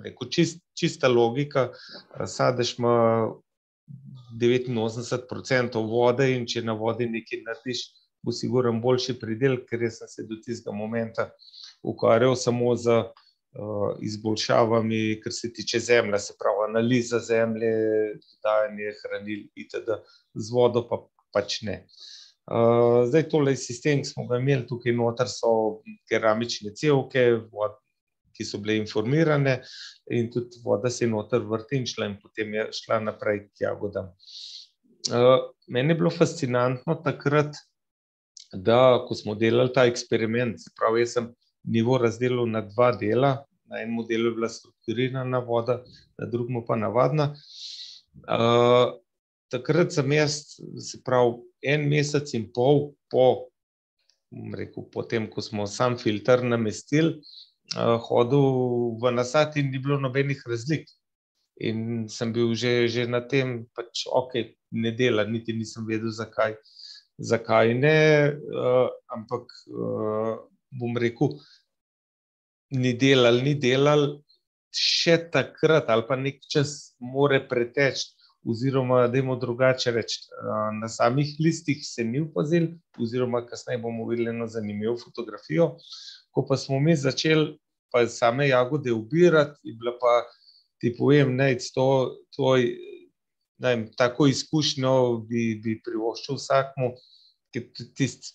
rekel, 0.03 0.29
čist, 0.29 0.61
čista 0.77 1.07
logika. 1.07 1.69
Sadež 2.27 2.77
ima 2.79 2.95
89% 4.39 5.83
vode 5.89 6.29
in 6.35 6.47
če 6.49 6.63
na 6.65 6.77
vodi 6.77 7.09
nekaj 7.09 7.43
narediš, 7.47 7.83
bo 8.23 8.31
sigurno 8.31 8.73
boljši 8.81 9.17
pridelek, 9.19 9.67
ker 9.69 9.83
sem 9.91 10.07
se 10.07 10.25
do 10.29 10.39
tistega 10.41 10.75
momenta 10.75 11.27
ukvarjal 11.83 12.37
samo 12.39 12.71
z 12.79 12.95
uh, 13.03 13.91
izboljšavami, 14.01 15.19
kar 15.23 15.35
se 15.35 15.51
tiče 15.53 15.79
zemlje, 15.79 16.19
se 16.19 16.37
pravi 16.39 16.69
analiza 16.69 17.19
zemlje, 17.19 17.73
dodajanje 18.15 18.95
hranil 19.01 19.45
itd. 19.59 19.99
Z 20.33 20.55
vodo 20.55 20.87
pa 20.87 21.03
pač 21.35 21.61
ne. 21.67 21.83
Uh, 21.83 22.22
Uh, 22.43 23.05
zdaj, 23.07 23.29
tole 23.31 23.53
sistem, 23.55 24.01
ki 24.03 24.09
smo 24.09 24.25
ga 24.27 24.37
imeli 24.41 24.65
tukaj 24.67 24.91
noter, 24.95 25.29
so 25.31 25.83
keramične 26.11 26.73
cevke, 26.75 27.23
vod, 27.53 27.77
ki 28.35 28.43
so 28.43 28.59
bile 28.59 28.75
informirane, 28.81 29.61
in 30.11 30.27
tudi 30.33 30.59
voda 30.65 30.91
se 30.91 31.05
je 31.05 31.11
noter 31.11 31.45
vrtinčila, 31.47 32.09
in 32.09 32.17
potem 32.19 32.51
je 32.57 32.65
šla 32.81 32.99
naprej 33.05 33.45
k 33.45 33.63
jagodam. 33.63 34.09
Uh, 35.07 35.37
meni 35.71 35.95
je 35.95 35.99
bilo 36.01 36.11
fascinantno 36.11 36.97
takrat, 37.05 37.55
da 38.53 39.05
ko 39.07 39.15
smo 39.15 39.37
delali 39.39 39.71
ta 39.73 39.87
eksperiment, 39.87 40.67
pravi, 40.75 41.05
jaz 41.05 41.15
sem 41.15 41.31
nivo 41.63 41.97
razdelil 41.97 42.43
na 42.51 42.61
dva 42.67 42.91
dela. 42.91 43.37
Na 43.71 43.79
enem 43.81 44.03
delu 44.09 44.29
je 44.29 44.35
bila 44.35 44.49
strukturirana 44.51 45.39
voda, 45.39 45.79
na 46.19 46.27
drugem 46.27 46.59
pa 46.67 46.75
navadna. 46.75 47.31
Uh, 48.27 48.99
takrat 49.49 49.95
sem 49.95 50.11
jaz, 50.11 50.59
se 50.83 50.99
pravi, 51.05 51.39
en 51.63 51.87
mesec 51.89 52.33
in 52.37 52.49
pol 52.53 52.93
po, 53.11 53.49
rekel, 54.57 54.85
po 54.91 55.03
tem, 55.07 55.27
ko 55.29 55.41
smo 55.41 55.67
sam 55.69 55.97
filter 55.97 56.43
namestili, 56.43 57.19
uh, 57.77 57.97
hodil 58.07 58.97
v 59.01 59.13
nasad 59.15 59.57
in 59.57 59.71
ni 59.71 59.79
bilo 59.79 59.99
nobenih 60.01 60.41
razlik. 60.49 60.89
In 61.61 62.09
sem 62.09 62.33
bil 62.33 62.55
že, 62.57 62.87
že 62.89 63.05
na 63.07 63.21
tem, 63.21 63.63
da 63.63 63.83
pač, 63.83 64.05
okay, 64.09 64.55
ne 64.71 64.91
dela, 64.91 65.25
niti 65.29 65.53
nisem 65.53 65.85
vedel, 65.85 66.09
zakaj, 66.11 66.57
zakaj 67.21 67.75
ne. 67.77 67.99
Uh, 68.49 68.89
ampak 69.13 69.45
uh, 69.69 70.41
bom 70.73 70.97
rekel, 70.97 71.37
ni 72.73 72.95
delal, 72.97 73.37
ni 73.45 73.53
delal, 73.53 74.23
še 74.73 75.19
takrat 75.29 75.89
ali 75.93 76.05
pa 76.09 76.17
nek 76.17 76.41
čas, 76.49 76.97
more 76.97 77.37
preteči 77.45 78.09
oziroma 78.45 79.07
da 79.07 79.17
imamo 79.17 79.35
drugače 79.39 79.91
reči. 79.91 80.19
Na 80.81 80.89
samih 80.89 81.35
listih 81.39 81.79
se 81.83 82.03
ni 82.03 82.21
upazil, 82.21 82.67
oziroma 82.99 83.45
kasneje 83.45 83.79
bomo 83.81 84.07
videli 84.09 84.29
eno 84.29 84.47
zanimivo 84.47 84.97
fotografijo. 84.99 85.75
Ko 86.31 86.45
pa 86.45 86.57
smo 86.57 86.79
mi 86.79 86.95
začeli 86.95 87.57
pa 87.93 88.07
same 88.07 88.47
jagode 88.47 88.91
ubirati, 88.91 89.59
je 89.63 89.75
bila 89.77 89.93
pa, 90.01 90.13
ti 90.81 90.95
povem, 90.97 91.35
ne, 91.35 91.53
to, 91.73 92.17
to, 92.35 92.55
ne, 93.61 93.73
tako 93.97 94.27
izkušnjo 94.27 94.93
bi, 95.29 95.43
bi 95.63 95.77
privoščil 95.85 96.39
vsakmu, 96.39 96.89
ki 97.53 97.61
tist, 97.93 98.33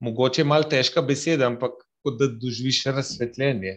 mogoče 0.00 0.48
malo 0.48 0.64
težka 0.72 1.04
beseda, 1.04 1.50
ampak 1.52 1.76
kot 2.02 2.16
da 2.18 2.30
doživiš 2.32 2.86
razsvetljenje. 2.96 3.76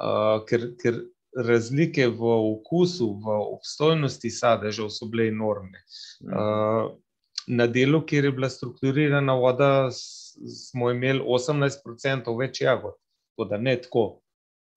Uh, 0.00 0.38
ker, 0.48 0.70
ker 0.80 1.02
razlike 1.36 2.08
v 2.08 2.32
okusu, 2.54 3.12
v 3.22 3.36
obstojnosti 3.54 4.30
sadežev 4.30 4.90
so 4.90 5.06
bile 5.10 5.28
enormne. 5.30 5.82
Uh, 6.26 6.90
na 7.46 7.66
delu, 7.66 8.02
kjer 8.06 8.24
je 8.24 8.32
bila 8.32 8.50
strukturirana 8.50 9.34
voda, 9.34 9.90
smo 9.90 10.90
imeli 10.90 11.22
18% 11.22 12.36
več 12.38 12.60
jagod. 12.60 12.98
Tako 13.30 13.48
da 13.50 13.58
ne 13.58 13.76
tako, 13.82 14.04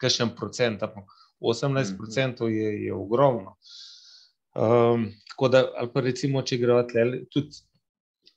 kakšen 0.01 0.34
procent, 0.38 0.84
ampak 0.84 1.10
18% 1.41 2.47
je, 2.47 2.72
je 2.86 2.93
ogromno. 2.93 3.58
Um, 4.56 5.10
tako 5.30 5.49
da, 5.49 5.66
ali 5.78 5.89
pa 5.93 6.01
recimo, 6.06 6.41
če 6.41 6.58
gre 6.62 6.84
tudi 7.34 7.64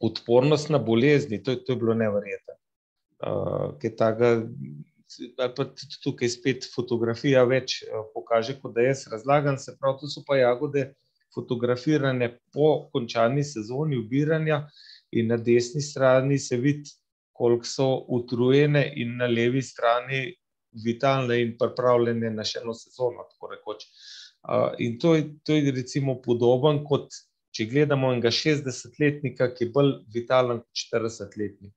odpornost 0.01 0.71
na 0.73 0.79
bolezni, 0.79 1.43
to, 1.43 1.55
to 1.57 1.73
je 1.73 1.81
bilo 1.81 1.95
nevrjetno. 1.95 2.55
Uh, 3.17 3.77
Ker 3.81 3.95
tega 3.97 4.33
ali 5.39 5.53
pa 5.57 5.65
tukaj 6.03 6.29
spet 6.29 6.67
fotografija 6.75 7.45
več 7.45 7.83
eh, 7.83 7.99
pokaže, 8.15 8.59
kot 8.63 8.75
da 8.77 8.87
jaz 8.89 9.07
razlagam. 9.13 9.59
Se 9.59 9.77
pravi, 9.81 10.01
to 10.03 10.11
so 10.11 10.25
pa 10.27 10.39
jagode 10.41 10.91
fotografirane 11.35 12.31
po 12.53 12.89
končani 12.93 13.45
sezoni 13.45 13.99
ubiranja 14.01 14.63
in 15.13 15.29
na 15.33 15.37
desni 15.37 15.83
strani 15.85 16.39
se 16.39 16.57
vidi, 16.57 16.91
koliko 17.37 17.69
so 17.69 17.89
utrujene 18.19 18.83
in 18.97 19.17
na 19.21 19.29
levi 19.29 19.63
strani 19.63 20.25
vitalne 20.85 21.41
in 21.43 21.55
pripravljene 21.61 22.31
na 22.33 22.45
še 22.45 22.63
eno 22.63 22.75
sezono. 22.75 23.27
In 24.79 24.99
to 25.03 25.15
je, 25.15 25.25
to 25.45 25.57
je 25.57 25.73
recimo 25.77 26.17
podoben, 26.23 26.83
kot 26.85 27.13
če 27.57 27.67
gledamo 27.71 28.13
enega 28.13 28.33
šestdesetletnika, 28.33 29.51
ki 29.55 29.67
je 29.67 29.73
bolj 29.75 29.93
vitalen 30.15 30.63
kot 30.65 30.83
štiridesetletnik. 30.85 31.73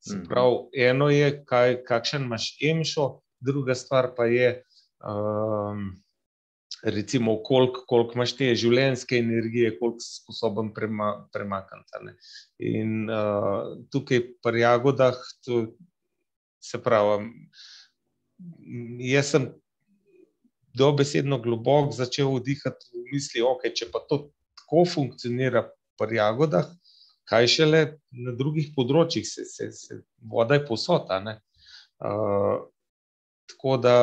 Se 0.00 0.18
pravi, 0.28 0.84
eno 0.86 1.08
je, 1.10 1.30
kaj, 1.48 1.80
kakšen 1.86 2.26
imaš 2.28 2.52
emšo, 2.62 3.06
druga 3.40 3.74
stvar 3.74 4.12
pa 4.16 4.26
je, 4.30 4.50
recimo, 6.82 7.42
koliko, 7.42 7.84
koliko 7.88 8.18
imaš 8.18 8.36
te 8.38 8.52
življenjske 8.54 9.18
energije, 9.18 9.74
koliko 9.78 10.04
si 10.04 10.20
sposoben 10.20 10.72
premakniti, 10.74 11.96
a 11.98 12.02
ne. 12.04 12.16
In, 12.62 13.10
tukaj 13.92 14.22
pri 14.44 14.62
jagodah 14.62 15.18
to, 15.46 15.62
se 16.62 16.80
pravi, 16.82 17.30
jaz 19.06 19.32
sem 19.34 19.50
dobesedno 20.76 21.38
globoko 21.42 21.94
začel 21.96 22.34
vdihati 22.36 22.92
v 22.92 23.04
misli, 23.12 23.44
okej, 23.44 23.72
če 23.80 23.90
pa 23.92 24.02
to 24.08 24.26
tako 24.60 24.84
funkcionira 24.90 25.64
pri 25.96 26.18
jagodah, 26.20 26.68
kaj 27.26 27.48
šele 27.50 27.82
na 28.10 28.34
drugih 28.38 28.72
področjih, 28.76 29.26
saj, 29.26 29.46
saj, 29.50 29.72
saj 29.74 30.00
voda 30.30 30.58
je 30.58 30.66
povsod, 30.68 31.10
a 31.10 31.20
ne. 31.20 31.38
tako 33.50 33.76
da, 33.82 33.96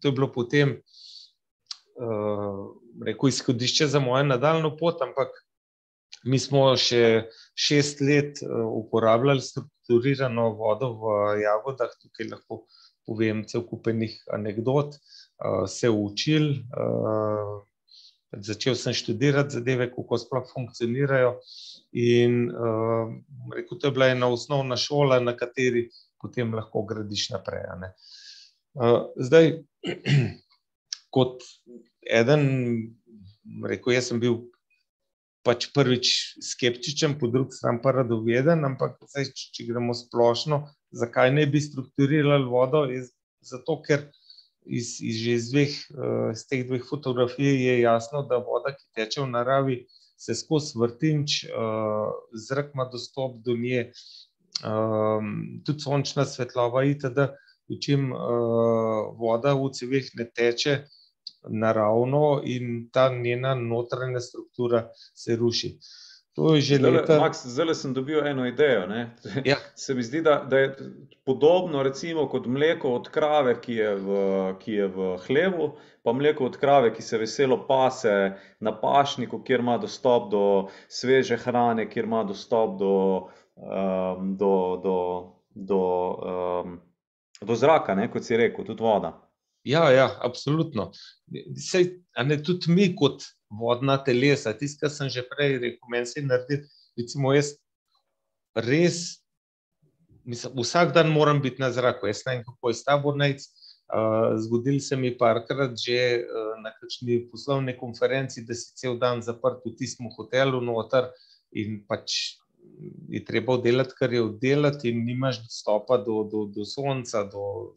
to 0.00 0.10
je 0.10 0.12
bilo 0.12 0.28
potem, 0.32 0.76
bom 1.98 3.06
rekel, 3.06 3.30
izhodišče 3.30 3.86
za 3.94 4.02
mojo 4.02 4.24
nadaljnjo 4.26 4.74
pot, 4.78 5.02
ampak 5.02 5.34
mi 6.24 6.38
smo 6.38 6.66
še 6.80 7.28
šest 7.58 8.00
let, 8.00 8.40
uporabljali 8.44 9.42
strukturirano 9.44 10.50
vodo 10.58 10.92
v 11.02 11.14
Jagodah, 11.42 11.92
tukaj 12.00 12.30
lahko 12.30 12.64
povem 13.04 13.44
cel 13.48 13.66
kup 13.68 13.90
enih 13.92 14.14
anekdot, 14.32 14.96
se 15.68 15.90
učili, 15.90 16.62
začel 18.42 18.74
sem 18.78 18.94
študirati 18.96 19.58
zadeve, 19.58 19.88
kako 19.92 20.18
sploh 20.18 20.46
funkcionirajo, 20.50 21.36
in, 21.94 22.48
bom 22.50 23.54
rekel, 23.54 23.78
to 23.78 23.90
je 23.90 23.94
bila 23.94 24.10
ena 24.12 24.28
osnovna 24.32 24.76
šola, 24.80 25.20
na 25.22 25.36
kateri 25.36 25.88
potem 26.22 26.54
lahko 26.54 26.82
gradiš 26.88 27.28
naprej, 27.34 27.66
ne. 27.80 27.92
zdaj, 29.20 29.52
kot 31.14 31.44
eden, 32.10 32.48
rekel, 33.68 33.94
jaz 33.94 34.10
sem 34.10 34.20
bil 34.22 34.40
pač 35.44 35.68
prvič 35.76 36.40
skeptičen, 36.40 37.18
po 37.20 37.28
drugi 37.28 37.58
strani 37.58 37.82
pa 37.84 37.92
radoveden, 37.92 38.64
ampak 38.64 38.96
zdaj, 39.12 39.28
če 39.52 39.68
gremo 39.68 39.94
splošno, 39.96 40.64
zakaj 40.96 41.34
ne 41.36 41.44
bi 41.50 41.60
strukturirali 41.60 42.48
vodo, 42.48 42.86
je 42.88 43.04
zato, 43.44 43.76
ker 43.84 44.08
iz, 44.64 45.00
iz 45.00 45.16
že 45.22 45.32
iz 45.38 45.50
dveh, 45.52 45.74
iz 46.32 46.46
teh 46.48 46.64
dveh 46.66 46.84
fotografij 46.88 47.64
je 47.66 47.80
jasno, 47.80 48.22
da 48.28 48.40
voda, 48.42 48.74
ki 48.74 48.84
teče 48.96 49.22
v 49.22 49.30
naravi, 49.30 49.78
se 50.16 50.34
skozi 50.34 50.78
vrtinč, 50.78 51.44
zrak 52.48 52.72
ima 52.74 52.88
dostop 52.92 53.36
do 53.44 53.56
nje, 53.56 53.90
tudi 55.66 55.80
sončna 55.80 56.24
svetloba 56.24 56.84
itd., 56.88 57.28
dočim, 57.68 58.10
voda 59.18 59.54
v 59.56 59.70
ceveh 59.72 60.10
ne 60.18 60.28
teče 60.28 60.84
naravno 61.48 62.40
in 62.44 62.88
ta 62.92 63.08
njena 63.08 63.54
notranja 63.54 64.20
struktura 64.20 64.88
se 65.14 65.36
ruši. 65.36 65.78
To 66.34 66.54
je 66.54 66.60
že 66.60 66.78
leta... 66.82 67.20
Maks, 67.22 67.46
zdajle 67.46 67.74
sem 67.78 67.94
dobil 67.94 68.18
eno 68.26 68.46
idejo, 68.46 68.86
ne. 68.90 69.14
Ja. 69.50 69.56
Se 69.78 69.94
mi 69.94 70.02
zdi, 70.02 70.22
da, 70.22 70.42
da 70.50 70.58
je 70.58 70.76
podobno 71.24 71.82
recimo 71.82 72.26
kot 72.28 72.46
mleko 72.46 72.90
od 72.98 73.08
krave, 73.08 73.54
ki 73.60 73.74
je 73.74 73.94
v, 73.94 74.16
ki 74.58 74.72
je 74.72 74.88
v 74.88 75.10
hlevu, 75.26 75.68
pa 76.02 76.12
mleko 76.12 76.50
od 76.50 76.58
krave, 76.58 76.90
ki 76.94 77.02
se 77.02 77.18
veselo 77.18 77.60
pase 77.68 78.34
na 78.60 78.74
pašniku, 78.80 79.44
kjer 79.46 79.62
ima 79.62 79.78
dostop 79.78 80.30
do 80.32 80.44
sveže 80.88 81.38
hrane, 81.38 81.86
kjer 81.90 82.10
ima 82.10 82.24
dostop 82.26 82.78
do, 82.82 82.96
do, 84.42 84.54
do, 84.82 84.98
do, 85.54 85.82
do 87.40 87.54
zraka, 87.54 87.94
ne, 87.94 88.10
kot 88.10 88.26
si 88.26 88.36
rekel, 88.36 88.66
tudi 88.66 88.82
voda. 88.82 89.14
Ja, 89.64 89.86
ja, 89.94 90.10
absolutno. 90.20 90.90
Saj, 91.56 91.86
a 92.18 92.26
ne, 92.26 92.42
tudi 92.42 92.74
mi 92.74 92.90
kot 92.96 93.22
vodna 93.60 93.98
telesa, 94.04 94.52
tisto, 94.56 94.86
ke 94.86 94.92
sem 94.92 95.10
že 95.12 95.24
prej 95.28 95.58
rekel, 95.58 95.90
meni 95.90 96.06
se 96.06 96.22
naredi, 96.22 96.62
recimo 96.98 97.34
jaz 97.34 97.54
res, 98.54 99.20
mislim, 100.24 100.54
vsak 100.62 100.94
dan 100.94 101.10
moram 101.12 101.42
biti 101.42 101.62
na 101.62 101.70
zraku, 101.74 102.06
jaz 102.06 102.22
vem, 102.26 102.44
kako 102.46 102.70
je 102.70 102.74
s 102.74 102.84
tabo, 102.86 103.14
Nejc, 103.16 103.46
zgodilo 104.36 104.80
se 104.80 104.96
mi 104.96 105.06
je 105.12 105.18
parkrat 105.18 105.76
že, 105.76 106.24
na 106.62 106.72
kakšni 106.72 107.28
poslovni 107.30 107.76
konferenci, 107.76 108.44
da 108.44 108.54
si 108.54 108.72
cel 108.76 108.96
dan 108.98 109.22
zaprt 109.22 109.60
v 109.64 109.74
tistem 109.76 110.08
hotelu 110.16 110.60
noter 110.60 111.10
in 111.52 111.84
pač 111.86 112.40
je 113.08 113.20
treba 113.24 113.54
oddelati, 113.54 113.94
kar 113.98 114.12
je 114.12 114.22
oddelati, 114.22 114.88
in 114.90 115.04
nimaš 115.04 115.42
dostopa 115.44 115.98
do, 116.00 116.24
do, 116.24 116.46
do 116.46 116.64
sonca, 116.64 117.22
do, 117.28 117.74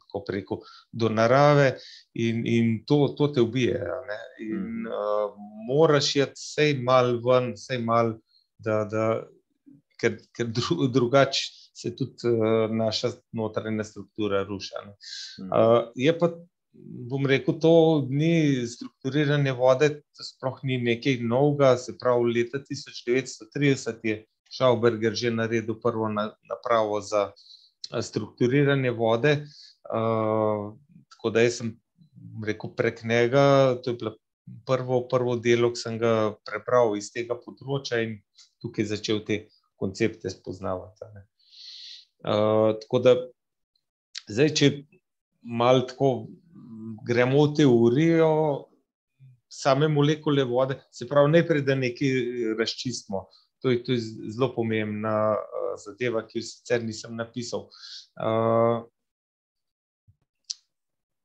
kako 0.00 0.24
bi 0.26 0.34
rekel, 0.36 0.58
do 0.92 1.08
narave 1.08 1.74
in, 2.14 2.42
in 2.46 2.84
to, 2.86 3.14
to 3.18 3.28
te 3.28 3.40
ubije. 3.40 3.80
In, 4.44 4.86
moraš 5.68 6.16
iti 6.16 6.36
vsaj 6.36 6.74
malo 6.84 7.20
ven, 7.24 7.52
vsaj 7.54 7.78
malo, 7.78 8.18
da, 8.58 8.84
da, 8.84 9.06
ker, 10.00 10.18
ker 10.36 10.52
drugače 10.92 11.48
se 11.80 11.94
tudi, 11.96 12.28
naša 12.76 13.12
notranja 13.32 13.84
struktura 13.84 14.42
ruši, 14.44 14.72
a 14.76 14.86
ne. 14.86 14.94
je 15.96 16.12
pa, 16.18 16.28
bom 17.10 17.26
rekel, 17.26 17.56
to 17.60 17.72
ni 18.10 18.66
strukturiranje 18.68 19.52
vode, 19.56 19.88
to 20.16 20.26
sploh 20.26 20.60
ni 20.62 20.80
nekaj 20.82 21.22
novega, 21.22 21.76
se 21.78 21.96
pravi, 21.98 22.34
leta 22.36 22.60
tisoč 22.64 23.04
devetsto 23.06 23.48
trideset 23.54 24.04
je 24.04 24.24
Schauberger 24.50 25.14
že 25.14 25.30
naredil 25.30 25.78
prvo 25.78 26.08
napravo 26.10 27.00
za, 27.00 27.30
strukturiranje 28.02 28.90
vode, 28.90 29.36
tako 31.10 31.32
da 31.34 31.44
jaz 31.44 31.60
sem, 31.60 31.72
rekel, 32.46 32.70
prek 32.76 33.02
njega, 33.04 33.76
to 33.82 33.90
je 33.90 33.96
bilo 34.00 34.14
prvo, 34.66 35.02
prvo 35.08 35.36
delo, 35.36 35.72
ke 35.74 35.80
sem 35.80 35.98
ga 35.98 36.34
prebral 36.46 36.96
iz 36.98 37.10
tega 37.14 37.36
področja, 37.38 38.02
in 38.04 38.18
tukaj 38.62 38.90
začel 38.92 39.22
te 39.26 39.44
koncepte 39.80 40.30
spoznavati, 40.30 41.10
ne. 41.14 41.26
tako 42.82 43.00
da 43.02 43.14
zdaj, 44.28 44.54
če 44.56 44.70
malo 45.40 45.86
tako 45.88 46.10
gremo 47.06 47.46
v 47.46 47.54
teorijo 47.60 48.32
same 49.50 49.88
molekule 49.88 50.44
vode, 50.44 50.76
se 50.94 51.08
pravi, 51.08 51.32
najprej, 51.32 51.64
da 51.66 51.74
nekaj 51.74 52.54
razčistimo. 52.58 53.24
To 53.60 53.70
je, 53.70 53.82
to 53.84 53.92
je 53.92 54.00
zelo 54.32 54.50
pomembna, 54.54 55.36
zadeva, 55.84 56.22
ki 56.26 56.38
je 56.40 56.46
sicer 56.48 56.84
nisem 56.84 57.16
napisal. 57.16 57.68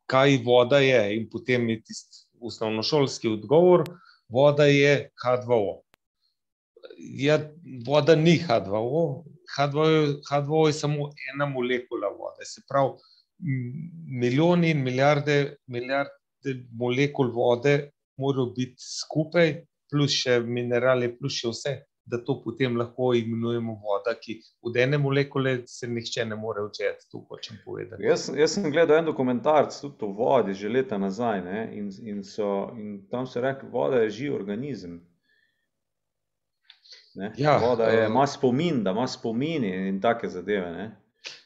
kaj 0.05 0.37
voda 0.45 0.79
je 0.79 1.01
in 1.17 1.29
potem 1.29 1.69
je 1.69 1.81
tisti 1.83 2.25
osnovnošolski 2.41 3.27
odgovor: 3.27 3.83
voda 4.29 4.65
je 4.65 5.09
Hdvo. 5.23 5.81
Ja, 6.97 7.39
voda 7.87 8.15
ni 8.15 8.37
Hdvo, 8.37 9.25
Hdvo, 9.57 9.85
Hdvo 10.29 10.67
je 10.67 10.73
samo 10.73 11.09
ena 11.33 11.45
molekula 11.45 12.09
vode, 12.19 12.45
se 12.45 12.61
pravi, 12.69 12.93
milijoni 14.21 14.71
in 14.71 14.83
milijarde, 14.83 15.57
milijarde 15.67 16.53
molekul 16.71 17.31
vode 17.33 17.89
morajo 18.17 18.53
biti 18.55 18.79
skupaj, 18.79 19.65
plus 19.91 20.13
še 20.21 20.39
minerali, 20.39 21.09
plus 21.17 21.41
še 21.41 21.51
vse, 21.51 21.73
da 22.05 22.17
to 22.25 22.41
potem 22.43 22.77
lahko 22.77 23.13
imenujemo 23.13 23.73
voda, 23.83 24.13
ki 24.21 24.37
od 24.61 24.77
ene 24.77 24.97
molekule 24.97 25.57
se 25.67 25.87
nihče 25.87 26.25
ne 26.25 26.35
more 26.35 26.61
odčepiti, 26.61 27.09
to 27.11 27.23
hočem 27.29 27.57
povedati. 27.65 28.03
Jaz, 28.03 28.29
jaz 28.37 28.53
sem 28.53 28.69
gledal 28.71 29.01
en 29.01 29.09
dokumentarec 29.09 29.79
tudi 29.81 30.05
o 30.05 30.11
vodi 30.13 30.53
že 30.53 30.69
leta 30.69 30.97
nazaj, 31.01 31.41
ne, 31.41 31.65
in, 31.73 31.89
in 32.03 32.23
so, 32.23 32.69
in 32.77 32.99
tam 33.11 33.25
so 33.27 33.41
rekli: 33.41 33.69
"Voda 33.69 34.03
je 34.03 34.09
živ 34.09 34.35
organizem." 34.35 35.01
Ne. 37.15 37.33
Ja. 37.37 37.57
Voda 37.57 37.83
je, 37.83 38.05
ima 38.05 38.27
spomin, 38.27 38.83
da 38.83 38.91
ima 38.91 39.07
spomin 39.07 39.63
in 39.63 40.01
take 40.01 40.29
zadeve, 40.29 40.71
ne. 40.71 40.91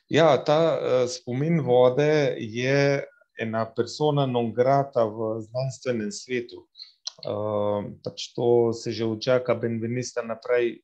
Ja, 0.09 0.43
ta, 0.43 0.77
spomin 1.07 1.61
vode 1.61 2.35
je 2.39 3.03
ena 3.39 3.65
persona 3.75 4.25
non 4.25 4.53
grata 4.53 5.05
v 5.05 5.39
znanstvenem 5.41 6.11
svetu. 6.11 6.65
Pač 8.03 8.31
to 8.35 8.73
se 8.73 8.91
že 8.91 9.03
Jacquesa 9.03 9.59
Benvenista 9.59 10.21
naprej 10.21 10.79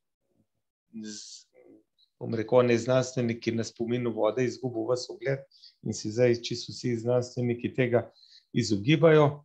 bom 2.20 2.34
rekel, 2.36 2.60
on 2.60 2.70
je 2.72 2.78
znanstvenik, 2.80 3.42
ki 3.44 3.52
je 3.52 3.60
na 3.60 3.64
spominu 3.68 4.12
vode 4.16 4.46
izgubil 4.46 4.88
ves 4.90 5.10
ugled 5.12 5.44
in 5.84 5.94
si 5.94 6.12
zdaj 6.12 6.40
čisto 6.42 6.74
vsi 6.74 6.96
znanstveniki 7.04 7.74
tega 7.76 8.06
izogibajo. 8.56 9.44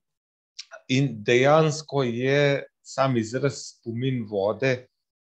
In 0.89 1.11
dejansko 1.27 2.03
je 2.07 2.63
sam 2.83 3.17
izraz 3.19 3.59
spomin 3.75 4.23
vode, 4.31 4.87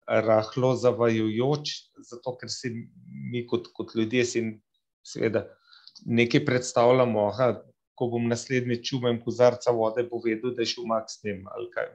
rahlo 0.07 0.75
zavajujoč, 0.77 1.73
zato 2.09 2.37
ker 2.41 2.51
si 2.53 2.73
mi 3.31 3.47
kot, 3.47 3.69
kot 3.75 3.95
ljudje 3.97 4.25
si 4.25 4.43
seveda 5.07 5.47
nekaj 6.07 6.45
predstavljamo, 6.47 7.29
aha, 7.33 7.49
ko 7.97 8.11
bom 8.13 8.29
naslednji 8.29 8.83
čumem 8.85 9.21
kozarca 9.25 9.73
vode, 9.73 10.05
bo 10.11 10.21
vedel, 10.25 10.53
da 10.55 10.63
je 10.63 10.73
šel 10.75 10.87
mak 10.89 11.11
s 11.11 11.21
tem. 11.21 11.45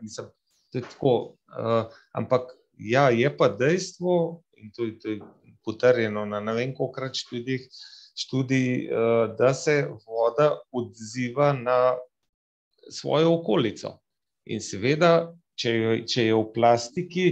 Mislim, 0.01 0.27
to 0.71 0.81
je 0.81 0.83
tako. 0.89 1.15
Uh, 1.51 1.93
ampak 2.17 2.51
ja, 2.77 3.09
je 3.09 3.29
pa 3.37 3.49
dejstvo, 3.49 4.41
in 4.57 4.71
to, 4.75 4.89
to 5.01 5.15
je 5.15 5.19
potrjeno 5.65 6.25
na 6.25 6.39
ne 6.39 6.53
vem 6.57 6.73
koliko 6.73 7.13
študijih, 7.13 7.67
študij, 8.17 8.89
uh, 8.89 9.35
da 9.37 9.53
se 9.53 9.87
voda 10.07 10.55
odziva 10.71 11.53
na 11.53 11.95
svojo 12.89 13.35
okolico. 13.39 13.99
In 14.45 14.61
seveda, 14.61 15.31
če, 15.55 16.01
če 16.09 16.25
je 16.31 16.35
v 16.35 16.45
plastiki, 16.55 17.25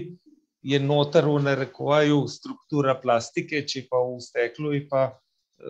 je 0.61 0.79
noter 0.79 1.25
v 1.25 1.39
narekovaju 1.41 2.27
struktura 2.29 2.93
plastike, 3.01 3.63
če 3.65 3.87
pa 3.89 4.01
v 4.03 4.19
steklu 4.21 4.75
je 4.75 4.83
pa 4.89 5.03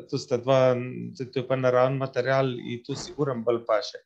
to 0.10 0.18
sta 0.18 0.38
dva, 0.38 0.76
to 1.18 1.40
je 1.40 1.48
pa 1.48 1.56
naravni 1.56 1.98
material 1.98 2.54
in 2.60 2.84
to 2.86 2.96
siguran 2.96 3.44
bolj 3.44 3.64
paše. 3.66 4.02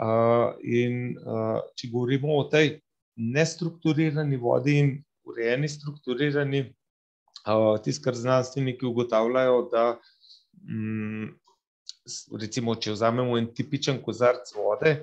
Uh, 0.00 0.56
in 0.62 1.16
uh, 1.18 1.60
če 1.76 1.90
govorimo 1.92 2.36
o 2.38 2.46
tej 2.48 2.78
nestrukturirani 3.20 4.38
vodi 4.40 4.78
in 4.80 4.92
urejeni 5.28 5.68
strukturirani, 5.68 6.62
uh, 7.44 7.74
tisto, 7.84 8.04
kar 8.06 8.16
znanstveniki 8.16 8.86
ugotavljajo, 8.86 9.62
da 9.72 9.84
um, 10.64 11.26
recimo, 12.40 12.76
če 12.76 12.94
vzamemo 12.94 13.36
en 13.38 13.50
tipičen 13.54 14.00
kozarc 14.02 14.54
vode, 14.56 15.00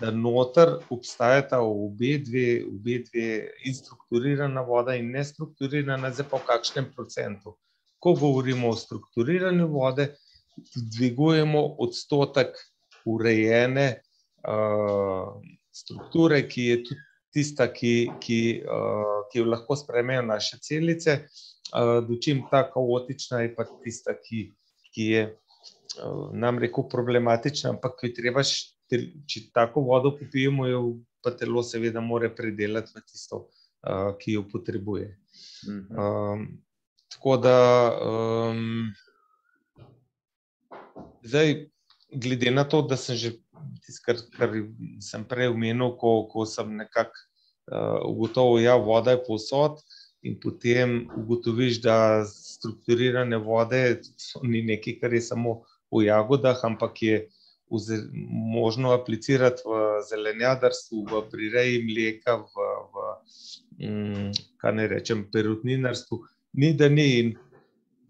da 0.00 0.10
noter 0.14 0.78
obstajata 0.94 1.60
obe 1.62 2.16
dve, 2.24 2.46
obe 2.66 3.02
dve 3.06 3.28
in 3.68 3.76
strukturirana 3.76 4.64
voda 4.66 4.96
in 4.98 5.12
nestrukturirana, 5.14 6.10
zdaj 6.10 6.30
pa 6.30 6.40
v 6.40 6.48
kakšnem 6.48 6.88
procentu 6.96 7.54
ko 8.02 8.14
govorimo 8.18 8.72
o 8.72 8.76
strukturiranju 8.76 9.68
vode, 9.70 10.08
dvigujemo 10.96 11.62
odstotek 11.78 12.58
urejene 13.06 13.86
uh, 14.48 15.38
strukture, 15.72 16.42
ki 16.48 16.66
je 16.66 16.76
tudi 16.88 17.00
tista, 17.32 17.68
ki, 17.72 17.94
ki, 18.20 18.40
uh, 18.66 19.22
ki 19.30 19.40
jo 19.40 19.46
lahko 19.48 19.76
sprejmejo 19.78 20.24
naše 20.26 20.58
celice, 20.62 21.14
uh, 21.22 22.00
dočim 22.08 22.42
ta 22.50 22.64
kaotična 22.72 23.44
je 23.46 23.54
pa 23.56 23.66
tista, 23.84 24.16
ki, 24.18 24.42
ki 24.92 25.06
je 25.14 25.22
uh, 25.30 26.26
nam 26.34 26.58
rekel 26.62 26.88
problematična, 26.92 27.76
ampak 27.76 28.04
je 28.08 28.12
treba, 28.18 28.44
če 28.44 29.46
tako 29.54 29.86
vodo 29.88 30.12
popijemo, 30.18 30.66
jo 30.68 30.82
pa 31.24 31.32
telo 31.38 31.62
seveda 31.64 32.02
more 32.04 32.28
predelati 32.34 32.92
v 32.98 33.06
tisto, 33.06 33.46
uh, 33.46 34.12
ki 34.18 34.36
jo 34.36 34.44
potrebuje. 34.52 35.08
Um, 35.70 36.48
Tako 37.12 37.36
da, 37.36 37.58
um, 38.50 38.92
zdaj, 41.22 41.66
glede 42.12 42.50
na 42.50 42.64
to, 42.64 42.82
da 42.82 42.96
sem 42.96 43.16
že 43.16 43.34
tisto, 43.84 44.04
kar, 44.06 44.22
kar 44.36 44.54
sem 45.00 45.24
prej 45.28 45.52
omenil, 45.52 45.92
ko, 46.00 46.22
ko 46.32 46.46
sem 46.48 46.72
nekako 46.76 47.12
uh, 47.68 48.00
ugotovil, 48.08 48.62
da 48.62 48.64
ja, 48.64 48.78
je 48.78 48.86
voda 48.86 49.16
povsod, 49.26 49.82
in 50.22 50.38
potem 50.40 51.02
ugotoviš, 51.18 51.82
da 51.82 52.24
strukturirane 52.24 53.36
vode 53.36 54.00
ni 54.42 54.62
nekaj, 54.62 54.98
kar 55.00 55.14
je 55.14 55.20
samo 55.20 55.60
v 55.92 56.06
jagodah, 56.06 56.64
ampak 56.64 57.02
je 57.02 57.22
možno 58.52 58.92
aplicirati 58.92 59.64
v 59.64 60.02
zelenjadarstvu, 60.08 61.06
v 61.08 61.22
prireji 61.30 61.80
mleka, 61.84 62.36
v, 62.40 62.68
v 62.92 63.06
um, 63.88 64.30
kaj 64.60 64.76
ne 64.76 64.86
rečem, 64.88 65.26
perutninarstvu 65.32 66.20
ni 66.52 66.72
da 66.76 66.88
ni. 66.88 67.08
In 67.20 67.34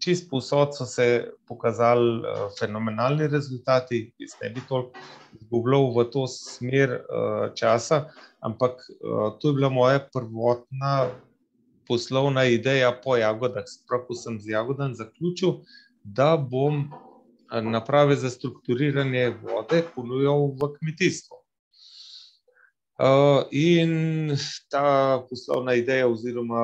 čist 0.03 0.29
posod 0.29 0.75
so 0.75 0.85
se 0.85 1.31
pokazali 1.47 2.19
uh, 2.19 2.47
fenomenalni 2.59 3.27
rezultati. 3.27 4.11
Jaz 4.19 4.35
ne 4.41 4.49
bi 4.49 4.61
toliko 4.69 4.99
izgubljal 5.39 5.91
v 5.95 6.05
to 6.11 6.27
smer 6.27 6.97
uh, 6.99 7.53
časa, 7.55 8.09
ampak 8.39 8.83
uh, 8.89 9.31
to 9.39 9.49
je 9.49 9.53
bila 9.53 9.69
moja 9.69 10.03
prvotna 10.13 11.07
poslovna 11.87 12.45
ideja 12.45 12.91
po 13.03 13.15
jagodah. 13.17 13.63
Sprav, 13.67 14.05
ko 14.07 14.15
sem 14.15 14.39
z 14.39 14.55
jagodami 14.55 14.95
zaključil, 14.95 15.61
da 16.03 16.35
bom 16.37 16.91
naprave 17.61 18.15
za 18.15 18.29
strukturiranje 18.29 19.29
vode 19.43 19.83
ponujal 19.95 20.47
v 20.57 20.73
kmetijstvo. 20.77 21.37
Uh, 22.99 23.43
in 23.51 24.35
ta 24.69 25.19
poslovna 25.29 25.73
ideja, 25.73 26.07
oziroma 26.07 26.63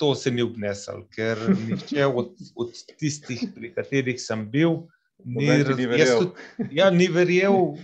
to 0.00 0.14
se 0.16 0.30
ni 0.32 0.42
obnesel, 0.42 1.02
ker 1.12 1.40
nihče 1.68 2.06
od, 2.08 2.32
od 2.56 2.78
tistih, 2.96 3.42
pri 3.52 3.68
katerih 3.74 4.20
sem 4.20 4.46
bil, 4.48 4.86
ni, 5.20 5.44
ni 5.76 5.88
verjel. 5.90 6.30
Ja, 6.72 6.88
ni 6.90 7.08
verjel. 7.12 7.74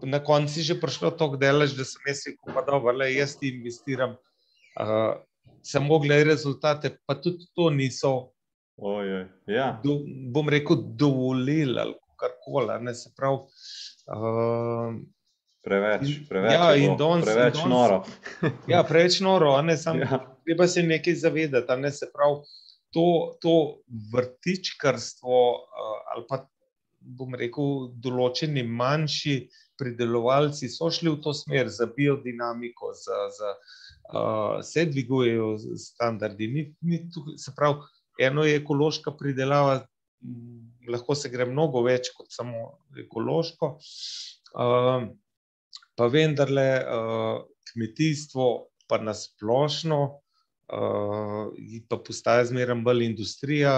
Na 0.00 0.20
koncu 0.24 0.60
je 0.60 0.64
že 0.70 0.76
prišlo 0.80 1.10
tako 1.16 1.36
delež, 1.40 1.74
da 1.76 1.84
sem 1.84 2.08
jaz 2.08 2.24
rekel, 2.24 2.96
da 2.96 3.04
je 3.04 3.18
jaz 3.18 3.36
ti 3.36 3.52
investiram. 3.52 4.16
Uh, 4.80 5.20
samo 5.64 5.98
gledaj 6.00 6.24
rezultate, 6.30 6.94
pa 7.04 7.16
tudi 7.20 7.44
to 7.52 7.68
niso. 7.70 8.32
Ojoj, 8.76 9.24
ja. 9.48 9.74
do, 9.84 9.98
bom 10.32 10.48
rekel, 10.52 10.80
dovolili 10.96 11.80
ali 11.80 11.96
kar 12.16 12.32
koli. 12.44 12.94
Se 12.94 13.12
pravi. 13.16 13.44
Uh, 14.08 14.96
Preveč, 15.66 16.28
preveč, 16.28 16.52
ja, 16.54 16.66
in 16.78 16.92
dons, 16.94 17.24
preveč 17.26 17.56
in 17.58 17.64
dons, 17.64 17.72
noro. 17.72 17.96
ja, 18.70 18.84
preveč 18.86 19.18
noro, 19.18 19.56
ne 19.66 19.74
samo. 19.76 19.98
Ja. 19.98 20.35
Treba 20.46 20.68
se 20.70 20.82
nekaj 20.86 21.14
zavedati, 21.22 21.80
ne 21.82 21.90
se 21.92 22.08
pravi. 22.12 22.44
To, 22.94 23.36
to 23.42 23.82
vrtičkarstvo, 24.12 25.38
ali 26.14 26.22
pa 26.28 26.46
bom 27.06 27.34
rekel, 27.38 27.90
določeni 28.02 28.62
manjši 28.66 29.36
pridelovalci 29.78 30.70
so 30.72 30.88
šli 30.90 31.12
v 31.12 31.20
to 31.24 31.34
smer 31.36 31.68
za 31.72 31.88
biodinamiko, 31.92 32.92
za, 32.96 33.18
za 33.36 33.52
uh, 33.56 34.62
se 34.64 34.86
dvigujejo 34.90 35.50
standardi. 35.82 36.48
Ni, 36.52 36.64
ni 36.80 37.02
tukaj, 37.12 37.36
se 37.42 37.52
pravi, 37.56 37.84
eno 38.28 38.46
je 38.46 38.56
ekološka 38.62 39.12
pridelava, 39.18 39.82
lahko 40.88 41.14
se 41.18 41.30
gre 41.30 41.46
mnogo 41.50 41.84
več 41.86 42.10
kot 42.16 42.32
samo 42.32 42.78
ekološko. 43.04 43.76
Uh, 44.56 45.10
pa 45.96 46.08
vendarle 46.12 46.68
uh, 46.80 47.44
kmetijstvo, 47.72 48.48
pa 48.88 49.00
nasplošno, 49.02 50.00
uh, 50.72 51.52
pa 51.88 51.98
postaja 51.98 52.44
zmeraj 52.50 52.80
bolj 52.86 53.06
industrija, 53.06 53.74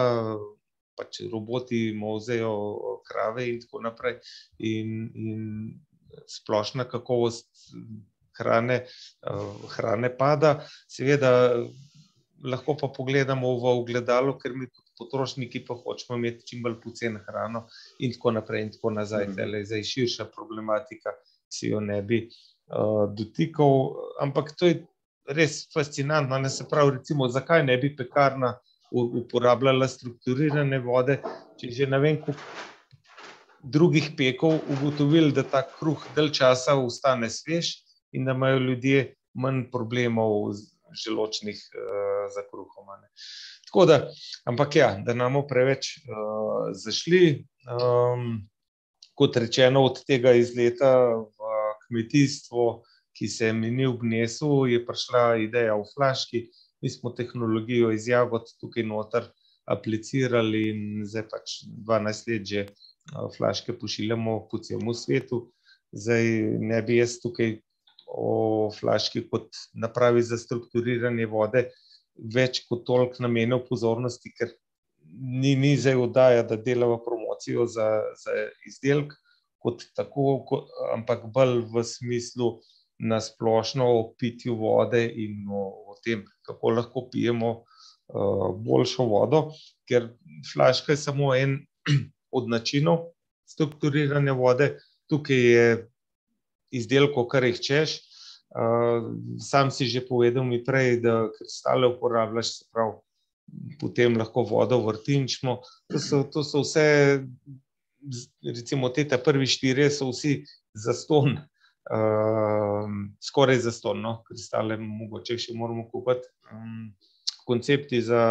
pač 0.98 1.22
roboti 1.32 1.92
mozejo 1.94 2.54
krave 3.06 3.48
in 3.52 3.60
tako 3.62 3.82
naprej. 3.86 4.18
In, 4.58 4.96
in 5.14 5.44
splošna 6.26 6.88
kakovost 6.88 7.70
hrane, 8.38 8.82
uh, 9.28 9.54
hrane 9.76 10.10
pada. 10.16 10.58
Seveda, 10.90 11.30
lahko 12.44 12.76
pa 12.78 12.90
pogledamo 12.94 13.54
v 13.58 13.72
ogledalo, 13.78 14.36
ker 14.38 14.54
mi 14.54 14.66
kot 14.66 14.84
potrošniki 14.98 15.62
pa 15.66 15.76
hočemo 15.78 16.18
imeti 16.18 16.46
čim 16.46 16.62
bolj 16.62 16.80
poceni 16.82 17.22
hrano, 17.26 17.66
in 18.02 18.14
tako 18.14 18.34
naprej, 18.34 18.66
in 18.66 18.72
tako 18.74 18.94
nazaj. 18.96 19.28
Mm. 19.30 19.64
Zdaj 19.64 19.84
je 19.84 19.90
širša 19.94 20.30
problematika 20.34 21.14
si 21.48 21.68
jo 21.68 21.80
ne 21.80 22.02
bi 22.02 22.28
uh, 22.28 23.08
dotikal. 23.14 23.94
Ampak 24.20 24.52
to 24.56 24.66
je 24.66 24.86
res 25.28 25.66
fascinantno. 25.74 26.38
Ne 26.38 26.50
se 26.50 26.66
pravi, 26.68 26.98
recimo, 26.98 27.28
zakaj 27.28 27.64
ne 27.66 27.76
bi 27.78 27.94
pekarna 27.96 28.54
uporabljala 28.90 29.88
strukturirane 29.88 30.78
vode, 30.80 31.18
če 31.60 31.70
že 31.76 31.86
ne 31.86 31.98
vem, 32.00 32.16
koliko 32.22 32.40
drugih 33.62 34.12
pekov 34.16 34.60
ugotovili, 34.72 35.32
da 35.34 35.42
ta 35.42 35.62
kruh 35.66 36.00
del 36.16 36.30
časa 36.32 36.76
ostane 36.78 37.28
svež 37.30 37.74
in 38.16 38.24
da 38.24 38.32
imajo 38.32 38.58
ljudje 38.58 39.02
manj 39.34 39.66
problemov 39.72 40.54
želočnih 41.04 41.58
uh, 41.58 42.28
za 42.32 42.46
kruhom. 42.48 42.88
Tako 43.68 43.84
da, 43.86 43.98
ampak 44.48 44.76
ja, 44.76 44.94
da 45.04 45.14
nam 45.14 45.42
preveč 45.48 45.98
uh, 45.98 46.70
zašli. 46.72 47.44
Um, 47.68 48.48
kot 49.18 49.36
rečeno, 49.36 49.82
od 49.84 49.98
tega 50.06 50.32
izleta 50.38 50.92
v 51.10 51.52
kmetijstvo, 51.88 52.84
ki 53.18 53.28
se 53.28 53.50
je 53.50 53.52
mi 53.52 53.70
ni 53.74 53.86
obnesel, 53.86 54.68
je 54.70 54.84
prišla 54.86 55.24
ideja 55.42 55.74
v 55.74 55.86
flaški. 55.94 56.46
Mi 56.82 56.90
smo 56.90 57.10
tehnologijo 57.10 57.90
iz 57.92 58.06
jagod 58.08 58.46
tukaj 58.60 58.86
noter 58.86 59.26
aplicirali 59.68 60.68
in 60.70 60.82
zdaj 61.04 61.24
pač 61.32 61.56
12 61.66 62.30
let 62.30 62.46
že 62.46 62.66
flaške 63.36 63.74
pošiljamo 63.78 64.38
po 64.50 64.60
celem 64.62 64.94
svetu. 64.94 65.48
Zdaj 65.92 66.24
ne 66.62 66.80
bi 66.82 67.00
jaz 67.00 67.18
tukaj 67.22 67.58
o 68.08 68.70
flaški 68.72 69.26
kot 69.28 69.50
napravi 69.74 70.22
za 70.22 70.38
strukturiranje 70.38 71.26
vode 71.26 71.66
več 72.18 72.64
kot 72.68 72.84
toliko 72.86 73.22
namenil 73.22 73.62
pozornosti, 73.68 74.32
ker 74.34 74.50
ni, 75.08 75.54
ni 75.56 75.76
zdaj 75.78 75.96
oddaja, 76.02 76.42
da 76.46 76.56
delava 76.56 76.98
promocijo 77.02 77.66
za, 77.66 77.88
za 78.18 78.34
izdelek 78.66 79.14
kot 79.62 79.84
tako, 79.98 80.42
kot, 80.48 80.72
ampak 80.94 81.26
bolj 81.34 81.62
v 81.72 81.84
smislu 81.86 82.58
na 82.98 83.20
splošno 83.20 83.86
o 83.86 84.14
pitju 84.18 84.56
vode 84.58 85.04
in 85.06 85.46
o, 85.50 85.64
o 85.92 85.96
tem, 86.04 86.24
kako 86.46 86.70
lahko 86.70 87.04
pijemo 87.12 87.50
uh, 87.60 88.48
boljšo 88.56 89.06
vodo, 89.06 89.42
ker 89.88 90.10
flaška 90.52 90.92
je 90.92 91.02
samo 91.04 91.34
en 91.34 91.60
od 92.38 92.48
načinov 92.50 93.12
strukturiranja 93.48 94.32
vode. 94.32 94.74
Tukaj 95.08 95.44
je 95.52 95.66
izdelkov, 96.74 97.28
kar 97.32 97.46
jih 97.48 97.60
češ. 97.60 97.98
Uh, 98.48 99.12
sam 99.44 99.70
si 99.70 99.86
že 99.88 100.00
povedal 100.08 100.44
mi 100.44 100.62
prej, 100.64 101.00
da 101.04 101.28
kristale 101.36 101.88
uporabljaš, 101.88 102.52
se 102.58 102.64
pravi, 102.72 102.96
potem 103.80 104.16
lahko 104.16 104.42
vodo 104.48 104.80
vrtinčimo. 104.84 105.60
To 105.92 106.00
so, 106.00 106.22
to 106.32 106.44
so 106.44 106.64
vse, 106.64 107.24
recimo, 108.44 108.88
te 108.88 109.04
prvi 109.04 109.46
štiri, 109.46 109.88
so 109.92 110.10
vsi 110.10 110.42
zaston, 110.74 111.38
um, 111.90 113.16
skoraj 113.22 113.60
za 113.64 113.72
ston, 113.72 114.00
no? 114.02 114.18
kristale 114.28 114.76
mogoče 114.80 115.38
še 115.38 115.56
moramo 115.56 115.88
kupiti. 115.92 116.28
Um, 116.52 116.90
koncepti 117.48 118.02
za 118.04 118.22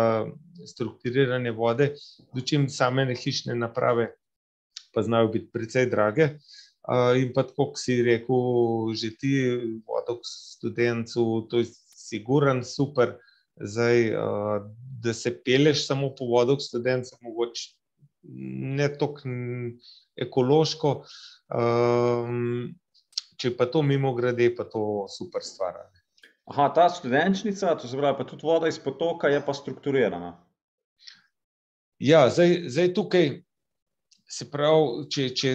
strukturiranje 0.67 1.51
vode, 1.57 1.87
dočim 2.37 2.67
same 2.69 3.07
hišne 3.17 3.55
naprave 3.57 4.11
pa 4.93 5.01
znajo 5.01 5.31
biti 5.33 5.49
precej 5.53 5.89
drage. 5.89 6.29
Uh, 6.87 7.17
in 7.19 7.33
pa 7.35 7.43
tako, 7.43 7.71
kot 7.73 7.81
si 7.81 7.97
rekel, 8.05 8.93
že 8.95 9.11
ti, 9.19 9.31
vodok 9.83 10.21
študentu, 10.23 11.25
to 11.51 11.59
je 11.61 11.67
siguran, 11.73 12.63
super. 12.63 13.17
Zdaj, 13.57 14.13
uh, 14.13 14.69
da 15.03 15.13
se 15.13 15.33
peleš 15.33 15.87
samo 15.89 16.13
po 16.15 16.29
vodok 16.31 16.61
študentu, 16.63 17.17
mogoče 17.25 17.73
ne 18.77 18.87
tako 18.97 19.35
ekološko. 20.15 20.93
Um, 21.53 22.75
če 23.37 23.53
pa 23.57 23.67
to 23.71 23.83
mimo 23.85 24.13
grede, 24.17 24.49
pa 24.55 24.65
to 24.67 25.05
super 25.11 25.45
stvar. 25.45 25.79
Aha, 26.47 26.69
ta 26.75 26.87
študenčnica, 26.89 27.75
to 27.79 27.87
se 27.87 27.97
pravi, 27.97 28.17
pa 28.17 28.25
tudi 28.27 28.47
voda 28.47 28.69
iz 28.71 28.79
potoka 28.79 29.31
je 29.31 29.41
pa 29.45 29.53
strukturirana. 29.53 30.33
Ja, 31.99 32.27
zdaj, 32.29 32.69
zdaj 32.71 32.93
tukaj 32.93 33.31
se 34.29 34.47
pravi, 34.51 35.07
če, 35.11 35.29
če 35.35 35.53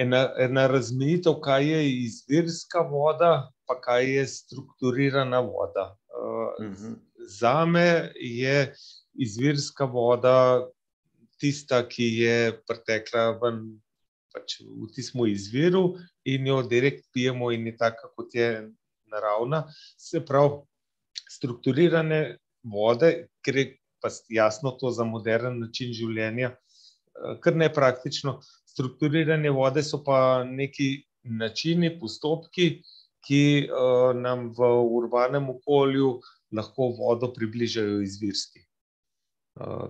ena, 0.00 0.26
ena 0.42 0.66
razmejitev, 0.72 1.38
kaj 1.44 1.68
je 1.70 1.82
izvirska 2.06 2.82
voda, 2.90 3.50
pa 3.66 3.78
kaj 3.80 4.06
je 4.18 4.28
strukturirana 4.34 5.42
voda. 5.46 5.92
Uh, 6.16 6.54
uh 6.60 6.72
-huh 6.72 6.96
za 7.26 7.64
me 7.64 8.12
je 8.14 8.74
izvirska 9.14 9.84
voda 9.84 10.66
tista, 11.40 11.82
ki 11.88 12.04
je 12.04 12.62
pretekla 12.66 13.30
ven, 13.42 13.80
pač 14.36 14.60
v 14.60 14.88
tistem 14.92 15.24
izviru 15.32 15.96
in 16.28 16.46
jo 16.46 16.60
direkt 16.68 17.08
pijemo, 17.16 17.50
in 17.56 17.66
je 17.70 17.76
taka, 17.80 18.12
kot 18.16 18.34
je 18.36 18.50
naravna. 19.12 19.64
Se 19.96 20.20
pravi, 20.20 20.60
strukturirane 21.30 22.20
vode, 22.66 23.28
ker 23.44 23.62
je 23.62 23.66
pa 24.02 24.10
jasno 24.28 24.74
to 24.76 24.90
za 24.92 25.04
modern 25.08 25.60
način 25.62 25.92
življenja, 25.96 26.52
kar 27.42 27.56
ne 27.56 27.70
praktično. 27.72 28.40
Strukturirane 28.68 29.50
vode 29.50 29.82
so 29.82 30.02
pa 30.04 30.44
neki 30.44 30.90
načini, 31.24 31.94
postopki, 31.98 32.82
ki 33.26 33.42
uh, 33.66 34.12
nam 34.14 34.50
v 34.54 34.68
urbanem 35.00 35.48
okolju 35.50 36.12
lahko 36.54 36.92
vodo 36.94 37.32
približajo 37.34 37.98
izvirski, 38.04 38.62
uh, 39.58 39.88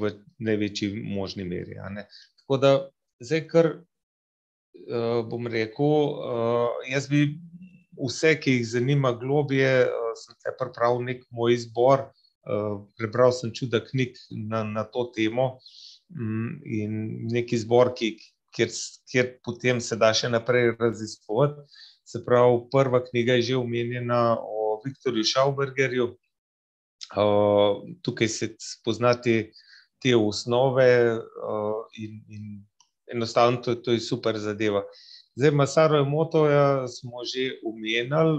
v 0.00 0.12
največji 0.40 0.94
možni 1.18 1.44
meri. 1.44 1.76
Tako 2.40 2.60
da, 2.62 2.72
zdaj, 3.20 3.44
kar 3.50 3.66
uh, 3.74 5.20
bom 5.28 5.46
rekel, 5.46 5.86
uh, 5.86 6.78
jaz 6.88 7.08
bi 7.10 7.24
vse, 7.98 8.34
ki 8.40 8.58
jih 8.58 8.66
zanima 8.74 9.12
globije, 9.18 9.88
uh, 9.88 10.14
sem 10.18 10.36
te 10.42 10.54
pripravil 10.58 11.04
nek 11.06 11.24
moj 11.34 11.56
izbor. 11.58 12.08
Uh, 12.48 12.86
prebral 12.96 13.34
sem 13.36 13.52
čuda 13.52 13.82
knjig 13.84 14.16
na, 14.30 14.62
na 14.64 14.86
to 14.88 15.10
temo 15.12 15.58
um, 16.16 16.54
in 16.64 16.94
neki 17.28 17.58
izbor, 17.58 17.90
ki, 17.98 18.14
kjer, 18.56 18.70
kjer 19.10 19.34
potem 19.44 19.82
se 19.84 19.98
da 20.00 20.14
še 20.16 20.30
naprej 20.32 20.72
raziskovati. 20.78 21.66
Se 22.08 22.22
pravi, 22.24 22.62
prva 22.72 23.02
knjiga 23.04 23.36
je 23.36 23.50
že 23.50 23.58
omenjena 23.58 24.38
o 24.40 24.78
Viktorju 24.84 25.26
Šaubergerju. 25.28 26.06
Tukaj 28.02 28.28
se 28.32 28.48
spoznati 28.62 29.50
te 30.00 30.14
osnove 30.16 30.88
in, 32.00 32.16
in 32.32 32.46
enostavno 33.14 33.62
to, 33.62 33.74
to 33.74 33.92
je 33.92 34.00
super 34.00 34.38
zadeva. 34.38 34.84
Zdaj, 35.38 35.50
Masaro 35.50 36.00
Emotoja 36.02 36.88
smo 36.88 37.24
že 37.24 37.60
omenjali, 37.66 38.38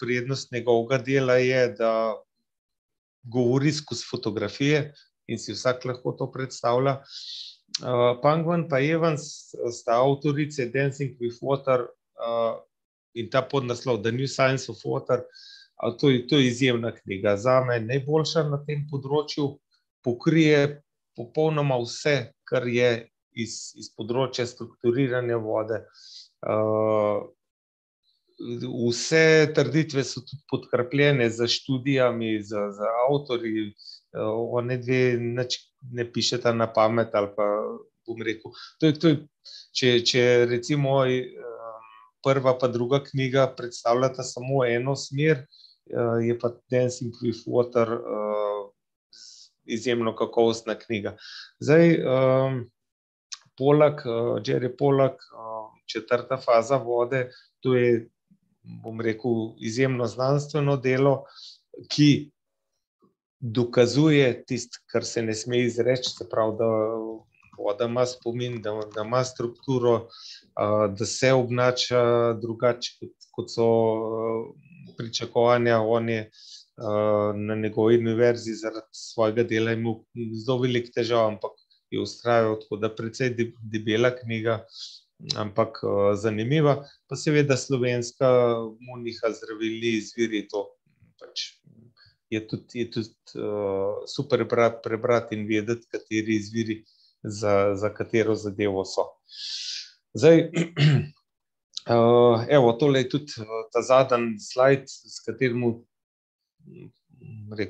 prednost 0.00 0.52
njegovega 0.52 0.98
dela 0.98 1.36
je, 1.36 1.68
da 1.78 2.16
govori 3.22 3.72
skozi 3.72 4.04
fotografije 4.10 4.92
in 5.26 5.38
si 5.38 5.52
vsak 5.52 5.84
lahko 5.84 6.12
to 6.18 6.30
predstavlja. 6.32 6.98
Pangvan 8.22 8.66
pa 8.68 8.80
Evans 8.80 9.52
sta 9.72 10.00
avtorice 10.00 10.66
Dancing 10.74 11.14
with 11.20 11.38
Water 11.42 11.86
in 13.14 13.30
ta 13.30 13.42
podnaslov 13.42 14.02
The 14.02 14.12
New 14.12 14.26
Science 14.26 14.72
of 14.72 14.82
Water– 14.84 15.22
To 15.98 16.10
je, 16.10 16.26
to 16.26 16.36
je 16.38 16.46
izjemna 16.46 16.94
knjiga. 16.94 17.36
Za 17.36 17.60
me 17.64 17.80
najboljša 17.80 18.44
na 18.46 18.60
tem 18.64 18.84
področju, 18.90 19.48
pokrije 20.06 20.82
popolnoma 21.18 21.78
vse, 21.82 22.32
kar 22.46 22.68
je 22.70 23.08
iz, 23.34 23.72
iz 23.78 23.90
področja 23.96 24.46
strukturiranja 24.48 25.38
vode. 25.42 25.82
Uh, 26.42 27.24
vse 28.88 29.52
trditve 29.54 30.04
so 30.06 30.22
tudi 30.26 30.42
podkrepljene 30.50 31.28
z 31.30 31.48
študijami, 31.56 32.34
z, 32.42 32.66
z 32.76 32.92
avtorji. 33.06 33.70
Uh, 34.12 34.58
ne 34.64 34.76
dve, 34.82 35.02
neč, 35.20 35.60
ne 35.92 36.06
pišete 36.08 36.52
na 36.56 36.68
pamet. 36.72 37.14
Pa, 37.36 37.48
rekel, 38.18 38.52
to 38.80 38.90
je, 38.90 38.98
to 38.98 39.12
je, 39.12 39.20
če, 39.72 39.94
če 40.06 40.26
recimo. 40.50 41.02
Prva 42.22 42.52
pa 42.54 42.68
druga 42.70 43.00
knjiga 43.02 43.48
predstavljata 43.58 44.22
samo 44.22 44.60
eno 44.62 44.92
smer, 44.94 45.40
uh, 45.90 46.20
je 46.22 46.36
pa 46.38 46.52
Dancing 46.70 47.16
with 47.18 47.42
Water 47.50 47.96
uh, 47.98 48.68
izjemno 49.66 50.14
kakovostna 50.16 50.76
knjiga. 50.78 51.16
Zdaj, 51.58 51.96
um, 51.98 52.60
Polak, 53.58 54.02
uh, 54.06 54.40
Jerry 54.44 54.70
Polak, 54.78 55.22
uh, 55.32 55.70
četrta 55.86 56.36
faza 56.36 56.76
vode, 56.76 57.30
to 57.60 57.74
je, 57.74 58.08
bom 58.82 59.00
rekel, 59.00 59.54
izjemno 59.60 60.06
znanstveno 60.06 60.76
delo, 60.76 61.24
ki 61.90 62.30
dokazuje 63.40 64.44
tisto, 64.46 64.78
kar 64.92 65.04
se 65.04 65.22
ne 65.22 65.34
sme 65.34 65.64
izreči, 65.66 66.10
se 66.10 66.28
pravi, 66.30 66.56
da 66.58 66.68
voda 67.58 67.86
ima 67.90 68.06
spomin, 68.06 68.60
da, 68.62 68.76
da 68.94 69.02
ima 69.02 69.24
strukturo, 69.24 69.94
uh, 69.94 70.86
da 70.98 71.06
se 71.06 71.32
obnaša 71.32 72.02
drugače, 72.42 72.98
kot, 73.00 73.30
kot 73.30 73.50
so. 73.50 73.70
Pričakovanja. 74.96 75.78
On 75.80 76.08
je 76.08 76.30
na 77.34 77.54
njegovi 77.54 77.98
univerzi 77.98 78.54
zaradi 78.54 78.92
svojega 78.92 79.42
dela 79.42 79.72
imel 79.72 79.94
zelo 80.44 80.58
velik 80.62 80.90
težav, 80.94 81.26
ampak 81.28 81.61
je 81.92 82.00
ustrajal 82.00 82.56
tako, 82.60 82.76
da 82.76 82.88
je 82.88 82.96
precej 82.96 83.34
debela 83.62 84.10
knjiga, 84.16 84.62
ampak 85.36 85.78
zanimiva. 86.16 86.78
Pa 87.08 87.16
seveda 87.16 87.56
slovenska 87.56 88.28
munika 88.80 89.32
zdravili 89.36 89.96
izviri 89.98 90.46
to. 90.48 90.66
Pač 91.20 91.44
je 92.32 92.40
tudi, 92.48 92.80
je 92.80 92.90
tudi 92.90 93.12
uh, 93.36 94.02
super 94.08 94.46
prebrati 94.82 95.36
in 95.36 95.44
vedeti, 95.46 95.86
kateri 95.92 96.36
izviri 96.36 96.82
za, 97.22 97.74
za 97.76 97.92
katero 97.94 98.34
zadevo 98.34 98.84
so. 98.84 99.10
Zdaj, 100.14 100.48
Uh, 101.82 102.44
evo, 102.56 102.72
tole 102.78 103.00
je 103.00 103.08
tudi 103.08 103.32
ta 103.74 103.82
zadnji 103.82 104.38
slajd, 104.38 104.84
s 104.86 105.18
katerim 105.26 105.64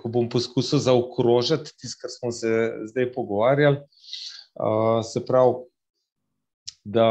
bom 0.05 0.29
poskusil 0.29 0.83
zaokrožiti 0.85 1.73
tisto, 1.81 2.01
kar 2.03 2.11
smo 2.12 2.33
se 2.33 2.51
zdaj 2.91 3.12
pogovarjali. 3.14 3.81
Se 5.12 5.22
pravi, 5.26 5.64
da, 6.84 7.07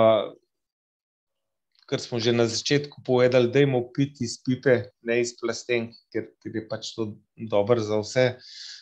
kar 1.90 2.00
smo 2.00 2.20
že 2.20 2.32
na 2.32 2.48
začetku 2.48 3.02
povedali, 3.06 3.52
da 3.52 3.64
imamo 3.64 3.90
piti 3.94 4.24
iz 4.24 4.38
pipe, 4.44 4.92
ne 5.02 5.22
iz 5.22 5.34
plastenk, 5.40 5.96
ker, 6.14 6.30
ker 6.40 6.56
je 6.56 6.68
pač 6.70 6.94
to 6.96 7.14
dobro 7.36 7.82
za 7.82 8.00
vse. 8.04 8.26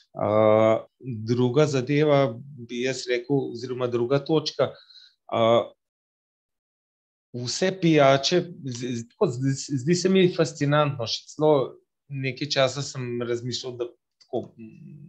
Uh, 0.10 0.86
druga 0.99 1.68
zadeva, 1.70 2.34
bi 2.38 2.84
jaz 2.84 3.05
rekel, 3.10 3.51
oziroma 3.53 3.88
druga 3.88 4.20
točka. 4.26 4.74
Uh, 5.30 5.70
vse 7.34 7.72
pijače, 7.82 8.43
zdi 9.70 9.95
se 9.95 10.10
mi 10.10 10.26
fascinantno. 10.36 11.07
Še 11.07 11.28
celo 11.34 11.53
nekaj 12.10 12.49
časa 12.57 12.82
sem 12.86 13.22
razmišljal, 13.22 13.78
da, 13.78 13.89
tako, 14.30 14.54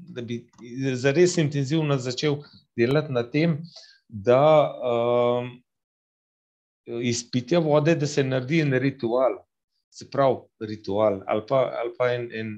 da 0.09 0.23
bi 0.23 0.47
zares 0.95 1.37
intenzivno 1.39 1.99
začel 1.99 2.37
delati 2.77 3.13
na 3.13 3.23
tem, 3.31 3.59
da 4.09 4.73
um, 4.81 5.51
iz 7.03 7.31
pitja 7.31 7.59
vode, 7.59 7.95
da 7.95 8.07
se 8.07 8.25
naredi 8.25 8.61
en 8.61 8.73
ritual. 8.79 9.39
se 9.91 10.07
pravi, 10.11 10.37
ritual 10.61 11.21
ali 11.27 11.43
pa, 11.49 11.57
ali 11.81 11.91
pa 11.99 12.13
en, 12.15 12.29
en 12.33 12.51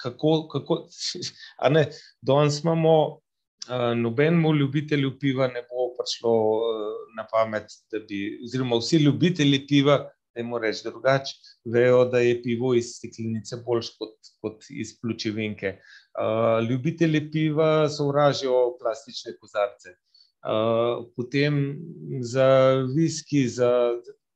kako, 0.00 0.48
kako, 0.48 0.88
ne, 1.74 1.86
danes 2.22 2.62
imamo, 2.62 3.20
uh, 3.68 3.92
nobenemu 3.96 4.54
ljubitelju 4.54 5.18
piva 5.18 5.48
ne 5.48 5.62
bo 5.68 5.90
prišlo 5.98 6.32
uh, 6.32 6.62
na 7.16 7.26
pamet, 7.32 7.66
da 7.92 7.98
bi, 8.08 8.40
oziroma 8.44 8.78
vsi 8.80 8.96
ljubitelji 9.04 9.66
piva, 9.66 9.98
da 10.38 10.44
jim 10.44 10.54
reč 10.62 10.82
drugače, 10.86 11.34
vejo, 11.64 12.04
da 12.04 12.22
je 12.22 12.38
pivo 12.42 12.74
iz 12.78 12.94
steklenice 12.96 13.58
boljš 13.66 13.90
kot, 13.98 14.32
kot 14.40 14.70
iz 14.70 14.94
pljučevinke. 15.00 15.74
Uh, 16.18 16.62
ljubitelji 16.70 17.30
piva 17.30 17.88
sovražijo 17.90 18.76
plastične 18.80 19.34
kozarce. 19.40 19.96
Uh, 20.38 21.08
potem 21.16 21.78
za 22.22 22.48
viski, 22.94 23.48
za 23.48 23.70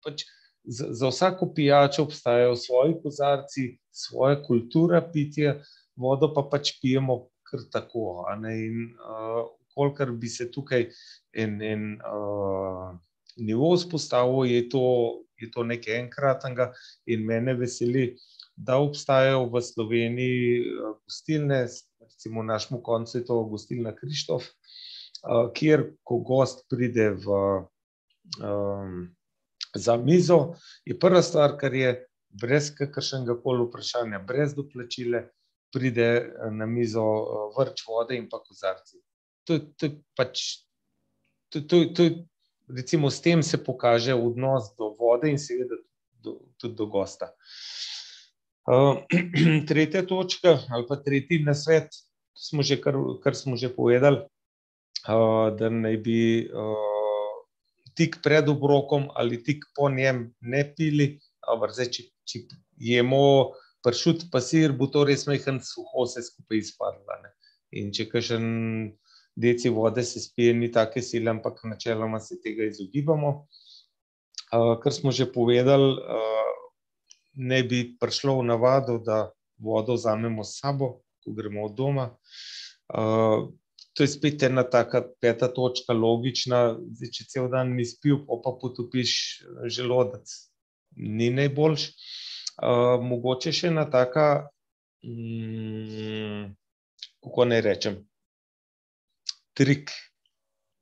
pač 0.03 0.27
za, 0.65 0.87
za 0.91 1.09
vsako 1.09 1.53
pijačo 1.55 2.03
obstajajo 2.03 2.57
svoji 2.57 2.95
kozarci, 3.03 3.79
svoja 3.91 4.43
kultura 4.43 5.03
pitja, 5.13 5.57
vodo 5.97 6.33
pa 6.35 6.43
pač 6.51 6.77
pijemo 6.83 7.29
kar 7.51 7.61
tako. 7.73 8.25
In 8.35 8.95
uh, 8.95 9.47
kolikor 9.75 10.13
bi 10.13 10.29
se 10.29 10.51
tukaj 10.53 10.89
en, 11.33 11.63
en 11.63 11.99
uh, 12.07 12.95
nivo 13.37 13.73
vzpostavil, 13.77 14.51
je 14.51 14.69
to, 14.69 14.85
je 15.41 15.51
to 15.51 15.65
nekaj 15.65 15.99
enkratnega 16.05 16.73
in 17.07 17.27
mene 17.27 17.55
veseli, 17.59 18.13
da 18.57 18.77
obstajajo 18.79 19.47
v 19.51 19.63
Sloveniji 19.65 20.43
gostilne, 21.05 21.65
recimo 22.01 22.43
v 22.43 22.51
našem 22.53 22.83
koncu 22.83 23.19
je 23.19 23.25
to 23.25 23.39
gostilna 23.49 23.95
Krištof, 23.97 24.45
uh, 24.45 25.49
kjer 25.57 25.89
ko 26.05 26.21
gost 26.21 26.67
pride 26.71 27.11
v. 27.17 27.43
Um, 28.39 29.11
za 29.75 29.97
mizo, 29.97 30.55
je 30.85 30.99
prva 30.99 31.23
stvar, 31.23 31.57
kar 31.61 31.75
je 31.75 31.95
brez 32.29 32.71
kakršnega 32.77 33.39
koli 33.43 33.67
vprašanja, 33.67 34.21
brez 34.27 34.55
doplačile, 34.55 35.27
pride 35.73 36.09
eh, 36.21 36.51
na 36.51 36.67
mizo 36.67 37.05
eh, 37.05 37.47
vrč 37.59 37.85
vode 37.89 38.17
in 38.17 38.29
pa 38.29 38.43
kozarci. 38.45 39.01
To, 39.49 39.59
to, 39.77 39.89
pač, 40.17 40.43
to, 41.53 41.65
to, 41.67 41.85
to, 41.97 42.09
recimo, 42.69 43.11
s 43.11 43.21
tem 43.21 43.43
se 43.43 43.59
pokaže 43.59 44.15
odnos 44.15 44.75
do 44.79 44.93
vode 44.99 45.31
in 45.31 45.39
seveda 45.39 45.77
tudi 46.59 46.75
do 46.75 46.87
gosta. 46.87 47.33
Uh, 48.63 49.03
tretja 49.69 50.07
točka, 50.07 50.59
ali 50.71 50.87
pa 50.89 50.97
tretji 50.97 51.43
na 51.43 51.55
svet, 51.55 51.91
smo 52.39 52.63
že, 52.63 52.79
kar, 52.79 52.95
kar 53.23 53.35
smo 53.35 53.57
že 53.57 53.73
povedali, 53.75 54.23
uh, 55.09 55.51
da 55.59 55.71
naj 55.71 55.97
bi 55.99 56.47
uh, 56.47 56.93
tik 57.99 58.23
pred 58.23 58.49
obrokom 58.49 59.11
ali 59.15 59.43
tik 59.43 59.67
po 59.75 59.91
njem 59.91 60.31
ne 60.41 60.63
pili. 60.77 61.19
Zdaj, 61.43 61.89
če, 61.91 62.03
če 62.23 62.39
jemo 62.79 63.53
pršut, 63.83 64.29
pa 64.31 64.39
sir, 64.39 64.71
bo 64.71 64.87
to 64.87 65.03
res 65.05 65.27
majhen, 65.27 65.59
suho 65.59 66.07
se 66.07 66.23
skupaj 66.23 66.63
izpadlo. 66.63 67.19
In 67.75 67.91
če 67.91 68.07
kažem 68.07 68.45
deci 69.37 69.69
vode 69.69 70.05
se 70.05 70.21
spije, 70.21 70.55
ni 70.55 70.71
take 70.73 71.03
sile, 71.03 71.31
ampak 71.31 71.65
načeloma 71.65 72.21
se 72.21 72.41
tega 72.41 72.65
izogibamo. 72.65 73.47
Uh, 74.53 74.77
kar 74.83 74.93
smo 74.93 75.13
že 75.13 75.33
povedali, 75.33 75.93
uh, 75.93 76.53
ne 77.35 77.63
bi 77.63 77.97
prišlo 78.01 78.39
v 78.41 78.45
navado, 78.53 78.99
da 78.99 79.31
vodo 79.59 79.97
vzamemo 79.97 80.45
s 80.45 80.61
sabo, 80.61 81.01
ko 81.25 81.33
gremo 81.33 81.65
od 81.65 81.75
doma. 81.75 82.11
Uh, 82.93 83.49
to 83.93 84.03
je 84.03 84.09
spet 84.09 84.43
ena 84.43 84.65
taka 84.65 85.03
peta 85.21 85.49
točka, 85.49 85.93
logična. 85.93 86.77
Zdaj, 86.97 87.11
če 87.13 87.29
cel 87.29 87.49
dan 87.53 87.75
nisi 87.77 87.99
pil, 88.03 88.23
pa 88.27 88.53
potopiš 88.61 89.13
želodec, 89.69 90.33
ni 90.97 91.31
najboljš. 91.33 91.89
Uh, 92.63 93.01
mogoče 93.01 93.53
še 93.53 93.71
ena 93.73 93.85
taka, 93.91 94.49
mm, 95.05 96.53
kako 97.25 97.45
naj 97.49 97.63
rečem, 97.65 98.01
trik 99.59 99.91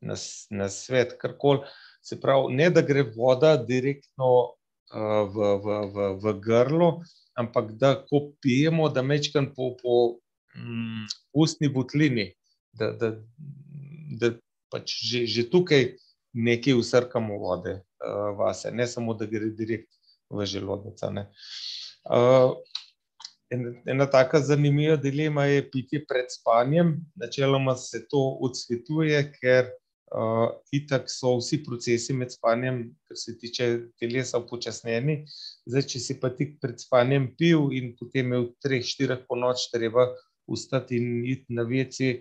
na, 0.00 0.16
na 0.50 0.68
svet, 0.72 1.16
kar 1.20 1.36
koli. 1.38 1.64
Se 2.02 2.16
pravi, 2.20 2.54
ne 2.56 2.70
da 2.72 2.82
gre 2.82 3.04
voda 3.12 3.56
direktno 3.60 4.30
uh, 4.40 5.22
v, 5.28 5.50
v, 5.64 5.80
v, 5.94 6.06
v 6.22 6.34
grlo, 6.40 6.90
ampak 7.36 7.74
da 7.76 7.94
ko 8.00 8.30
pijemo, 8.40 8.88
da 8.88 9.04
mečkam 9.04 9.50
po, 9.54 9.74
po 9.82 9.96
um, 10.56 11.04
ustni 11.36 11.68
butlini 11.68 12.30
da, 12.72 12.92
da, 12.92 13.12
da 14.20 14.32
pač 14.70 14.94
že, 15.04 15.26
že 15.26 15.46
tukaj 15.50 15.94
nekaj 16.32 16.78
usrkamo 16.78 17.38
vode 17.42 17.80
uh, 17.80 18.30
vase, 18.38 18.70
ne 18.70 18.86
samo 18.86 19.14
da 19.18 19.26
gre 19.26 19.50
direkt 19.50 19.90
v 20.30 20.46
želodec. 20.46 21.02
Uh, 21.02 22.54
ena 23.86 24.06
taka 24.10 24.40
zanimiva 24.40 24.96
dilema 24.96 25.44
je 25.44 25.70
pitje 25.70 26.04
pred 26.08 26.30
spanjem. 26.30 26.96
Načeloma 27.14 27.76
se 27.76 28.04
to 28.08 28.22
odsvetuje, 28.40 29.22
ker 29.40 29.70
uh, 30.14 30.48
itak 30.72 31.10
so 31.10 31.36
vsi 31.38 31.60
procesi 31.66 32.14
med 32.16 32.32
spanjem, 32.32 32.82
kar 33.08 33.18
se 33.18 33.36
tiče 33.38 33.70
telesa, 34.00 34.38
upočasnjeni. 34.42 35.24
Zdaj, 35.66 35.86
če 35.94 36.02
si 36.06 36.18
pa 36.20 36.30
tik 36.34 36.58
pred 36.62 36.80
spanjem 36.82 37.30
pil 37.38 37.70
in 37.76 37.94
potem 37.98 38.34
je 38.34 38.44
v 38.44 38.50
treh, 38.62 38.86
štirih 38.86 39.26
po 39.28 39.38
noč 39.38 39.68
treba 39.74 40.08
ustati 40.50 40.98
in 40.98 41.24
iti 41.26 41.54
na 41.54 41.66
vece, 41.66 42.20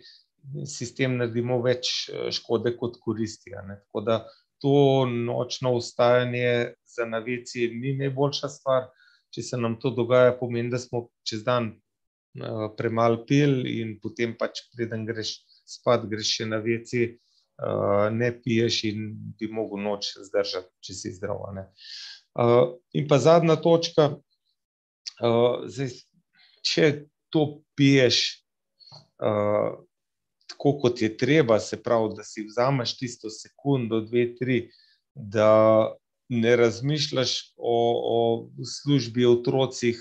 sistem 0.70 1.18
naredimo 1.20 1.60
več 1.66 2.10
eh, 2.10 2.30
škode 2.34 2.76
kot 2.78 3.00
koristi. 3.04 3.54
Tako 3.54 4.06
da 4.06 4.22
to 4.60 5.06
nočno 5.10 5.74
ustajanje 5.78 6.76
za 6.84 7.06
naveci 7.06 7.70
ni 7.74 7.96
najboljša 8.00 8.50
stvar. 8.50 8.90
Če 9.34 9.44
se 9.46 9.60
nam 9.62 9.78
to 9.82 9.92
dogaja, 9.94 10.34
pomeni, 10.40 10.72
da 10.74 10.80
smo 10.82 11.08
čez 11.28 11.44
dan 11.46 11.72
eh, 11.74 12.66
premalo 12.78 13.24
pil 13.30 13.62
in 13.70 13.98
potem 14.02 14.36
pač 14.38 14.64
preden 14.74 15.06
greš 15.06 15.38
spat, 15.70 16.08
greš 16.10 16.34
še 16.40 16.50
na 16.50 16.62
veci, 16.64 17.06
eh, 17.06 18.08
ne 18.16 18.32
piješ 18.34 18.84
in 18.90 19.08
bi 19.38 19.52
mogel 19.54 19.84
noč 19.86 20.16
zdržati, 20.30 20.72
če 20.82 20.98
si 20.98 21.14
zdrav. 21.18 21.46
In 22.96 23.08
pa 23.10 23.18
zadnja 23.20 23.58
točka, 23.60 24.14
zdaj, 25.20 25.90
če 26.64 26.86
to 27.34 27.42
piješ, 27.76 28.20
tako, 30.50 30.74
kot 30.82 31.02
je 31.02 31.10
treba, 31.18 31.60
se 31.60 31.82
pravi, 31.84 32.14
da 32.16 32.24
si 32.24 32.46
vzameš 32.48 32.96
tisto 32.98 33.32
sekundo, 33.34 34.02
dve, 34.06 34.30
tri, 34.40 34.60
da 35.16 35.50
ne 36.30 36.56
razmišljaš 36.56 37.54
o, 37.58 37.78
o 38.14 38.18
službi, 38.66 39.26
o 39.26 39.34
otrocih, 39.34 39.98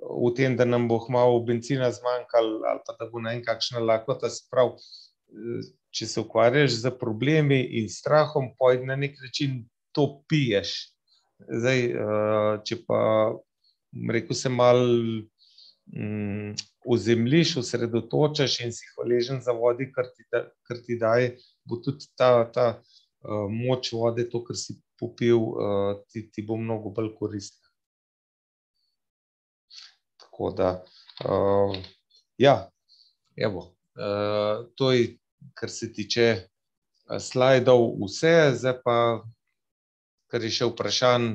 o 0.00 0.30
tem, 0.36 0.56
da 0.56 0.64
nam 0.64 0.88
bo 0.88 1.00
malo 1.08 1.40
benzina 1.44 1.90
zmanjkalo, 1.92 2.60
ali 2.64 2.80
pa 2.86 2.96
da 2.98 3.10
bo 3.10 3.20
na 3.20 3.34
en 3.36 3.44
kakšna 3.44 3.80
lakota. 3.84 4.30
Prav, 4.50 4.74
če 5.90 6.08
se 6.08 6.20
ukvarjaš 6.20 6.80
z 6.80 6.92
problemi 7.00 7.60
in 7.80 7.88
strahom, 7.92 8.52
pojdi 8.58 8.88
na 8.88 8.96
nek 8.96 9.16
način 9.22 9.64
to 9.92 10.22
piješ. 10.28 10.74
Zdaj, 11.52 11.82
če 12.64 12.80
pa 12.88 13.00
rekel 14.12 14.36
sem 14.36 14.56
malo 14.56 14.88
ozemljiš, 16.86 17.56
osredotočaš 17.60 18.60
in 18.64 18.72
si 18.72 18.88
hvaležen 18.94 19.40
za 19.42 19.52
vodi, 19.52 19.90
kar 19.92 20.08
ti, 20.16 20.24
da, 20.32 20.46
kar 20.66 20.80
ti 20.86 20.96
daje, 20.98 21.36
bo 21.68 21.78
tudi 21.82 22.08
ta, 22.18 22.46
ta 22.52 22.66
uh, 23.26 23.46
moč 23.50 23.92
vode, 23.92 24.24
to, 24.30 24.42
kar 24.46 24.56
si 24.56 24.78
popil, 25.00 25.42
uh, 25.42 25.92
ti, 26.08 26.26
ti 26.30 26.44
bo 26.46 26.56
mnogo 26.56 26.94
bolj 26.94 27.12
koristna. 27.18 27.66
Tako 30.22 30.50
da, 30.56 30.70
uh, 31.26 31.76
ja, 32.38 32.56
evo, 33.36 33.72
uh, 33.98 34.66
to 34.78 34.92
je, 34.92 35.16
kar 35.54 35.70
se 35.70 35.92
tiče 35.92 36.28
slajdov, 37.20 37.92
vse, 38.02 38.34
zdaj 38.58 38.78
pa, 38.84 38.96
kar 40.30 40.42
je 40.42 40.50
še 40.50 40.70
vprašanj, 40.72 41.28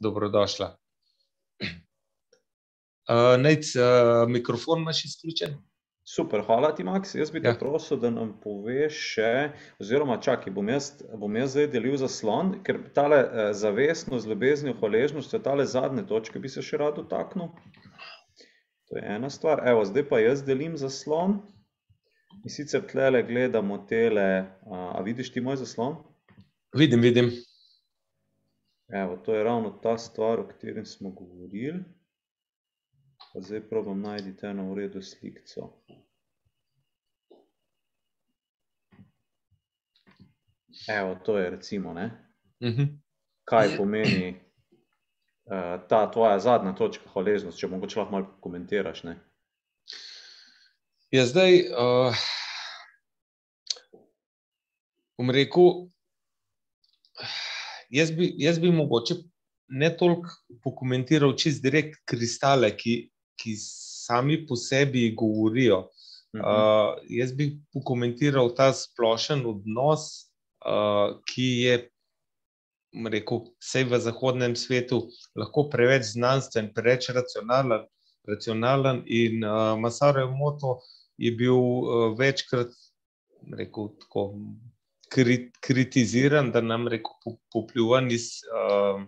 dobrodošla. 0.00 0.70
Uh, 3.10 3.36
Nec, 3.44 3.74
uh, 3.76 4.24
mikrofon 4.30 4.86
imaš 4.86 5.04
izključen. 5.10 5.58
Super, 6.10 6.40
hvala 6.42 6.72
ti, 6.74 6.82
Max. 6.84 7.14
Jaz 7.14 7.30
bi 7.30 7.38
te 7.42 7.52
ja. 7.52 7.54
prosil, 7.54 8.00
da 8.02 8.08
nam 8.10 8.32
poveš 8.42 8.96
še, 9.12 9.28
oziroma 9.78 10.16
čakaj, 10.18 10.50
bom 10.56 10.66
jaz, 10.72 10.88
bom 11.14 11.36
jaz 11.38 11.52
zdaj 11.54 11.68
delil 11.70 11.94
zaslon, 12.00 12.56
ker 12.66 12.80
tale 12.96 13.20
eh, 13.20 13.52
zavestno 13.54 14.18
z 14.18 14.32
ljubeznijo, 14.32 14.74
hvaležnost, 14.80 15.30
to 15.30 15.38
je 15.38 15.44
tale 15.44 15.66
zadnje 15.70 16.02
točke, 16.10 16.42
bi 16.42 16.50
se 16.50 16.64
še 16.66 16.80
rad 16.82 16.98
dotaknil. 16.98 17.52
To 18.90 18.98
je 18.98 19.04
ena 19.06 19.30
stvar. 19.30 19.62
Evo, 19.70 19.84
zdaj 19.86 20.08
pa 20.10 20.18
jaz 20.18 20.42
delim 20.42 20.74
zaslon. 20.80 21.38
In 22.42 22.50
sicer 22.50 22.82
tlele 22.90 23.22
gledamo 23.28 23.78
tele, 23.86 24.26
a, 24.66 24.82
a 24.98 25.04
vidiš 25.06 25.30
ti 25.30 25.44
moj 25.46 25.60
zaslon? 25.62 25.94
Vidim, 26.74 27.06
vidim. 27.06 27.30
Evo, 28.90 29.14
to 29.22 29.38
je 29.38 29.46
ravno 29.46 29.76
ta 29.78 29.94
stvar, 29.98 30.42
o 30.42 30.50
katerim 30.50 30.86
smo 30.86 31.14
govorili. 31.14 31.84
Pa 33.32 33.40
zdaj 33.40 33.68
probam 33.68 34.00
najti 34.02 34.46
eno 34.46 34.72
v 34.72 34.74
redu 34.74 35.02
slikco. 35.02 35.68
Evo, 40.88 41.14
to 41.24 41.38
je 41.38 41.50
recimo, 41.50 41.94
ne? 41.94 42.10
Uh 42.60 42.68
mhm. 42.68 42.80
-huh. 42.82 42.98
Kaj 43.44 43.76
pomeni 43.76 44.40
ta 45.88 46.10
tvoja 46.10 46.38
zadnja 46.38 46.72
točka, 46.74 47.10
hvaležnost, 47.12 47.58
če 47.58 47.66
mogoče 47.66 47.98
lahko 47.98 48.12
malo 48.12 48.26
komentiraš. 48.40 49.02
Ne? 49.02 49.18
Ja, 51.10 51.26
zdaj, 51.26 51.64
uh, 51.74 52.14
bom 55.18 55.30
rekel, 55.30 55.90
jaz 57.90 58.12
bi, 58.12 58.34
jaz 58.38 58.58
bi 58.58 58.70
mogoče 58.70 59.14
ne 59.68 59.96
toliko 59.96 60.28
pokomentiral 60.62 61.34
čist 61.36 61.62
direkt 61.62 61.98
kristale, 62.04 62.76
ki, 62.76 63.09
ki 63.40 63.56
sami 63.58 64.40
po 64.46 64.56
sebi 64.56 65.08
govorijo. 65.16 65.88
Uh, 66.30 66.94
jaz 67.10 67.32
bi 67.34 67.56
pokomentiral 67.74 68.52
ta 68.54 68.68
splošen 68.76 69.42
odnos, 69.50 70.30
uh, 70.62 71.18
ki 71.26 71.48
je 71.64 71.78
rekel, 73.10 73.46
vse 73.58 73.82
v 73.88 73.98
zahodnem 73.98 74.54
svetu 74.56 75.08
lahko 75.38 75.66
preveč 75.72 76.12
znanstven, 76.14 76.70
preveč 76.74 77.10
racionalen. 77.14 77.86
racionalen 78.28 79.02
in 79.06 79.44
uh, 79.44 79.74
Masaru 79.80 80.28
Emoto 80.28 80.78
je 81.18 81.30
bil 81.32 81.56
uh, 81.56 82.12
večkrat 82.18 82.68
rekel, 83.56 83.88
tako, 84.00 84.24
krit, 85.10 85.56
kritiziran, 85.60 86.52
da 86.52 86.60
nam 86.60 86.86
je 86.92 87.02
popljuvan 87.52 88.10
iz, 88.10 88.44
uh, 88.52 89.02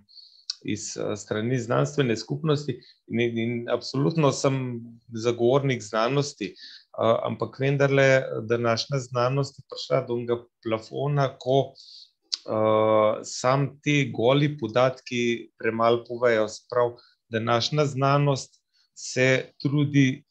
iz 0.64 0.96
uh, 0.96 1.12
strani 1.18 1.58
znanstvene 1.58 2.16
skupnosti. 2.16 2.78
In, 3.08 3.38
in 3.38 3.70
absolutno 3.70 4.32
sem 4.32 4.80
zagovornik 5.14 5.82
znanosti, 5.82 6.52
uh, 6.52 7.16
ampak 7.26 7.58
vendarle, 7.60 8.08
da 8.48 8.58
naša 8.58 8.98
znanost 9.08 9.58
je 9.58 9.64
prišla 9.70 10.04
do 10.08 10.18
tega 10.20 10.38
plafona, 10.64 11.28
ko 11.38 11.58
uh, 11.72 13.20
sam 13.24 13.68
ti 13.82 14.12
goli 14.14 14.56
podatki 14.58 15.52
premalo 15.58 16.04
povejo. 16.08 16.48
Sprav, 16.48 16.96
da 17.28 17.40
naša 17.40 17.86
znanost 17.86 18.60
se 18.94 19.52
trudi 19.62 20.24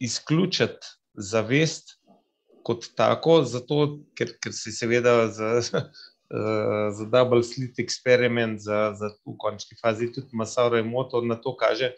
izključiti 0.00 0.86
zavest 1.14 1.98
kot 2.68 2.84
tako, 2.96 3.42
zato, 3.48 3.76
ker, 4.18 4.34
ker 4.42 4.52
se 4.52 4.72
seveda 4.76 5.14
za, 5.32 5.62
za 6.92 7.04
double 7.04 7.42
slit 7.42 7.78
experiment, 7.78 8.60
za, 8.60 8.92
za 8.98 9.08
v 9.26 9.36
končni 9.38 9.76
fazi 9.80 10.10
tudi 10.12 10.36
Masauro 10.36 10.78
Emoto 10.78 11.20
na 11.20 11.36
to 11.40 11.56
kaže, 11.56 11.92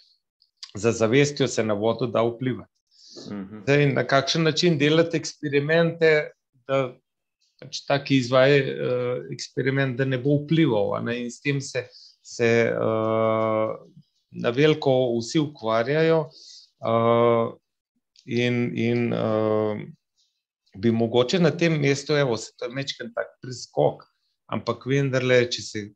za 0.75 0.93
zavestjo 0.93 1.49
se 1.49 1.65
na 1.65 1.75
vodo 1.75 2.07
da 2.07 2.23
vplivati. 2.23 2.71
Mhm. 3.31 3.63
Zdaj, 3.63 3.87
na 3.93 4.07
kakšen 4.07 4.43
način 4.43 4.79
delati 4.79 5.17
eksperimente, 5.17 6.31
da 6.69 6.95
pač 7.61 7.83
taki 7.87 8.17
izvaja 8.17 8.61
uh, 8.63 9.25
eksperiment, 9.33 9.99
da 9.99 10.05
ne 10.05 10.19
bo 10.19 10.39
vplival. 10.45 10.95
Ne? 11.05 11.19
In 11.25 11.31
s 11.31 11.43
tem 11.43 11.61
se, 11.61 11.85
se 12.23 12.71
uh, 12.73 13.75
na 14.31 14.53
veliko 14.55 14.93
vsi 15.19 15.43
ukvarjajo. 15.43 16.29
Uh, 16.81 17.57
in 18.25 18.71
in 18.79 19.13
uh, 19.13 19.81
bi 20.79 20.93
mogoče 20.95 21.41
na 21.41 21.51
tem 21.51 21.81
mestu, 21.81 22.15
evo, 22.17 22.37
se 22.37 22.53
to 22.57 22.65
je 22.65 22.75
mečken 22.75 23.13
tak 23.15 23.35
preskok, 23.43 24.05
ampak 24.51 24.87
vendarle, 24.87 25.45
če 25.51 25.63
se 25.63 25.87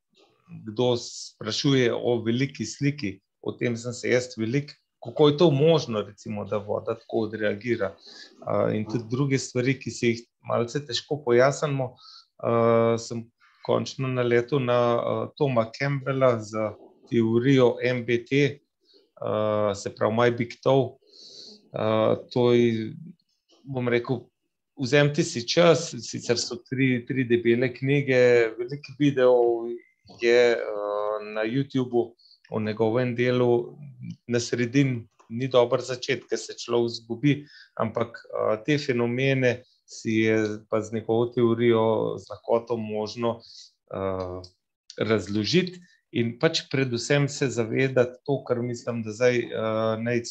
kdo 0.66 0.94
sprašuje 1.00 1.92
o 1.94 2.18
veliki 2.24 2.66
sliki, 2.68 3.18
o 3.42 3.52
tem 3.52 3.76
sem 3.80 3.92
se 3.96 4.12
jaz 4.12 4.32
veliko 4.38 4.76
kako 5.04 5.28
je 5.28 5.36
to 5.36 5.50
možno, 5.50 6.02
recimo, 6.02 6.44
da 6.44 6.56
voda 6.56 6.94
tako 6.94 7.18
odreagira. 7.18 7.94
Uh, 8.40 8.74
in 8.74 8.86
tudi 8.88 9.04
druge 9.10 9.38
stvari, 9.38 9.76
ki 9.78 9.90
se 9.90 10.08
jih 10.08 10.22
malce 10.48 10.80
težko 10.86 11.18
pojasnimo, 11.24 11.90
uh, 11.92 12.96
sem 13.00 13.26
končno 13.66 14.08
naletel 14.08 14.64
na 14.64 14.78
uh, 14.96 15.28
Toma 15.36 15.66
Campbella 15.78 16.38
za 16.40 16.72
teorijo 17.10 17.74
MBT, 17.84 18.40
uh, 19.20 19.76
se 19.76 19.92
pravi 19.94 20.16
My 20.16 20.36
Big 20.36 20.56
Toe. 20.62 20.96
Uh, 21.74 22.16
to 22.32 22.52
je, 22.52 22.94
bom 23.64 23.88
rekel, 23.88 24.24
vzemite 24.76 25.22
si 25.22 25.44
čas, 25.48 25.94
sicer 26.02 26.38
so 26.38 26.58
tri, 26.70 27.04
tri 27.06 27.24
debele 27.28 27.70
knjige, 27.74 28.20
veliko 28.58 28.94
videov 28.98 29.70
je 30.20 30.56
uh, 30.56 31.18
na 31.34 31.44
YouTubu 31.46 32.12
o 32.50 32.60
njegovem 32.60 33.14
delu, 33.16 33.78
na 34.28 34.40
sredini 34.40 35.06
ni 35.28 35.48
dober 35.48 35.80
začetek, 35.80 36.26
ker 36.28 36.38
se 36.38 36.56
človek 36.58 36.92
zgubi, 36.98 37.36
ampak 37.80 38.18
uh, 38.28 38.56
te 38.66 38.76
fenomene 38.78 39.62
si 39.86 40.24
je 40.24 40.36
pa 40.70 40.80
z 40.82 40.94
njegovo 40.94 41.26
teorijo 41.32 42.18
z 42.18 42.28
lahkoto 42.30 42.76
možno 42.76 43.40
uh, 43.40 44.40
razložiti. 44.98 45.80
In 46.14 46.36
pač 46.38 46.60
predvsem 46.70 47.26
se 47.28 47.48
zavedati 47.50 48.20
to, 48.26 48.38
kar 48.46 48.60
mislim, 48.62 49.02
da 49.02 49.12
zdaj 49.12 49.40
uh, 49.50 49.96
naj 49.98 50.22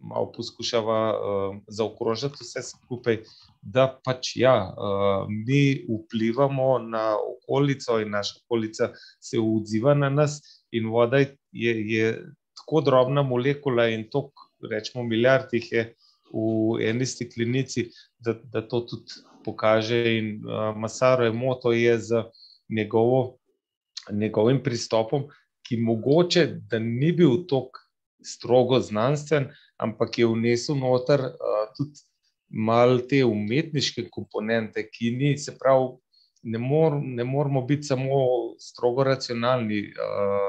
malo 0.00 0.32
poskušava 0.32 1.00
uh, 1.10 1.56
zaokrožiti 1.66 2.36
vse 2.40 2.62
skupaj, 2.62 3.22
da 3.62 3.88
pač 4.04 4.36
ja, 4.36 4.54
uh, 4.70 5.26
mi 5.28 5.84
vplivamo 5.88 6.78
na 6.78 7.16
okolico 7.16 7.98
in 8.00 8.10
naša 8.10 8.40
okolica 8.44 8.92
se 9.20 9.40
odziva 9.40 9.94
na 9.94 10.10
nas, 10.10 10.40
in 10.70 10.88
voda 10.88 11.18
je, 11.18 11.74
je 11.92 12.12
tako 12.56 12.80
drobna 12.80 13.22
molekula 13.22 13.88
in 13.88 14.08
to, 14.10 14.30
rečemo, 14.70 15.04
milijard 15.04 15.52
jih 15.52 15.72
je 15.72 15.84
v 16.32 16.82
eni 16.84 17.06
steklenici, 17.06 17.88
da, 18.18 18.34
da 18.52 18.62
to 18.68 18.80
tudi 18.80 19.22
pokaže. 19.44 20.02
In 20.18 20.42
uh, 20.44 20.76
Masaro 20.76 21.24
je 21.24 21.32
moto 21.32 21.72
je 21.72 21.98
z 21.98 22.24
njegovo, 22.68 23.38
njegovim 24.12 24.62
pristopom, 24.62 25.28
ki 25.68 25.76
mogoče 25.76 26.46
da 26.68 26.78
ni 26.78 27.12
bil 27.12 27.44
tako 27.48 27.84
strogo 28.24 28.80
znanstven, 28.80 29.48
ampak 29.78 30.18
je 30.18 30.26
vnesel 30.26 30.78
noter 30.80 31.22
uh, 31.30 31.64
tudi 31.76 32.04
malo 32.48 32.98
te 33.08 33.22
umetniške 33.24 34.08
komponente, 34.10 34.86
ki 34.90 35.10
ni, 35.16 35.32
se 35.38 35.54
pravi, 35.58 35.96
ne, 36.42 36.58
mor, 36.58 36.96
ne 37.02 37.24
moramo 37.24 37.62
biti 37.66 37.90
samo 37.90 38.20
strogo 38.58 39.04
racionalni. 39.04 39.82
Uh, 39.92 40.48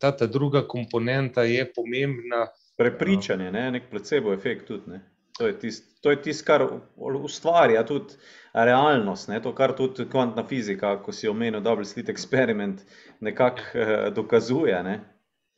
ta, 0.00 0.12
ta 0.16 0.26
druga 0.26 0.64
komponenta 0.68 1.42
je 1.42 1.72
pomembna. 1.72 2.46
Prepričanje, 2.80 3.50
ne? 3.52 3.70
nek 3.70 3.90
placebo 3.90 4.32
efekt 4.32 4.68
tudi. 4.68 4.90
Ne? 4.90 5.02
To 5.38 5.46
je 5.46 5.58
tisto, 5.58 6.14
tist, 6.24 6.46
kar 6.46 6.64
ustvarja 6.96 7.82
tudi 7.84 8.16
realnost, 8.52 9.28
ne? 9.28 9.42
to, 9.42 9.52
kar 9.54 9.74
tudi 9.76 10.06
kvantna 10.08 10.46
fizika, 10.48 10.94
ko 11.04 11.12
si 11.12 11.28
omenil, 11.28 11.60
da 11.60 11.74
je 11.76 11.84
slit 11.84 12.08
eksperiment, 12.08 12.80
nekako 13.20 13.62
eh, 13.74 14.10
dokazuje. 14.16 14.82
Ne? 14.82 14.96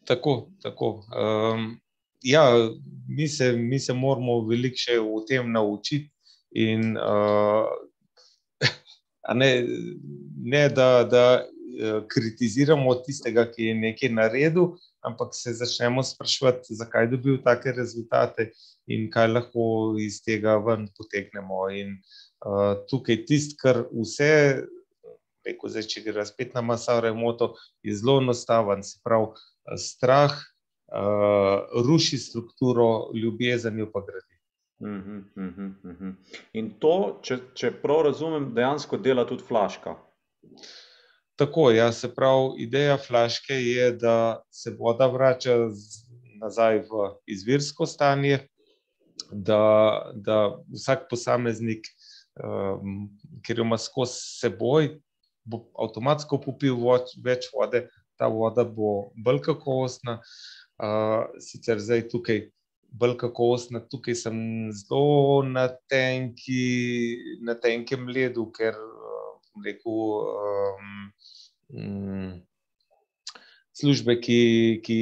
Tako, 0.07 0.51
tako. 0.63 0.91
Um, 1.15 1.69
ja, 2.23 2.45
mi 3.09 3.29
se, 3.29 3.53
mi 3.57 3.79
se 3.79 3.93
moramo 3.93 4.41
veliko 4.49 4.79
še 4.79 4.99
o 5.01 5.23
tem 5.29 5.53
naučiti. 5.53 6.11
In, 6.53 6.97
uh, 7.01 7.71
ne, 9.35 9.51
ne 10.45 10.69
da, 10.69 10.91
da 11.09 11.25
Eh, 11.73 12.03
kritiziramo 12.09 12.95
tistega, 13.01 13.47
ki 13.49 13.71
je 13.71 13.75
nekaj 13.75 14.11
naredil, 14.13 14.75
ampak 15.09 15.33
se 15.33 15.55
začnemo 15.57 16.03
sprašovati, 16.05 16.75
zakaj 16.77 17.07
je 17.07 17.11
dobil 17.15 17.39
take 17.45 17.73
rezultate 17.73 18.51
in 18.87 19.07
kaj 19.11 19.31
lahko 19.31 19.65
iz 20.01 20.19
tega 20.21 20.59
ven 20.61 20.85
potegnemo. 20.99 21.63
In 21.73 21.95
uh, 22.45 22.75
tukaj 22.91 23.23
tisto, 23.25 23.57
kar 23.63 23.81
vse, 23.89 24.29
zdaj, 25.41 25.89
če 25.89 26.05
gre 26.05 26.27
spet 26.29 26.53
na 26.59 26.61
masare 26.67 27.15
moto, 27.17 27.55
je 27.81 27.97
zelo 27.97 28.19
enostaven. 28.21 28.85
Se 28.85 29.01
pravi, 29.01 29.33
strah 29.81 30.37
uh, 30.93 31.83
ruši 31.89 32.19
strukturo, 32.19 33.11
ljubezen 33.15 33.79
jo 33.79 33.89
pa 33.93 34.05
gradi. 34.07 34.39
Uhum, 34.83 35.19
uhum, 35.37 35.75
uhum. 35.85 36.15
In 36.59 36.73
to, 36.83 36.95
če, 37.23 37.39
če 37.55 37.71
prav 37.83 38.07
razumem, 38.09 38.51
dejansko 38.55 38.99
dela 38.99 39.25
tudi 39.29 39.45
flaška. 39.47 39.95
Uh, 39.95 40.63
Tako, 41.37 41.71
ja, 41.71 41.93
se 41.93 42.15
pravi, 42.15 42.63
ideja 42.63 42.97
flaške 42.99 43.55
je, 43.55 43.93
da 43.93 44.43
se 44.51 44.77
voda 44.79 45.07
vrača 45.07 45.57
nazaj 46.41 46.79
v 46.79 47.09
izvirsko 47.27 47.87
stanje, 47.87 48.39
da, 49.33 50.13
da 50.15 50.59
vsak 50.75 51.09
posameznik, 51.11 51.89
um, 52.37 53.09
ker 53.47 53.59
jo 53.59 53.65
ima 53.65 53.79
skozi 53.79 54.21
seboj, 54.43 54.91
bo 55.45 55.65
avtomatsko 55.83 56.39
popil 56.45 56.77
več 57.25 57.49
vode, 57.55 57.87
ta 58.21 58.29
voda 58.29 58.63
bo 58.63 59.13
bolj 59.17 59.41
kakovostna. 59.49 60.21
Uh, 60.21 60.62
sicer 61.41 61.81
zdaj 61.81 62.09
tukaj. 62.09 62.49
Bolj 62.93 63.15
kakovostna, 63.17 63.81
tukaj 63.89 64.13
sem 64.21 64.35
zelo 64.77 65.41
na, 65.49 65.63
tenki, 65.89 67.39
na 67.41 67.55
tenkem 67.57 68.05
ledu, 68.05 68.45
ker 68.53 68.77
rekel, 69.65 69.97
um, 70.29 70.91
um, 71.73 72.35
službe, 73.73 74.19
ki, 74.21 74.81
ki 74.85 74.99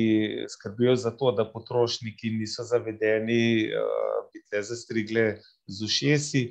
skrbijo 0.49 0.95
za 0.97 1.11
to, 1.11 1.33
da 1.35 1.49
potrošniki 1.51 2.31
niso 2.39 2.63
zavedeni, 2.65 3.67
uh, 3.75 4.23
bi 4.31 4.43
te 4.47 4.63
zastrigle 4.63 5.27
z 5.67 5.85
ušesi, 5.85 6.45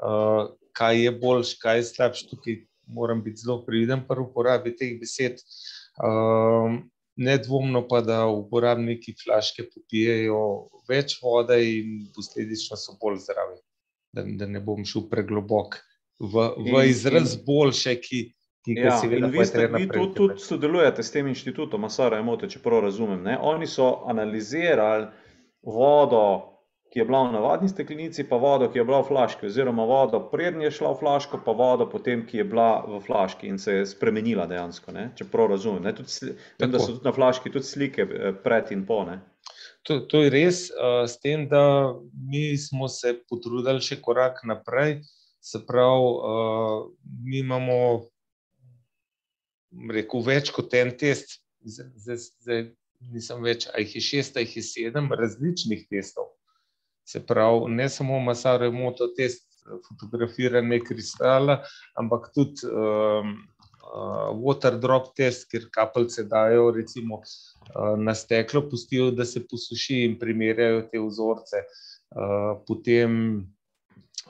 uh, 0.00 0.48
kaj 0.76 1.04
je 1.04 1.12
boljš, 1.12 1.54
kaj 1.60 1.80
je 1.80 1.88
slabš. 1.92 2.26
Tukaj 2.32 2.62
moram 2.86 3.22
biti 3.22 3.44
zelo 3.44 3.62
prividen 3.66 4.04
pri 4.08 4.24
uporabi 4.24 4.76
teh 4.76 4.96
besed. 5.00 5.42
Um, 6.00 6.86
nedvomno 7.16 7.86
pa, 7.88 8.00
da 8.04 8.26
uporabniki 8.28 9.14
flaške 9.24 9.66
popijejo 9.74 10.40
več 10.88 11.16
vode 11.22 11.58
in 11.64 12.06
posledično 12.14 12.76
so 12.76 12.96
bolj 13.00 13.22
zdravi. 13.24 13.60
Da, 14.16 14.24
da 14.24 14.48
ne 14.48 14.60
bom 14.64 14.84
šel 14.84 15.08
preglobok 15.10 15.78
v, 16.18 16.48
v 16.70 16.82
izraz 16.88 17.36
boljše, 17.44 17.96
ki, 18.00 18.20
ki 18.64 18.76
ga 18.78 18.88
Ja, 18.88 18.98
seveda 19.00 19.28
in 19.28 19.32
vi, 19.32 19.44
ste, 19.44 19.58
treba 19.58 19.80
vi 19.80 19.88
tudi, 19.90 20.12
tudi 20.16 20.44
sodelujete 20.44 21.04
s 21.04 21.12
tem 21.12 21.28
inštitutom 21.32 21.84
Masara 21.84 22.20
Emote, 22.22 22.48
če 22.48 22.62
prav 22.64 22.84
razumem. 22.86 23.20
Ne? 23.26 23.36
Oni 23.40 23.68
so 23.68 23.90
analizirali 24.08 25.08
vodo, 25.66 26.22
ki 26.92 27.00
je 27.00 27.04
bila 27.04 27.22
v 27.26 27.32
navadni 27.32 27.68
steklenici, 27.68 28.24
pa 28.28 28.36
vodo, 28.40 28.68
ki 28.72 28.78
je 28.78 28.84
bila 28.86 29.00
v 29.02 29.08
flaški, 29.10 29.46
oziroma 29.46 29.84
vodo, 29.84 30.20
preden 30.30 30.62
je 30.62 30.70
šla 30.78 30.92
v 30.94 31.00
flaško, 31.00 31.40
pa 31.44 31.52
vodo, 31.56 31.88
potem, 31.90 32.22
ki 32.26 32.40
je 32.40 32.44
bila 32.46 32.68
v 32.86 33.00
flaški 33.04 33.50
in 33.50 33.58
se 33.58 33.80
je 33.80 33.86
spremenila 33.90 34.46
dejansko. 34.50 34.94
Ne? 34.94 35.08
Če 35.18 35.26
prav 35.32 35.50
razumem. 35.52 35.82
Ne? 35.86 35.94
Tudi, 35.96 36.32
vem, 36.60 36.70
da 36.72 36.80
so 36.82 36.94
tudi 36.94 37.08
na 37.08 37.14
flaški 37.16 37.52
tudi 37.52 37.68
slike 37.68 38.06
eh, 38.06 38.30
pred 38.44 38.70
in 38.74 38.86
po. 38.86 39.02
Ne? 39.08 39.18
To, 39.86 40.00
to 40.10 40.24
je 40.24 40.30
res, 40.34 40.62
uh, 40.74 41.04
s 41.06 41.20
tem, 41.22 41.46
da 41.50 41.94
mi 42.30 42.56
smo 42.58 42.88
se 42.90 43.14
potrudili 43.30 43.82
še 43.82 44.00
korak 44.02 44.42
naprej. 44.46 45.00
Se 45.46 45.60
pravi, 45.62 46.08
uh, 46.26 46.88
mi 47.22 47.38
imamo, 47.44 47.76
rekel, 49.94 50.24
več 50.26 50.50
kot 50.54 50.74
en 50.74 50.90
test. 50.98 51.38
Zdaj, 51.66 52.18
zdaj 52.42 52.64
nisem 53.12 53.44
več, 53.44 53.68
a 53.70 53.82
jih 53.82 53.98
je 53.98 54.02
šest, 54.08 54.36
a 54.38 54.42
jih 54.42 54.56
je 54.58 54.64
sedem 54.66 55.12
različnih 55.12 55.86
testov. 55.90 56.32
Se 57.06 57.22
pravi, 57.26 57.70
ne 57.70 57.88
samo 57.88 58.18
masare 58.20 58.70
moto 58.70 59.06
test 59.16 59.46
fotografiranje 59.88 60.80
kristala, 60.84 61.60
ampak 61.98 62.30
tudi 62.34 62.66
um, 62.66 63.34
uh, 63.86 64.30
water 64.34 64.78
drop 64.80 65.12
test, 65.16 65.48
kjer 65.50 65.68
kapljice 65.74 66.26
dajo 66.30 66.70
recimo 66.74 67.20
uh, 67.20 67.94
na 67.98 68.14
steklo, 68.14 68.66
pustijo, 68.70 69.10
da 69.10 69.24
se 69.24 69.44
posuši 69.46 70.02
in 70.04 70.18
primerjajo 70.18 70.86
te 70.92 71.02
vzorce. 71.02 71.62
Uh, 72.10 72.58
potem, 72.66 73.20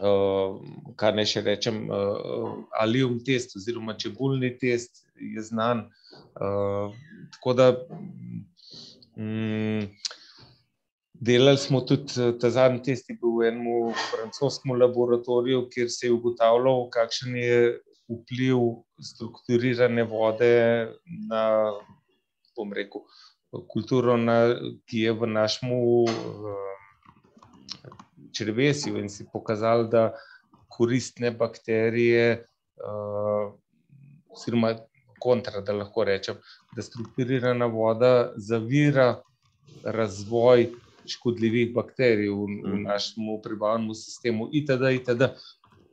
uh, 0.00 0.60
kar 0.96 1.16
naj 1.16 1.30
še 1.34 1.44
rečem, 1.46 1.84
uh, 1.90 2.56
alium 2.80 3.18
test 3.24 3.56
oziroma 3.56 3.96
čebulni 4.00 4.54
test 4.58 5.04
je 5.16 5.42
znan. 5.44 5.86
Uh, 6.36 6.92
tako 7.36 7.52
da 7.56 7.70
mm, 9.16 9.88
delali 11.20 11.58
smo 11.58 11.80
tudi 11.80 12.20
eh, 12.20 12.32
ta 12.40 12.50
zadnji 12.50 12.82
test, 12.82 13.10
je 13.10 13.18
bil 13.20 13.36
v 13.38 13.50
enem 13.50 13.92
francoskem 14.10 14.76
laboratoriju, 14.80 15.66
kjer 15.72 15.90
se 15.90 16.06
je 16.06 16.12
ugotavljal, 16.12 16.88
kakšen 16.94 17.36
je 17.36 17.60
vpliv 18.08 18.58
strukturirane 19.02 20.04
vode 20.06 20.52
na, 21.28 21.42
bom 22.56 22.72
rekel, 22.72 23.02
kulturo, 23.72 24.16
na, 24.16 24.54
ki 24.86 25.06
je 25.06 25.12
v 25.12 25.28
našem 25.30 25.72
črvesju 28.36 28.98
in 29.00 29.08
si 29.08 29.26
pokazali, 29.32 29.88
da 29.90 30.10
koristne 30.76 31.30
bakterije, 31.30 32.46
uh, 32.84 33.54
oziroma 34.28 34.74
kontra, 35.20 35.62
da 35.64 35.72
lahko 35.72 36.04
rečem, 36.04 36.36
da 36.76 36.84
strukturirana 36.84 37.66
voda 37.72 38.32
zavira 38.36 39.22
razvoj 39.84 40.68
škodljivih 41.08 41.74
bakterij 41.74 42.28
v, 42.28 42.34
v 42.62 42.74
Mhm. 42.74 42.82
našem 42.82 43.24
prebavnem 43.42 43.94
sistemu, 43.94 44.48
itd. 44.52 44.90
itd. 45.00 45.22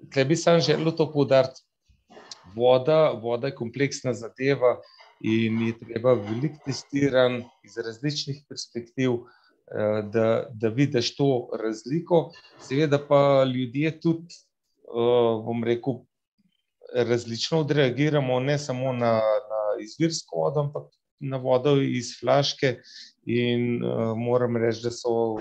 Tukaj 0.02 0.26
bi 0.26 0.35
sam 0.35 0.60
želel 0.60 0.91
to 0.91 1.11
poudariti. 1.11 1.61
Voda, 2.56 3.11
voda 3.22 3.48
je 3.48 3.56
kompleksna 3.56 4.14
zadeva 4.14 4.77
in 5.22 5.61
je 5.61 5.73
treba 5.80 6.14
veliko 6.14 6.60
testiran 6.65 7.44
iz 7.64 7.77
različnih 7.77 8.44
perspektiv, 8.49 9.11
eh, 9.72 10.02
da, 10.14 10.49
da 10.53 10.68
vidiš 10.69 11.15
to 11.15 11.49
razliko. 11.64 12.31
Seveda 12.60 12.99
pa 13.07 13.44
ljudje 13.44 13.99
tudi, 13.99 14.34
eh, 14.34 15.44
bom 15.45 15.64
rekel, 15.64 15.94
različno 16.94 17.60
odreagiramo, 17.60 18.40
ne 18.40 18.57
samo 18.60 18.94
na, 18.94 19.14
na 19.49 19.61
izvirsko 19.81 20.35
vodo, 20.35 20.60
ampak 20.60 20.84
na 21.19 21.38
vodo 21.38 21.81
iz 21.81 22.19
flaške. 22.19 22.76
In 23.26 23.84
uh, 23.84 24.18
moram 24.18 24.58
reči, 24.58 24.84
da 24.84 24.91
so 24.91 25.40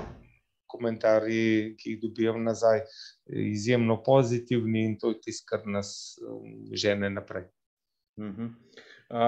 komentarji, 0.67 1.75
ki 1.77 1.91
jih 1.91 2.01
dobivam 2.03 2.45
nazaj, 2.45 2.81
izjemno 3.27 3.99
pozitivni 4.03 4.85
in 4.85 4.99
to 4.99 5.11
je 5.11 5.21
tisto, 5.21 5.47
kar 5.51 5.67
nas 5.67 6.19
um, 6.29 6.71
žene 6.73 7.11
naprej. 7.11 7.45
Mhm. 8.21 8.53
Uh, 9.13 9.19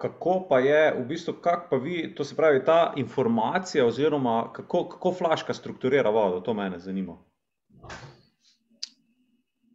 kako 0.00 0.46
pa 0.48 0.58
je, 0.64 0.94
v 0.96 1.04
bistvu, 1.08 1.34
kako 1.42 1.66
pa 1.70 1.76
vi, 1.76 2.14
to 2.16 2.24
se 2.24 2.36
pravi, 2.36 2.62
ta 2.64 2.94
informacija, 2.96 3.86
oziroma 3.86 4.52
kako, 4.52 4.88
kako 4.88 5.12
flaška 5.12 5.54
strukturira 5.54 6.10
vodo, 6.10 6.40
to 6.40 6.54
mene 6.54 6.78
zanima. 6.78 7.18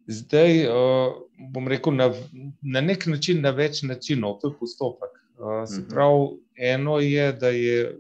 Zdaj, 0.07 0.65
uh, 0.65 1.13
bom 1.53 1.67
rekel, 1.67 1.93
na, 1.93 2.09
na 2.61 2.81
nek 2.81 3.05
način, 3.05 3.41
na 3.41 3.51
več 3.53 3.83
načinov, 3.85 4.39
to 4.41 4.49
je 4.49 4.57
postopek. 4.59 5.13
Uh, 5.37 5.67
se 5.69 5.81
Mhm. 5.81 5.89
pravi, 5.89 6.27
eno 6.57 6.99
je, 6.99 7.33
da 7.33 7.49
je 7.49 7.97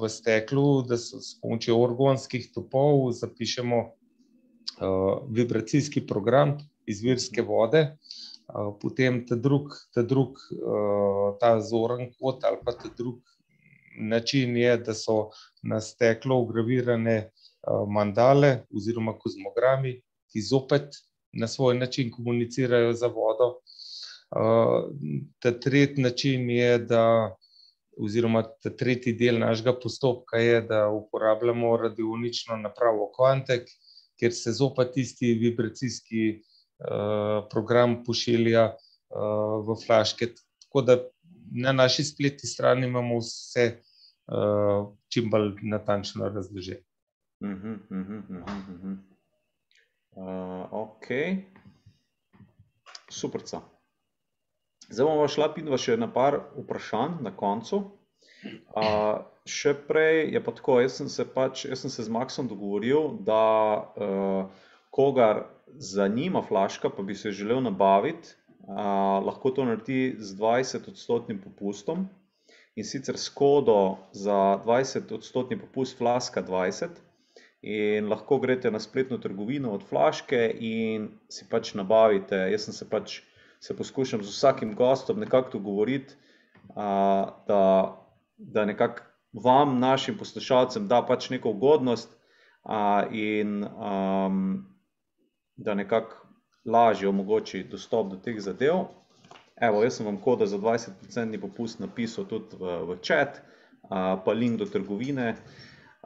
v 0.00 0.08
steklu, 0.08 0.82
da 0.82 0.98
so 0.98 1.20
s 1.22 1.36
pomočjo 1.40 1.78
organskih 1.80 2.48
topov 2.54 3.12
zapišemo 3.16 3.78
uh, 3.82 5.22
vibracijski 5.30 6.06
program 6.06 6.56
izvirske 6.86 7.42
vode, 7.42 7.82
uh, 7.92 8.74
potem 8.82 9.22
ta 9.26 9.36
drug, 9.36 9.72
ta, 9.94 10.02
drug 10.02 10.40
uh, 10.58 11.36
ta 11.40 11.56
zoren 11.60 12.10
kot 12.18 12.44
ali 12.44 12.60
pa 12.64 12.74
ta 12.74 12.90
drug 12.98 13.22
način 13.98 14.56
je, 14.56 14.76
da 14.76 14.94
so 14.94 15.30
na 15.62 15.80
steklo 15.80 16.40
ugravirane 16.42 17.16
uh, 17.24 17.88
mandale 17.88 18.66
oziroma 18.76 19.16
kozmogrami, 19.18 20.00
ki 20.32 20.42
zopet 20.42 20.98
na 21.32 21.48
svoj 21.48 21.78
način 21.78 22.10
komunicirajo 22.10 22.92
za 22.92 23.06
vodo. 23.06 23.56
Uh, 24.36 24.90
ta 25.38 25.52
tretji 25.60 26.02
način 26.02 26.50
je, 26.50 26.78
da 26.78 27.36
oziroma 27.96 28.42
ta 28.62 28.70
tretji 28.70 29.14
del 29.16 29.38
našega 29.40 29.72
postopka 29.82 30.38
je, 30.38 30.60
da 30.68 30.86
uporabljamo 30.88 31.76
radionično 31.76 32.56
napravo 32.56 33.10
Quantek, 33.18 33.68
kjer 34.20 34.32
se 34.32 34.52
zopet 34.52 34.96
isti 34.96 35.34
vibracijski 35.40 36.24
uh, 36.38 37.48
program 37.50 38.02
pošilja 38.04 38.66
uh, 38.72 39.66
v 39.68 39.78
flaške. 39.86 40.32
Tako 40.66 40.82
da 40.82 40.98
na 41.52 41.72
naši 41.72 42.04
spletni 42.04 42.48
strani 42.48 42.86
imamo 42.86 43.18
vse 43.18 43.66
uh, 43.76 44.92
čim 45.12 45.30
bolj 45.30 45.54
natančno 45.62 46.28
razloženo. 46.28 46.84
Mhm, 47.44 47.72
mhm, 47.90 48.22
mhm, 48.28 48.60
mhm. 48.72 48.94
Uh, 50.16 50.72
ok, 50.72 51.06
super. 53.10 53.40
Zdaj 54.88 55.06
bomo 55.06 55.26
šla 55.28 55.50
pitva 55.54 55.78
še 55.80 55.96
na 55.98 56.06
par 56.12 56.38
vprašanj 56.54 57.18
na 57.26 57.32
koncu. 57.34 57.82
Uh, 58.46 59.24
še 59.48 59.72
prej 59.88 60.28
je 60.34 60.42
pa 60.42 60.54
tako, 60.54 60.78
jaz 60.82 61.00
sem 61.00 61.08
se, 61.10 61.24
pač, 61.26 61.64
jaz 61.66 61.82
sem 61.82 61.92
se 61.92 62.04
z 62.06 62.12
Maksom 62.12 62.50
dogovoril, 62.50 63.16
da 63.26 63.42
uh, 63.82 64.68
kogar 64.94 65.46
zanima 65.82 66.42
flaška, 66.46 66.90
pa 66.94 67.02
bi 67.02 67.16
se 67.18 67.34
želel 67.34 67.64
nabaviti, 67.64 68.36
uh, 68.68 69.18
lahko 69.26 69.50
to 69.56 69.66
naredi 69.66 70.14
z 70.18 70.38
20-odstotnim 70.38 71.42
popustom 71.42 72.06
in 72.76 72.84
sicer 72.84 73.18
s 73.18 73.32
kodo 73.32 73.96
za 74.12 74.60
20-odstotni 74.64 75.58
popust 75.60 75.98
Flaska 75.98 76.42
20. 76.42 77.02
In 77.66 78.06
lahko 78.12 78.38
greste 78.38 78.70
na 78.70 78.78
spletno 78.78 79.18
trgovino 79.18 79.72
od 79.74 79.82
flaške 79.82 80.38
in 80.60 81.08
si 81.32 81.48
pač 81.50 81.72
nabavite. 81.74 82.36
Jaz 82.52 82.68
sem 82.68 82.76
se 82.76 82.86
pač 82.86 83.22
se 83.60 83.76
poskušam 83.76 84.22
z 84.22 84.28
vsakim 84.28 84.74
gostom 84.74 85.20
nekako 85.20 85.50
dogovoriti, 85.58 86.14
da, 87.46 87.96
da 88.36 88.64
nekako 88.64 89.02
vam, 89.32 89.78
našim 89.78 90.18
poslušalcem, 90.18 90.88
da 90.88 91.02
pač 91.06 91.30
neko 91.30 91.50
ugodnost 91.50 92.16
in 93.10 93.66
da 95.56 95.74
nekako 95.74 96.16
lažje 96.64 97.08
omogoči 97.08 97.64
dostop 97.70 98.10
do 98.10 98.16
teh 98.16 98.40
zadev. 98.40 98.86
Evo, 99.56 99.82
jaz 99.82 99.96
sem 99.96 100.06
vam 100.06 100.18
kodo 100.20 100.46
za 100.46 100.58
20% 100.58 101.40
popust 101.40 101.80
napisal 101.80 102.26
tudi 102.28 102.56
v, 102.60 102.78
v 102.90 102.98
chat, 103.02 103.40
pa 103.88 104.32
link 104.32 104.58
do 104.58 104.66
trgovine. 104.66 105.36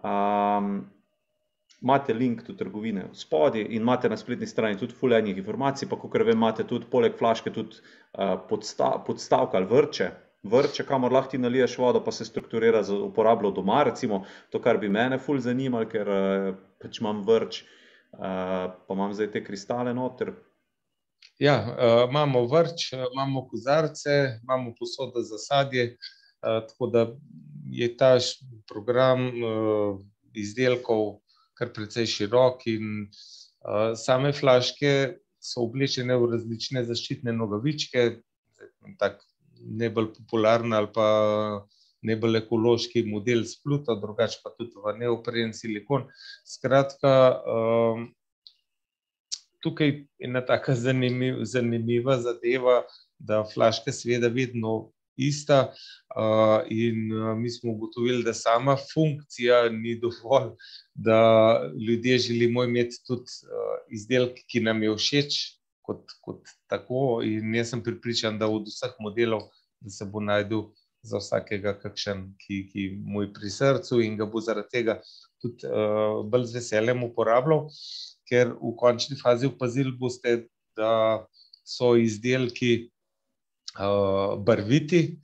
Um, 0.02 0.90
imate 1.82 2.14
link 2.14 2.42
do 2.46 2.52
trgovine 2.52 3.04
spodaj 3.12 3.62
in 3.62 3.82
imate 3.82 4.08
na 4.08 4.16
spletni 4.16 4.46
strani 4.46 4.78
tudi 4.78 4.94
full 4.94 5.14
enih 5.16 5.38
informacij, 5.38 5.88
pa 5.88 5.96
kot 5.96 6.14
vem, 6.14 6.36
imate 6.36 6.66
tudi 6.68 6.86
poleg 6.90 7.16
flaške 7.18 7.52
tudi 7.52 7.80
uh, 7.80 8.36
podsta, 8.48 8.90
podstavke 9.06 9.56
ali 9.56 9.66
vrče, 9.70 10.10
vrče, 10.42 10.84
kamor 10.88 11.12
lahko 11.12 11.30
ti 11.30 11.38
naliješ 11.38 11.78
vodo, 11.78 12.04
pa 12.04 12.12
se 12.12 12.24
strukturira 12.24 12.82
za 12.82 12.96
uporabo 12.96 13.50
doma, 13.50 13.82
recimo 13.84 14.24
to, 14.50 14.60
kar 14.60 14.78
bi 14.78 14.88
mene 14.88 15.18
full 15.18 15.40
zanimalo, 15.40 15.88
ker 15.88 16.08
uh, 16.08 16.52
pač 16.82 17.00
imam 17.00 17.24
vrč, 17.26 17.62
uh, 18.12 18.68
pa 18.86 18.96
imam 18.96 19.16
zdaj 19.16 19.32
te 19.32 19.44
kristale 19.44 19.94
noter. 19.94 20.34
Ja, 21.40 21.56
uh, 21.64 22.04
imamo 22.10 22.44
vrč, 22.48 22.92
imamo 22.92 23.46
kozarce, 23.48 24.40
imamo 24.42 24.74
posodo 24.78 25.24
za 25.24 25.40
sadje, 25.40 25.96
tako 26.40 26.86
da 26.88 27.02
je 27.68 27.86
ta 27.96 28.14
program 28.68 29.26
izdelkov 30.32 31.18
kar 31.60 31.72
precej 31.76 32.08
širok 32.08 32.64
in 32.72 33.10
same 34.00 34.32
flaške 34.32 34.92
so 35.40 35.66
oblečene 35.66 36.16
v 36.16 36.30
različne 36.34 36.84
zaščitne 36.88 37.32
nogavičke, 37.36 38.06
tak 39.00 39.20
najbolj 39.60 40.14
popularna 40.16 40.80
ali 40.80 40.90
pa 40.94 41.08
najbolj 42.08 42.38
ekološki 42.40 43.04
model 43.08 43.44
s 43.44 43.58
Pluto, 43.60 43.96
drugače 44.00 44.40
pa 44.44 44.52
tudi 44.56 44.72
v 44.80 44.94
neopren 45.02 45.52
silikon. 45.56 46.06
Skratka, 46.48 47.12
tukaj 49.60 49.92
je 49.92 49.98
ena 50.28 50.40
taka 50.46 50.76
zanimiva 50.76 52.16
zadeva, 52.24 52.80
da 53.18 53.42
flaška 53.44 53.92
seveda 53.92 54.32
vedno 54.32 54.92
ista, 55.26 55.72
in 56.70 57.12
mi 57.40 57.50
smo 57.50 57.72
ugotovili, 57.72 58.24
da 58.24 58.34
sama 58.34 58.76
funkcija 58.94 59.68
ni 59.68 59.98
dovolj, 60.00 60.52
da 60.94 61.20
ljudje 61.88 62.18
želimo 62.18 62.64
imeti 62.64 62.96
tudi 63.06 63.30
izdelek, 63.90 64.42
ki 64.46 64.60
nam 64.60 64.82
je 64.82 64.96
všeč 64.96 65.40
kot, 65.82 66.12
kot 66.20 66.52
tako, 66.70 67.22
in 67.24 67.54
jaz 67.54 67.72
sem 67.74 67.82
prepričan, 67.82 68.38
da 68.38 68.48
od 68.48 68.68
vseh 68.68 68.94
modelov, 69.00 69.48
da 69.80 69.90
se 69.90 70.04
bo 70.04 70.20
našel 70.20 70.70
za 71.02 71.18
vsakega 71.18 71.74
kakšen, 71.80 72.26
ki, 72.40 72.60
ki 72.72 72.86
mu 73.00 73.24
je 73.24 73.32
pri 73.32 73.50
srcu 73.50 74.00
in 74.04 74.18
ga 74.18 74.26
bo 74.28 74.42
zaradi 74.44 74.68
tega 74.74 74.98
tudi 75.40 75.68
bolj 76.30 76.50
z 76.50 76.58
veseljem 76.58 77.04
uporabljal. 77.08 77.68
Ker 78.28 78.52
v 78.54 78.74
končni 78.78 79.16
fazi 79.18 79.48
opazili 79.48 79.94
boste, 79.98 80.44
da 80.76 81.24
so 81.66 81.94
izdelki 81.98 82.90
barviti, 84.46 85.20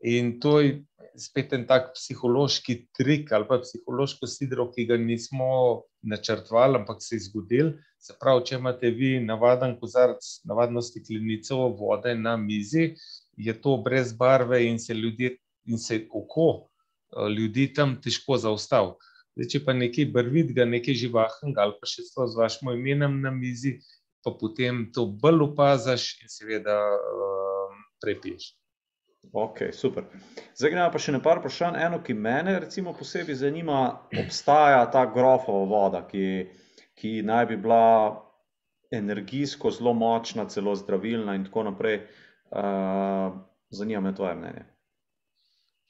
in 0.00 0.38
to 0.40 0.60
je 0.60 0.84
spet 1.18 1.52
en 1.52 1.64
tak 1.66 1.92
psihološki 1.96 2.76
trik 2.96 3.32
ali 3.34 3.46
pa 3.48 3.58
psihološko 3.62 4.28
sidro, 4.30 4.68
ki 4.72 4.86
ga 4.86 4.96
nismo 4.96 5.82
načrtovali, 6.02 6.78
ampak 6.78 7.02
se 7.02 7.16
je 7.16 7.26
zgodilo. 7.26 7.72
Se 7.98 8.14
pravi, 8.20 8.44
če 8.46 8.58
imate 8.60 8.90
vi 8.94 9.16
navaden 9.20 9.74
kozarec, 9.80 10.22
navadno 10.46 10.82
steklenico 10.82 11.56
vode 11.80 12.14
na 12.14 12.36
mizi, 12.38 12.92
je 13.36 13.54
to 13.60 13.76
brez 13.82 14.12
barve 14.14 14.62
in 14.66 14.78
se 14.78 14.94
ljudje, 14.94 15.36
in 15.66 15.78
se 15.78 16.04
oko 16.14 16.68
ljudi 17.36 17.72
tam 17.74 17.96
težko 18.02 18.38
zaustavi. 18.38 18.94
Zdaj 19.34 19.50
če 19.50 19.60
pa 19.66 19.74
nekaj 19.74 20.08
barvitega, 20.14 20.64
nekaj 20.66 20.96
živahnega 20.98 21.62
ali 21.62 21.74
pa 21.78 21.86
še 21.86 22.06
sploh 22.06 22.30
z 22.30 22.38
vašim 22.38 22.72
imenom 22.74 23.20
na 23.22 23.30
mizi, 23.34 23.78
pa 24.22 24.32
potem 24.34 24.86
to 24.94 25.06
bolj 25.06 25.44
opaziš 25.50 26.16
in 26.22 26.30
seveda 26.30 26.78
prepiješ. 28.02 28.52
Okej, 29.32 29.72
super. 29.72 30.06
Zdaj 30.56 30.70
greva 30.70 30.88
pa 30.94 31.00
še 31.02 31.12
na 31.12 31.20
par 31.20 31.40
vprašanj, 31.42 31.76
eno, 31.84 31.98
ki 32.04 32.14
mene 32.14 32.54
recimo 32.62 32.94
posebej 32.96 33.40
zanima, 33.42 33.80
obstaja 34.22 34.86
ta 34.92 35.04
grofova 35.12 35.66
voda, 35.68 36.04
ki, 36.08 36.46
ki 36.96 37.18
naj 37.26 37.48
bi 37.50 37.58
bila 37.60 37.82
energijsko 38.94 39.70
zelo 39.74 39.92
močna, 39.92 40.46
celo 40.48 40.74
zdravilna 40.78 41.34
in 41.36 41.44
tako 41.44 41.66
naprej. 41.68 42.00
zanima 43.70 44.00
me 44.00 44.14
tvoje 44.14 44.34
mnenje. 44.34 44.64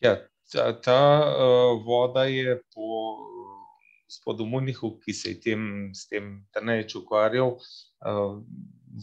Ja, 0.01 0.17
ta, 0.53 0.73
ta 0.81 1.01
voda 1.87 2.25
je 2.25 2.57
po 2.75 3.17
gospodu 4.09 4.47
Munichu, 4.47 4.99
ki 5.05 5.13
se 5.13 5.31
je 5.31 5.41
tem, 5.41 5.91
s 5.95 6.09
tem 6.09 6.47
nič 6.63 6.97
ukvarjal, 6.97 7.59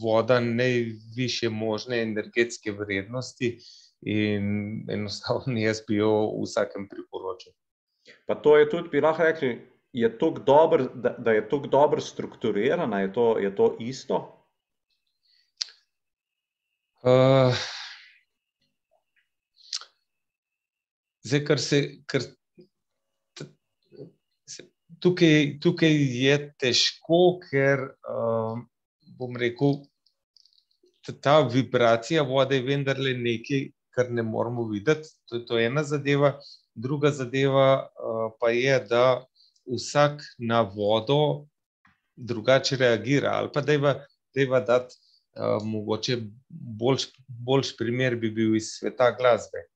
voda 0.01 0.39
najvišje 0.39 1.49
možne 1.49 2.01
energetske 2.01 2.71
vrednosti 2.71 3.57
in 4.01 4.45
enostavno 4.91 5.59
jaz 5.59 5.81
bi 5.87 5.95
jo 5.95 6.11
vsakemu 6.43 6.87
priporočil. 6.89 7.53
Pa 8.27 8.35
to 8.35 8.57
je 8.57 8.69
tudi, 8.69 8.89
bi 8.89 9.01
lahko 9.01 9.23
rekli, 9.23 9.51
je 9.93 10.09
dobro, 10.45 10.89
da, 10.93 11.15
da 11.17 11.31
je 11.31 11.49
toliko 11.49 11.67
dobro 11.67 12.01
strukturirana, 12.01 12.99
je 13.01 13.13
to, 13.13 13.37
je 13.39 13.55
to 13.55 13.75
isto? 13.79 14.31
zdaj, 21.25 21.45
kar 21.45 21.59
se, 21.59 21.81
kar 22.05 22.21
tukaj, 24.99 25.59
tukaj 25.61 25.93
je 25.93 26.37
težko, 26.59 27.19
ker 27.45 27.85
bom 29.17 29.37
rekel, 29.37 29.79
ta 31.21 31.39
vibracija 31.41 32.23
vode 32.23 32.57
je 32.57 32.65
vendarle 32.65 33.13
nekaj, 33.13 33.69
kar 33.95 34.11
ne 34.11 34.23
moremo 34.23 34.67
videti, 34.67 35.09
to 35.29 35.35
je 35.35 35.45
to 35.45 35.59
ena 35.59 35.83
zadeva, 35.83 36.33
druga 36.75 37.11
zadeva 37.11 37.87
pa 38.39 38.49
je, 38.51 38.79
da 38.89 39.25
vsak 39.65 40.21
na 40.37 40.61
vodo 40.61 41.45
drugače 42.15 42.75
reagira, 42.75 43.31
ali 43.39 43.49
pa 43.53 43.61
dajva, 43.61 43.95
dajva 44.35 44.59
dati 44.59 44.95
mogoče 45.63 46.17
boljši, 46.49 47.11
boljši 47.27 47.75
primer 47.77 48.15
bi 48.15 48.31
bil 48.31 48.55
iz 48.55 48.75
sveta 48.79 49.11
glasbe. 49.11 49.67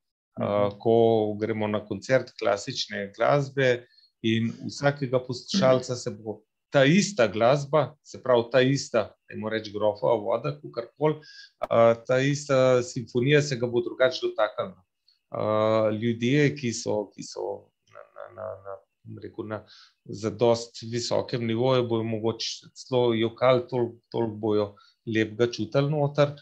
ko 0.80 1.36
gremo 1.40 1.68
na 1.68 1.82
koncert 1.86 2.30
klasične 2.40 3.12
glasbe 3.18 3.86
in 4.22 4.54
vsakega 4.68 5.20
poslušalca 5.20 5.96
se 5.96 6.12
bo 6.12 6.40
ta 6.70 6.84
ista 6.86 7.28
glasba, 7.28 7.96
se 8.04 8.22
pravi 8.24 8.44
ta 8.52 8.62
ista, 8.62 9.10
dajmo 9.30 9.50
reči 9.50 9.72
grofova 9.74 10.16
voda, 10.22 10.54
kakorkoli, 10.62 11.22
ta 12.08 12.20
ista 12.20 12.84
simfonija 12.84 13.42
se 13.42 13.58
ga 13.58 13.68
bo 13.68 13.82
drugače 13.82 14.20
dotaknila. 14.28 14.84
ljudje, 16.02 16.56
ki 16.56 16.74
so, 16.74 17.10
ki 17.14 17.24
so 17.24 17.72
na, 17.94 18.02
na, 18.16 18.30
na, 18.36 18.48
na, 18.66 19.22
rekel, 19.22 19.46
na 19.48 19.64
zadosti 20.06 20.88
visokem 20.90 21.46
nivoju, 21.46 21.88
bojo 21.88 22.04
mogoče 22.04 22.70
celo 22.74 23.14
jokali, 23.14 23.68
toliko, 23.70 23.96
toliko 24.12 24.36
bojo 24.36 24.76
lepega 25.06 25.52
čutili 25.52 25.92
noter. 25.92 26.34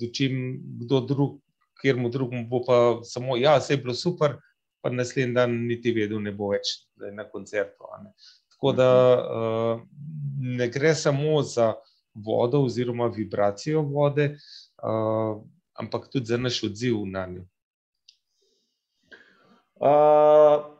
dočim 0.00 0.60
kdo 0.80 1.00
drug, 1.00 1.40
kateremu 1.74 2.08
drugemu 2.08 2.48
bo 2.48 2.62
pa 2.66 3.00
samo: 3.04 3.36
"Ja, 3.36 3.60
saj 3.60 3.76
je 3.76 3.82
bilo 3.82 3.94
super," 3.94 4.38
pa 4.80 4.90
naslednji 4.90 5.34
dan 5.34 5.50
niti 5.66 5.92
vedel 5.92 6.22
ne 6.22 6.32
bo 6.32 6.50
več, 6.50 6.86
da 6.96 7.06
je 7.06 7.12
na 7.12 7.24
koncertu, 7.30 7.84
ne. 8.02 8.12
Tako 8.58 8.72
da 8.74 8.88
ne 10.58 10.66
gre 10.68 10.94
samo 10.94 11.42
za 11.46 11.74
vodo 12.14 12.64
oziroma 12.66 13.06
vibracijo 13.06 13.84
vode, 13.86 14.32
ampak 15.78 16.08
tudi 16.10 16.26
za 16.26 16.36
naš 16.36 16.64
odziv 16.66 17.04
nanjo. 17.06 17.44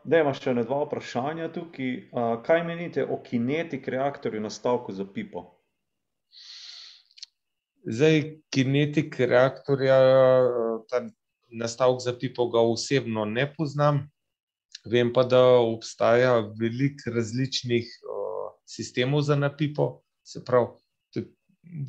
dajva 0.03 0.33
še 0.35 0.51
ene 0.51 0.65
dva 0.67 0.81
vprašanja 0.83 1.47
tukaj, 1.55 1.91
kaj 2.43 2.63
menite 2.67 3.05
o 3.07 3.21
kinetik 3.23 3.87
reaktorju 3.87 4.41
na 4.43 4.51
stavku 4.51 4.91
za 4.91 5.05
pipo? 5.07 5.45
Zdaj 7.87 8.41
kinetik 8.51 9.15
reaktorja, 9.23 9.99
ta 10.91 11.05
nastavek 11.47 12.03
za 12.03 12.13
pipo, 12.19 12.49
ga 12.51 12.59
osebno 12.59 13.23
ne 13.25 13.47
poznam, 13.55 14.09
vem 14.85 15.11
pa, 15.13 15.23
da 15.23 15.41
obstaja 15.59 16.39
veliko 16.59 17.11
različnih 17.15 17.89
sistemov 18.69 19.21
za 19.27 19.35
na 19.35 19.49
pipo, 19.55 20.01
se 20.23 20.43
pravi, 20.45 20.67
tudi 21.13 21.33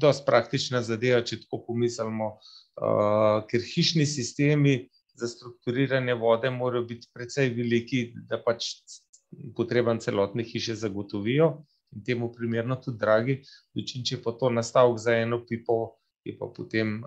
dosti 0.01 0.27
praktična 0.27 0.83
zadeva, 0.83 1.21
če 1.25 1.43
tako 1.45 1.62
pomislimo, 1.69 2.33
ker 3.51 3.67
hišni 3.75 4.07
sistemi 4.09 4.89
za 5.21 5.29
strukturiranje 5.29 6.15
vode 6.17 6.51
morajo 6.51 6.87
biti 6.89 7.11
precej 7.15 7.53
veliki, 7.55 8.07
da 8.29 8.41
pač 8.41 8.73
potrebam 9.57 10.01
celotne 10.01 10.45
hiše 10.45 10.75
zagotovijo, 10.81 11.53
in 11.93 12.05
temu 12.07 12.31
primerno 12.33 12.77
tudi 12.81 12.99
dragi, 12.99 13.41
dočim 13.75 14.05
če 14.07 14.17
je 14.17 14.23
pa 14.23 14.33
to 14.39 14.51
nastavek 14.55 14.99
za 15.03 15.17
eno 15.19 15.43
pipo, 15.47 15.99
je 16.24 16.36
pa 16.38 16.48
potem 16.56 17.01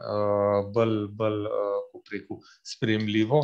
bolj, 0.73 1.07
bolj, 1.17 1.39
kako 1.47 2.01
bi 2.03 2.17
rekel, 2.17 2.39
sprejemljivo. 2.65 3.41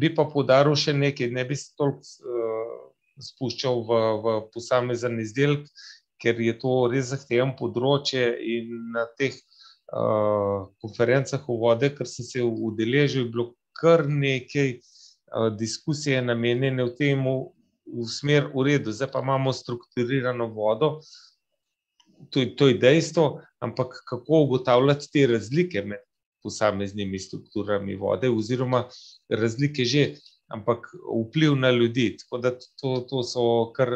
Bi 0.00 0.10
pa 0.14 0.26
poudaril 0.30 0.76
še 0.76 0.96
nekaj, 0.96 1.30
ne 1.30 1.44
bi 1.48 1.56
se 1.58 1.72
toliko 1.78 2.52
spuščal 3.22 3.84
v, 3.86 3.98
v 4.24 4.36
posamezen 4.54 5.20
izdelek, 5.22 5.68
ker 6.18 6.40
je 6.40 6.54
to 6.58 6.72
res 6.90 7.12
zahtevno 7.12 7.54
področje 7.58 8.24
in 8.56 8.72
na 8.94 9.06
teh 9.18 9.36
konferencah 10.82 11.44
o 11.48 11.58
vodi, 11.60 11.92
ker 11.94 12.08
sem 12.08 12.26
se 12.26 12.42
udeležil, 12.42 13.26
je 13.26 13.30
bilo 13.30 13.52
kar 13.78 14.06
nekaj 14.08 14.78
diskusije 15.58 16.22
namenjene 16.22 16.86
temu 16.98 17.54
v 17.86 18.06
smer: 18.08 18.48
"V 18.54 18.64
redu, 18.66 18.92
zdaj 18.92 19.12
pa 19.12 19.22
imamo 19.22 19.52
strukturirano 19.52 20.48
vodo, 20.50 21.00
to 22.30 22.44
to 22.56 22.68
je 22.68 22.74
dejstvo, 22.78 23.40
ampak 23.60 23.94
kako 24.08 24.40
ugotavljati 24.46 25.10
te 25.12 25.26
razlike 25.26 25.82
med 25.82 26.02
posameznimi 26.42 27.18
strukturami 27.18 27.96
vode 27.96 28.30
oziroma 28.30 28.84
razlike 29.28 29.84
že, 29.84 30.14
ampak 30.52 30.86
vpliv 31.28 31.56
na 31.56 31.70
ljudi, 31.70 32.16
tako 32.20 32.38
da 32.38 32.50
to, 32.80 32.98
to 33.10 33.22
so 33.22 33.72
kar 33.76 33.90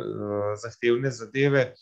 zahtevne 0.63 1.11
zadeve. 1.11 1.75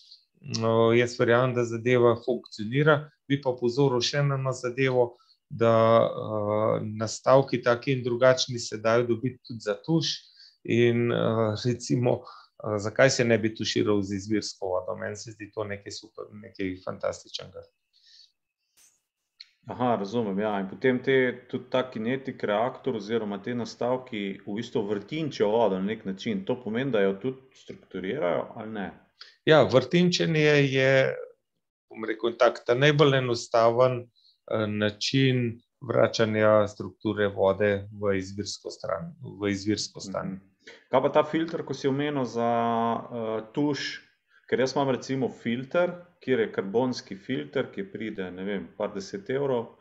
jaz 0.96 1.14
verjamem, 1.18 1.54
da 1.54 1.64
zadeva 1.64 2.16
funkcionira, 2.24 3.08
bi 3.28 3.38
pa 3.42 3.50
opozoril 3.50 4.02
še 4.04 4.22
na 4.22 4.36
eno 4.36 4.52
zadevo, 4.52 5.16
da 5.50 5.72
uh, 6.02 6.82
nastavki, 6.82 7.62
taki 7.62 7.92
in 7.92 8.02
drugačni, 8.04 8.58
se 8.58 8.78
dajo 8.78 9.06
dobiti 9.06 9.38
tudi 9.46 9.64
za 9.64 9.74
tuš. 9.86 10.12
In 10.64 11.12
uh, 11.12 11.54
recimo, 11.64 12.18
uh, 12.20 12.45
zakaj 12.78 13.10
se 13.10 13.24
ne 13.24 13.38
bi 13.38 13.54
tuširal 13.54 14.02
z 14.02 14.16
izvirsko 14.16 14.66
vodo? 14.66 14.96
Meni 14.96 15.16
se 15.16 15.32
zdi 15.32 15.50
to 15.54 15.64
nekaj 15.64 15.92
super, 15.92 16.30
nekaj 16.32 16.76
fantastičnega. 16.84 17.64
Aha, 19.66 19.96
razumem. 19.98 20.38
Ja. 20.38 20.60
In 20.60 20.68
potem 20.70 20.98
te, 21.02 21.16
tudi 21.50 21.66
ta 21.70 21.82
kinetik 21.90 22.42
reaktor, 22.46 23.00
oziroma 23.00 23.40
te 23.42 23.54
nastavki, 23.54 24.22
v 24.46 24.58
bistvu 24.60 24.84
vrtinčijo 24.86 25.48
vodo 25.50 25.80
na 25.80 25.90
nek 25.90 26.04
način. 26.06 26.44
To 26.46 26.54
pomeni, 26.62 26.94
da 26.94 27.02
jo 27.02 27.16
tudi 27.22 27.62
strukturirajo, 27.64 28.46
ali 28.54 28.72
ne? 28.72 28.86
Ja, 29.44 29.64
vrtinčenje 29.66 30.44
je, 30.70 30.92
bom 31.90 32.06
rekel, 32.06 32.36
tak, 32.38 32.62
ta 32.66 32.78
najbolj 32.78 33.18
enostaven 33.18 34.04
uh, 34.04 34.68
način 34.70 35.58
vračanja 35.82 36.68
strukture 36.70 37.28
vode 37.28 37.88
v 37.90 38.16
izvirsko 38.20 38.70
stran, 38.70 39.16
v 39.40 39.50
izvirsko 39.50 40.00
stanje. 40.00 40.38
Mhm. 40.38 40.55
Kaj 40.90 41.02
pa 41.02 41.12
ta 41.14 41.22
filter, 41.26 41.62
ko 41.66 41.74
si 41.74 41.88
omenil 41.88 42.24
za 42.28 42.50
uh, 42.96 43.38
tuš? 43.54 44.02
Ker 44.46 44.62
jaz 44.62 44.76
imam 44.76 44.92
recimo 44.94 45.28
filter, 45.42 45.90
kjer 46.22 46.44
je 46.44 46.52
karbonski 46.54 47.16
filter, 47.18 47.66
ki 47.72 47.88
pride, 47.90 48.30
ne 48.30 48.44
vem, 48.46 48.68
par 48.78 48.92
deset 48.94 49.30
evrov. 49.34 49.72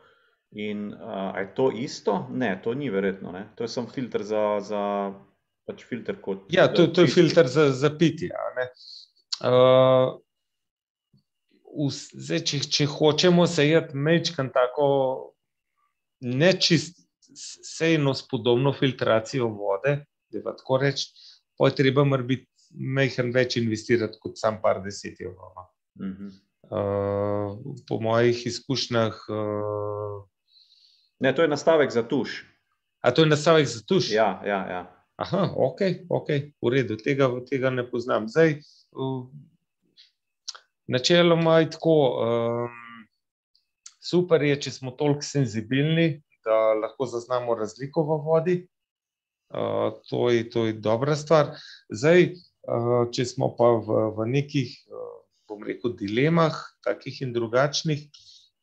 In 0.56 0.88
uh, 0.94 1.36
je 1.38 1.46
to 1.54 1.70
isto? 1.70 2.26
Ne, 2.30 2.54
to 2.62 2.74
ni 2.74 2.90
verjetno. 2.90 3.32
Ne? 3.34 3.48
To 3.56 3.64
je 3.64 3.70
samo 3.70 3.90
filter 3.92 4.22
za, 4.26 4.42
za 4.62 4.82
pač 5.66 5.84
filter 5.86 6.18
kot. 6.22 6.46
Ja, 6.54 6.66
to, 6.72 6.86
to 6.86 7.06
je 7.06 7.12
filter 7.14 7.50
za, 7.50 7.68
za 7.74 7.90
pitje. 7.98 8.30
Uh, 9.42 10.18
zdaj, 11.92 12.42
če, 12.50 12.60
če 12.72 12.86
hočemo 12.90 13.46
sejati 13.50 13.98
mečkan 13.98 14.50
tako 14.54 14.88
nečist, 16.24 17.02
sejno 17.36 18.14
spodobno 18.16 18.72
filtracijo 18.72 19.50
vode, 19.52 19.98
da 20.32 20.42
pa 20.44 20.56
tako 20.56 20.78
reči, 20.82 21.10
pa 21.58 21.68
je 21.68 21.76
treba 21.78 22.04
biti 22.18 22.46
mehen 22.70 23.30
več 23.32 23.56
investirati 23.56 24.18
kot 24.20 24.38
sam 24.38 24.60
par 24.62 24.82
deset 24.84 25.20
evrov. 25.20 25.52
No. 25.56 25.66
Uh 26.00 26.12
-huh. 26.12 26.30
uh, 26.70 27.76
po 27.88 28.00
mojih 28.00 28.46
izkušnjah. 28.46 29.14
Uh, 29.28 30.24
ne, 31.20 31.34
to 31.34 31.42
je 31.42 31.48
nastavek 31.48 31.90
za 31.90 32.02
tuš. 32.02 32.44
A 33.00 33.10
to 33.10 33.22
je 33.22 33.28
nastavek 33.28 33.66
za 33.66 33.80
tuš? 33.88 34.10
Ja, 34.10 34.42
ja. 34.44 34.66
ja. 34.70 34.92
Aha, 35.16 35.52
ok, 35.56 35.80
ok, 36.10 36.28
v 36.62 36.70
redu, 36.70 36.96
tega, 36.96 37.30
tega 37.50 37.70
ne 37.70 37.90
poznam. 37.90 38.28
Zdaj, 38.28 38.60
uh, 38.92 39.28
načeloma 40.86 41.58
je 41.58 41.70
tako. 41.70 41.96
Um, 42.20 42.86
super 44.06 44.42
je, 44.42 44.56
če 44.60 44.70
smo 44.70 44.90
toliko 44.90 45.24
senzibilni, 45.26 46.22
da 46.46 46.56
lahko 46.78 47.08
zaznamo 47.10 47.54
razliko 47.58 48.04
v 48.06 48.18
vodi. 48.24 48.56
To, 50.10 50.30
je, 50.30 50.50
to 50.50 50.66
je 50.66 50.72
dobra 50.72 51.16
stvar. 51.16 51.54
Zdaj, 51.90 52.34
če 53.14 53.24
smo 53.24 53.52
pa 53.56 53.70
v, 53.78 53.98
v 54.16 54.26
nekih, 54.32 54.72
bom 55.46 55.62
rekel, 55.62 55.94
dilemah, 55.98 56.56
takih 56.84 57.22
in 57.22 57.34
drugačnih, 57.36 58.06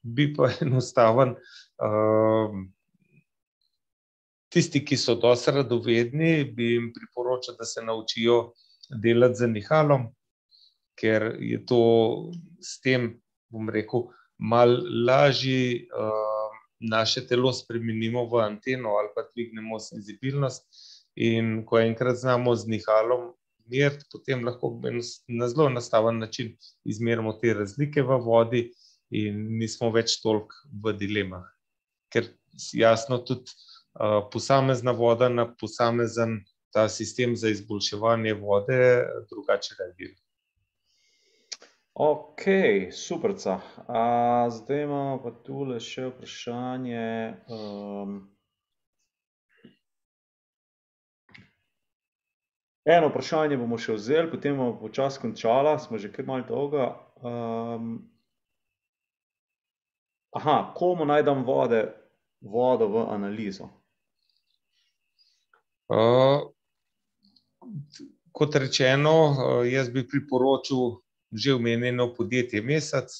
bi 0.04 0.32
pa 0.36 0.52
enostaven. 0.66 1.38
Tisti, 4.54 4.84
ki 4.86 5.00
so 5.00 5.16
dosti 5.18 5.56
radovedni, 5.56 6.44
bi 6.54 6.76
jim 6.76 6.92
priporočal, 6.94 7.56
da 7.58 7.66
se 7.66 7.82
naučijo 7.82 8.54
delati 9.02 9.40
z 9.40 9.50
nihalom, 9.50 10.12
ker 11.00 11.32
je 11.42 11.58
to 11.66 11.82
s 12.62 12.78
tem, 12.84 13.16
bom 13.50 13.72
rekel, 13.72 14.12
malo 14.38 14.84
lažje. 15.08 15.88
Uh, 15.90 16.33
naše 16.84 17.24
telo 17.28 17.54
spremenimo 17.54 18.26
v 18.30 18.44
anteno 18.44 18.98
ali 19.00 19.10
pa 19.16 19.24
dvignemo 19.30 19.80
senzibilnost. 19.80 20.68
In 21.16 21.62
ko 21.66 21.80
enkrat 21.80 22.18
znamo 22.18 22.56
z 22.56 22.68
nihalom 22.68 23.34
meriti, 23.70 24.06
potem 24.12 24.44
lahko 24.46 24.74
na 25.28 25.48
zelo 25.48 25.68
enostaven 25.70 26.18
način 26.20 26.56
izmerimo 26.84 27.34
te 27.34 27.54
razlike 27.54 28.02
v 28.02 28.18
vodi, 28.26 28.64
in 29.14 29.46
nismo 29.60 29.92
več 29.94 30.18
toliko 30.24 30.58
v 30.84 30.96
dilemah. 30.98 31.46
Ker 32.14 32.30
jasno, 32.78 33.20
tudi 33.26 33.54
uh, 33.54 34.24
posamezna 34.34 34.94
voda 34.98 35.30
na 35.30 35.48
posamezen 35.60 36.42
ta 36.74 36.88
sistem 36.90 37.36
za 37.38 37.52
izboljševanje 37.54 38.34
vode 38.42 38.80
drugače 39.30 39.78
reagira. 39.80 40.18
Ok, 41.96 42.42
super. 42.92 43.34
Zdaj 44.50 44.84
imamo 44.84 45.20
pa 45.24 45.32
tule 45.46 45.76
še 45.80 46.08
vprašanje. 46.08 47.04
Um, 47.54 48.16
eno 52.90 53.12
vprašanje 53.12 53.60
bomo 53.62 53.78
še 53.78 53.94
vzeli, 54.00 54.32
potem 54.32 54.58
bomo 54.58 54.74
počasi 54.80 55.22
končali, 55.22 55.76
smo 55.86 56.02
že 56.02 56.10
kar 56.10 56.26
malo 56.26 56.48
dolga. 56.50 56.88
Um, 57.22 57.94
aha, 60.34 60.74
komu 60.74 61.06
najdem 61.06 61.46
vode, 61.46 61.84
vodo 62.42 62.90
v 62.90 63.06
analizo? 63.14 63.70
Uh, 65.94 66.50
kot 68.34 68.58
rečeno, 68.58 69.62
jaz 69.70 69.94
bi 69.94 70.08
priporočil 70.10 71.03
že 71.34 71.54
omenjeno 71.54 72.14
podjetje 72.14 72.62
Mesec, 72.62 73.12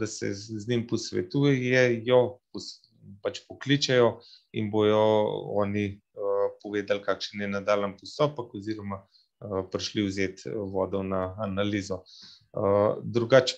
da 0.00 0.06
se 0.06 0.32
z 0.34 0.68
njim 0.68 0.86
posvetujejo, 0.86 2.38
pač 3.22 3.40
pokličejo 3.48 4.20
in 4.52 4.70
bojo 4.70 5.00
oni 5.60 6.00
povedali, 6.62 7.02
kakšen 7.02 7.40
je 7.40 7.48
nadaljen 7.48 7.96
postopek, 7.98 8.54
oziroma 8.54 9.02
prišli 9.72 10.02
vzeti 10.06 10.50
vodo 10.50 11.02
na 11.02 11.34
analizo. 11.38 12.02
Drugače, 13.02 13.56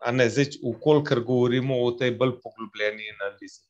a 0.00 0.12
ne 0.12 0.28
zdaj, 0.30 0.56
ukolikor 0.64 1.20
govorimo 1.24 1.82
o 1.84 1.90
tej 1.92 2.14
bolj 2.16 2.38
poglobljeni 2.40 3.12
analizi. 3.18 3.60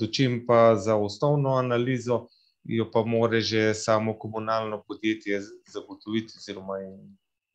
Dočim 0.00 0.44
pa 0.46 0.76
za 0.76 0.96
osnovno 0.96 1.56
analizo, 1.58 2.26
jo 2.64 2.86
pa 2.92 3.02
more 3.04 3.40
že 3.40 3.74
samo 3.74 4.18
komunalno 4.18 4.82
podjetje 4.88 5.40
zagotoviti, 5.72 6.38
oziroma 6.38 6.78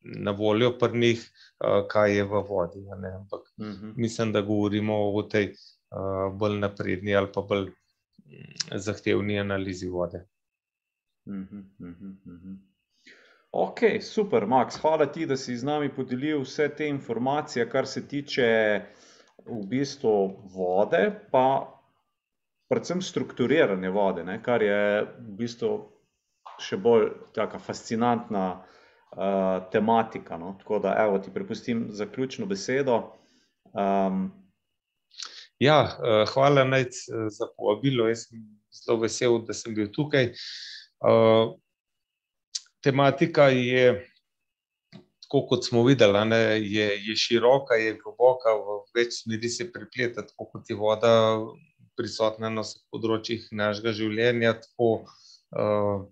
na 0.02 0.30
voljo 0.30 0.72
pri 0.78 0.98
njih, 0.98 1.30
kaj 1.90 2.16
je 2.16 2.24
v 2.24 2.42
vodi. 2.48 2.84
Ampak 2.90 3.40
uh 3.40 3.66
mhm. 3.66 3.86
-huh. 3.86 3.92
mislim, 3.96 4.32
da 4.32 4.40
govorimo 4.40 4.96
o 5.14 5.22
tej 5.22 5.54
bolj 6.32 6.58
napredni 6.58 7.16
ali 7.16 7.28
pa 7.34 7.40
bolj 7.40 7.66
mm, 7.66 8.78
zahtevni 8.78 9.40
analizi 9.40 9.88
vode. 9.88 10.26
Uh 11.26 11.34
-huh, 11.34 11.64
uh 11.78 11.86
-huh, 11.86 12.16
uh 12.26 12.40
-huh. 12.42 12.56
Ok, 13.52 13.80
super, 14.00 14.46
Max. 14.46 14.78
Hvala 14.78 15.06
ti, 15.06 15.26
da 15.26 15.36
si 15.36 15.56
z 15.56 15.64
nami 15.64 15.88
podelil 15.94 16.40
vse 16.40 16.68
te 16.68 16.86
informacije, 16.88 17.70
kar 17.70 17.86
se 17.86 18.08
tiče 18.08 18.46
v 19.46 19.66
bistvu 19.66 20.12
vode, 20.54 21.20
pa 21.30 21.80
predvsem 22.68 23.02
strukturiranje 23.02 23.90
vode, 23.90 24.24
ne, 24.24 24.42
kar 24.42 24.62
je 24.62 25.02
v 25.02 25.34
bistvu 25.40 25.70
še 26.62 26.76
bolj 26.76 27.08
taka 27.34 27.58
fascinantna 27.58 28.62
uh, 29.16 29.70
tematika. 29.72 30.38
No? 30.38 30.56
Tako 30.58 30.78
da, 30.78 30.94
evo, 30.98 31.18
ti 31.18 31.32
prepustim 31.34 31.86
zaključno 31.90 32.46
besedo. 32.46 33.12
Um, 33.72 34.30
ja, 35.58 35.82
uh, 35.82 36.28
hvala 36.34 36.64
najc 36.64 36.94
za 37.30 37.50
povabilo. 37.56 38.08
Jaz 38.08 38.28
sem 38.28 38.44
zelo 38.74 39.00
vesel, 39.00 39.40
da 39.46 39.54
sem 39.56 39.74
bil 39.74 39.90
tukaj. 39.92 40.32
Uh, 41.00 41.56
tematika 42.82 43.48
je. 43.48 44.06
Tako 45.30 45.44
kot 45.46 45.62
smo 45.62 45.84
videli, 45.86 46.24
ne, 46.26 46.38
je, 46.58 46.86
je 47.06 47.14
široka, 47.16 47.76
je 47.78 47.92
globoka, 48.00 48.50
v 48.50 48.80
več 48.96 49.20
smeri 49.20 49.46
se 49.48 49.68
prepleta, 49.70 50.24
tako 50.26 50.48
kot 50.50 50.70
je 50.70 50.74
voda 50.74 51.12
prisotna 51.94 52.50
na 52.50 52.64
vseh 52.64 52.82
področjih 52.90 53.44
našega 53.54 53.92
življenja. 53.94 54.56
Tako, 54.64 54.88
uh, 55.54 56.02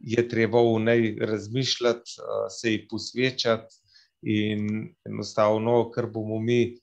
je 0.00 0.28
treba 0.28 0.60
v 0.62 0.80
njej 0.84 1.16
razmišljati, 1.20 2.10
se 2.50 2.72
ji 2.72 2.86
posvečati, 2.88 3.74
in 4.22 4.94
enostavno, 5.06 5.90
ker 5.94 6.06
bomo 6.06 6.38
mi 6.38 6.78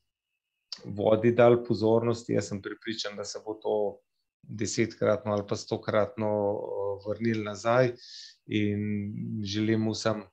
vodi 0.86 1.32
dali 1.32 1.64
pozornost, 1.68 2.30
jaz 2.30 2.50
sem 2.50 2.62
pripričan, 2.62 3.16
da 3.16 3.24
se 3.24 3.40
bo 3.46 3.54
to 3.54 3.76
desetkratno 4.42 5.34
ali 5.34 5.44
pa 5.50 5.56
stokratno 5.56 6.30
vrnil 7.08 7.44
nazaj, 7.44 7.92
in 8.46 9.14
želim 9.44 9.90
vsem 9.90 10.24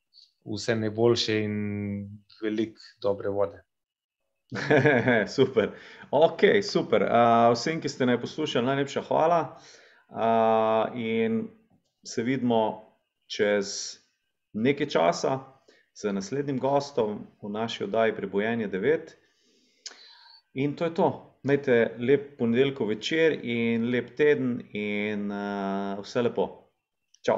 vse 0.44 0.76
najboljše 0.76 1.38
in 1.44 1.54
veliko 2.42 2.80
dobre 3.02 3.30
vode. 3.30 3.62
super. 5.36 5.70
Ok, 6.10 6.40
super. 6.62 7.02
Uh, 7.02 7.52
vsem, 7.54 7.80
ki 7.80 7.88
ste 7.88 8.06
me 8.06 8.20
poslušali, 8.20 8.66
najlepša 8.66 9.02
hvala. 9.09 9.40
Uh, 10.12 10.98
in 10.98 11.46
se 12.04 12.22
vidimo 12.22 12.82
čez 13.26 13.98
nekaj 14.52 14.88
časa 14.88 15.40
z 15.94 16.12
naslednjim 16.12 16.58
gostom 16.58 17.26
v 17.42 17.48
naši 17.48 17.84
oddaji 17.84 18.16
Prebojenje 18.16 18.68
9. 18.68 18.98
In 20.54 20.76
to 20.76 20.84
je 20.84 20.94
to. 20.94 21.38
Imejte 21.44 21.96
lep 21.98 22.38
ponedeljkov 22.38 22.88
večer 22.88 23.38
in 23.42 23.90
lep 23.90 24.16
teden 24.16 24.60
in 24.72 25.30
uh, 25.30 25.98
vse 26.04 26.22
lepo. 26.22 26.61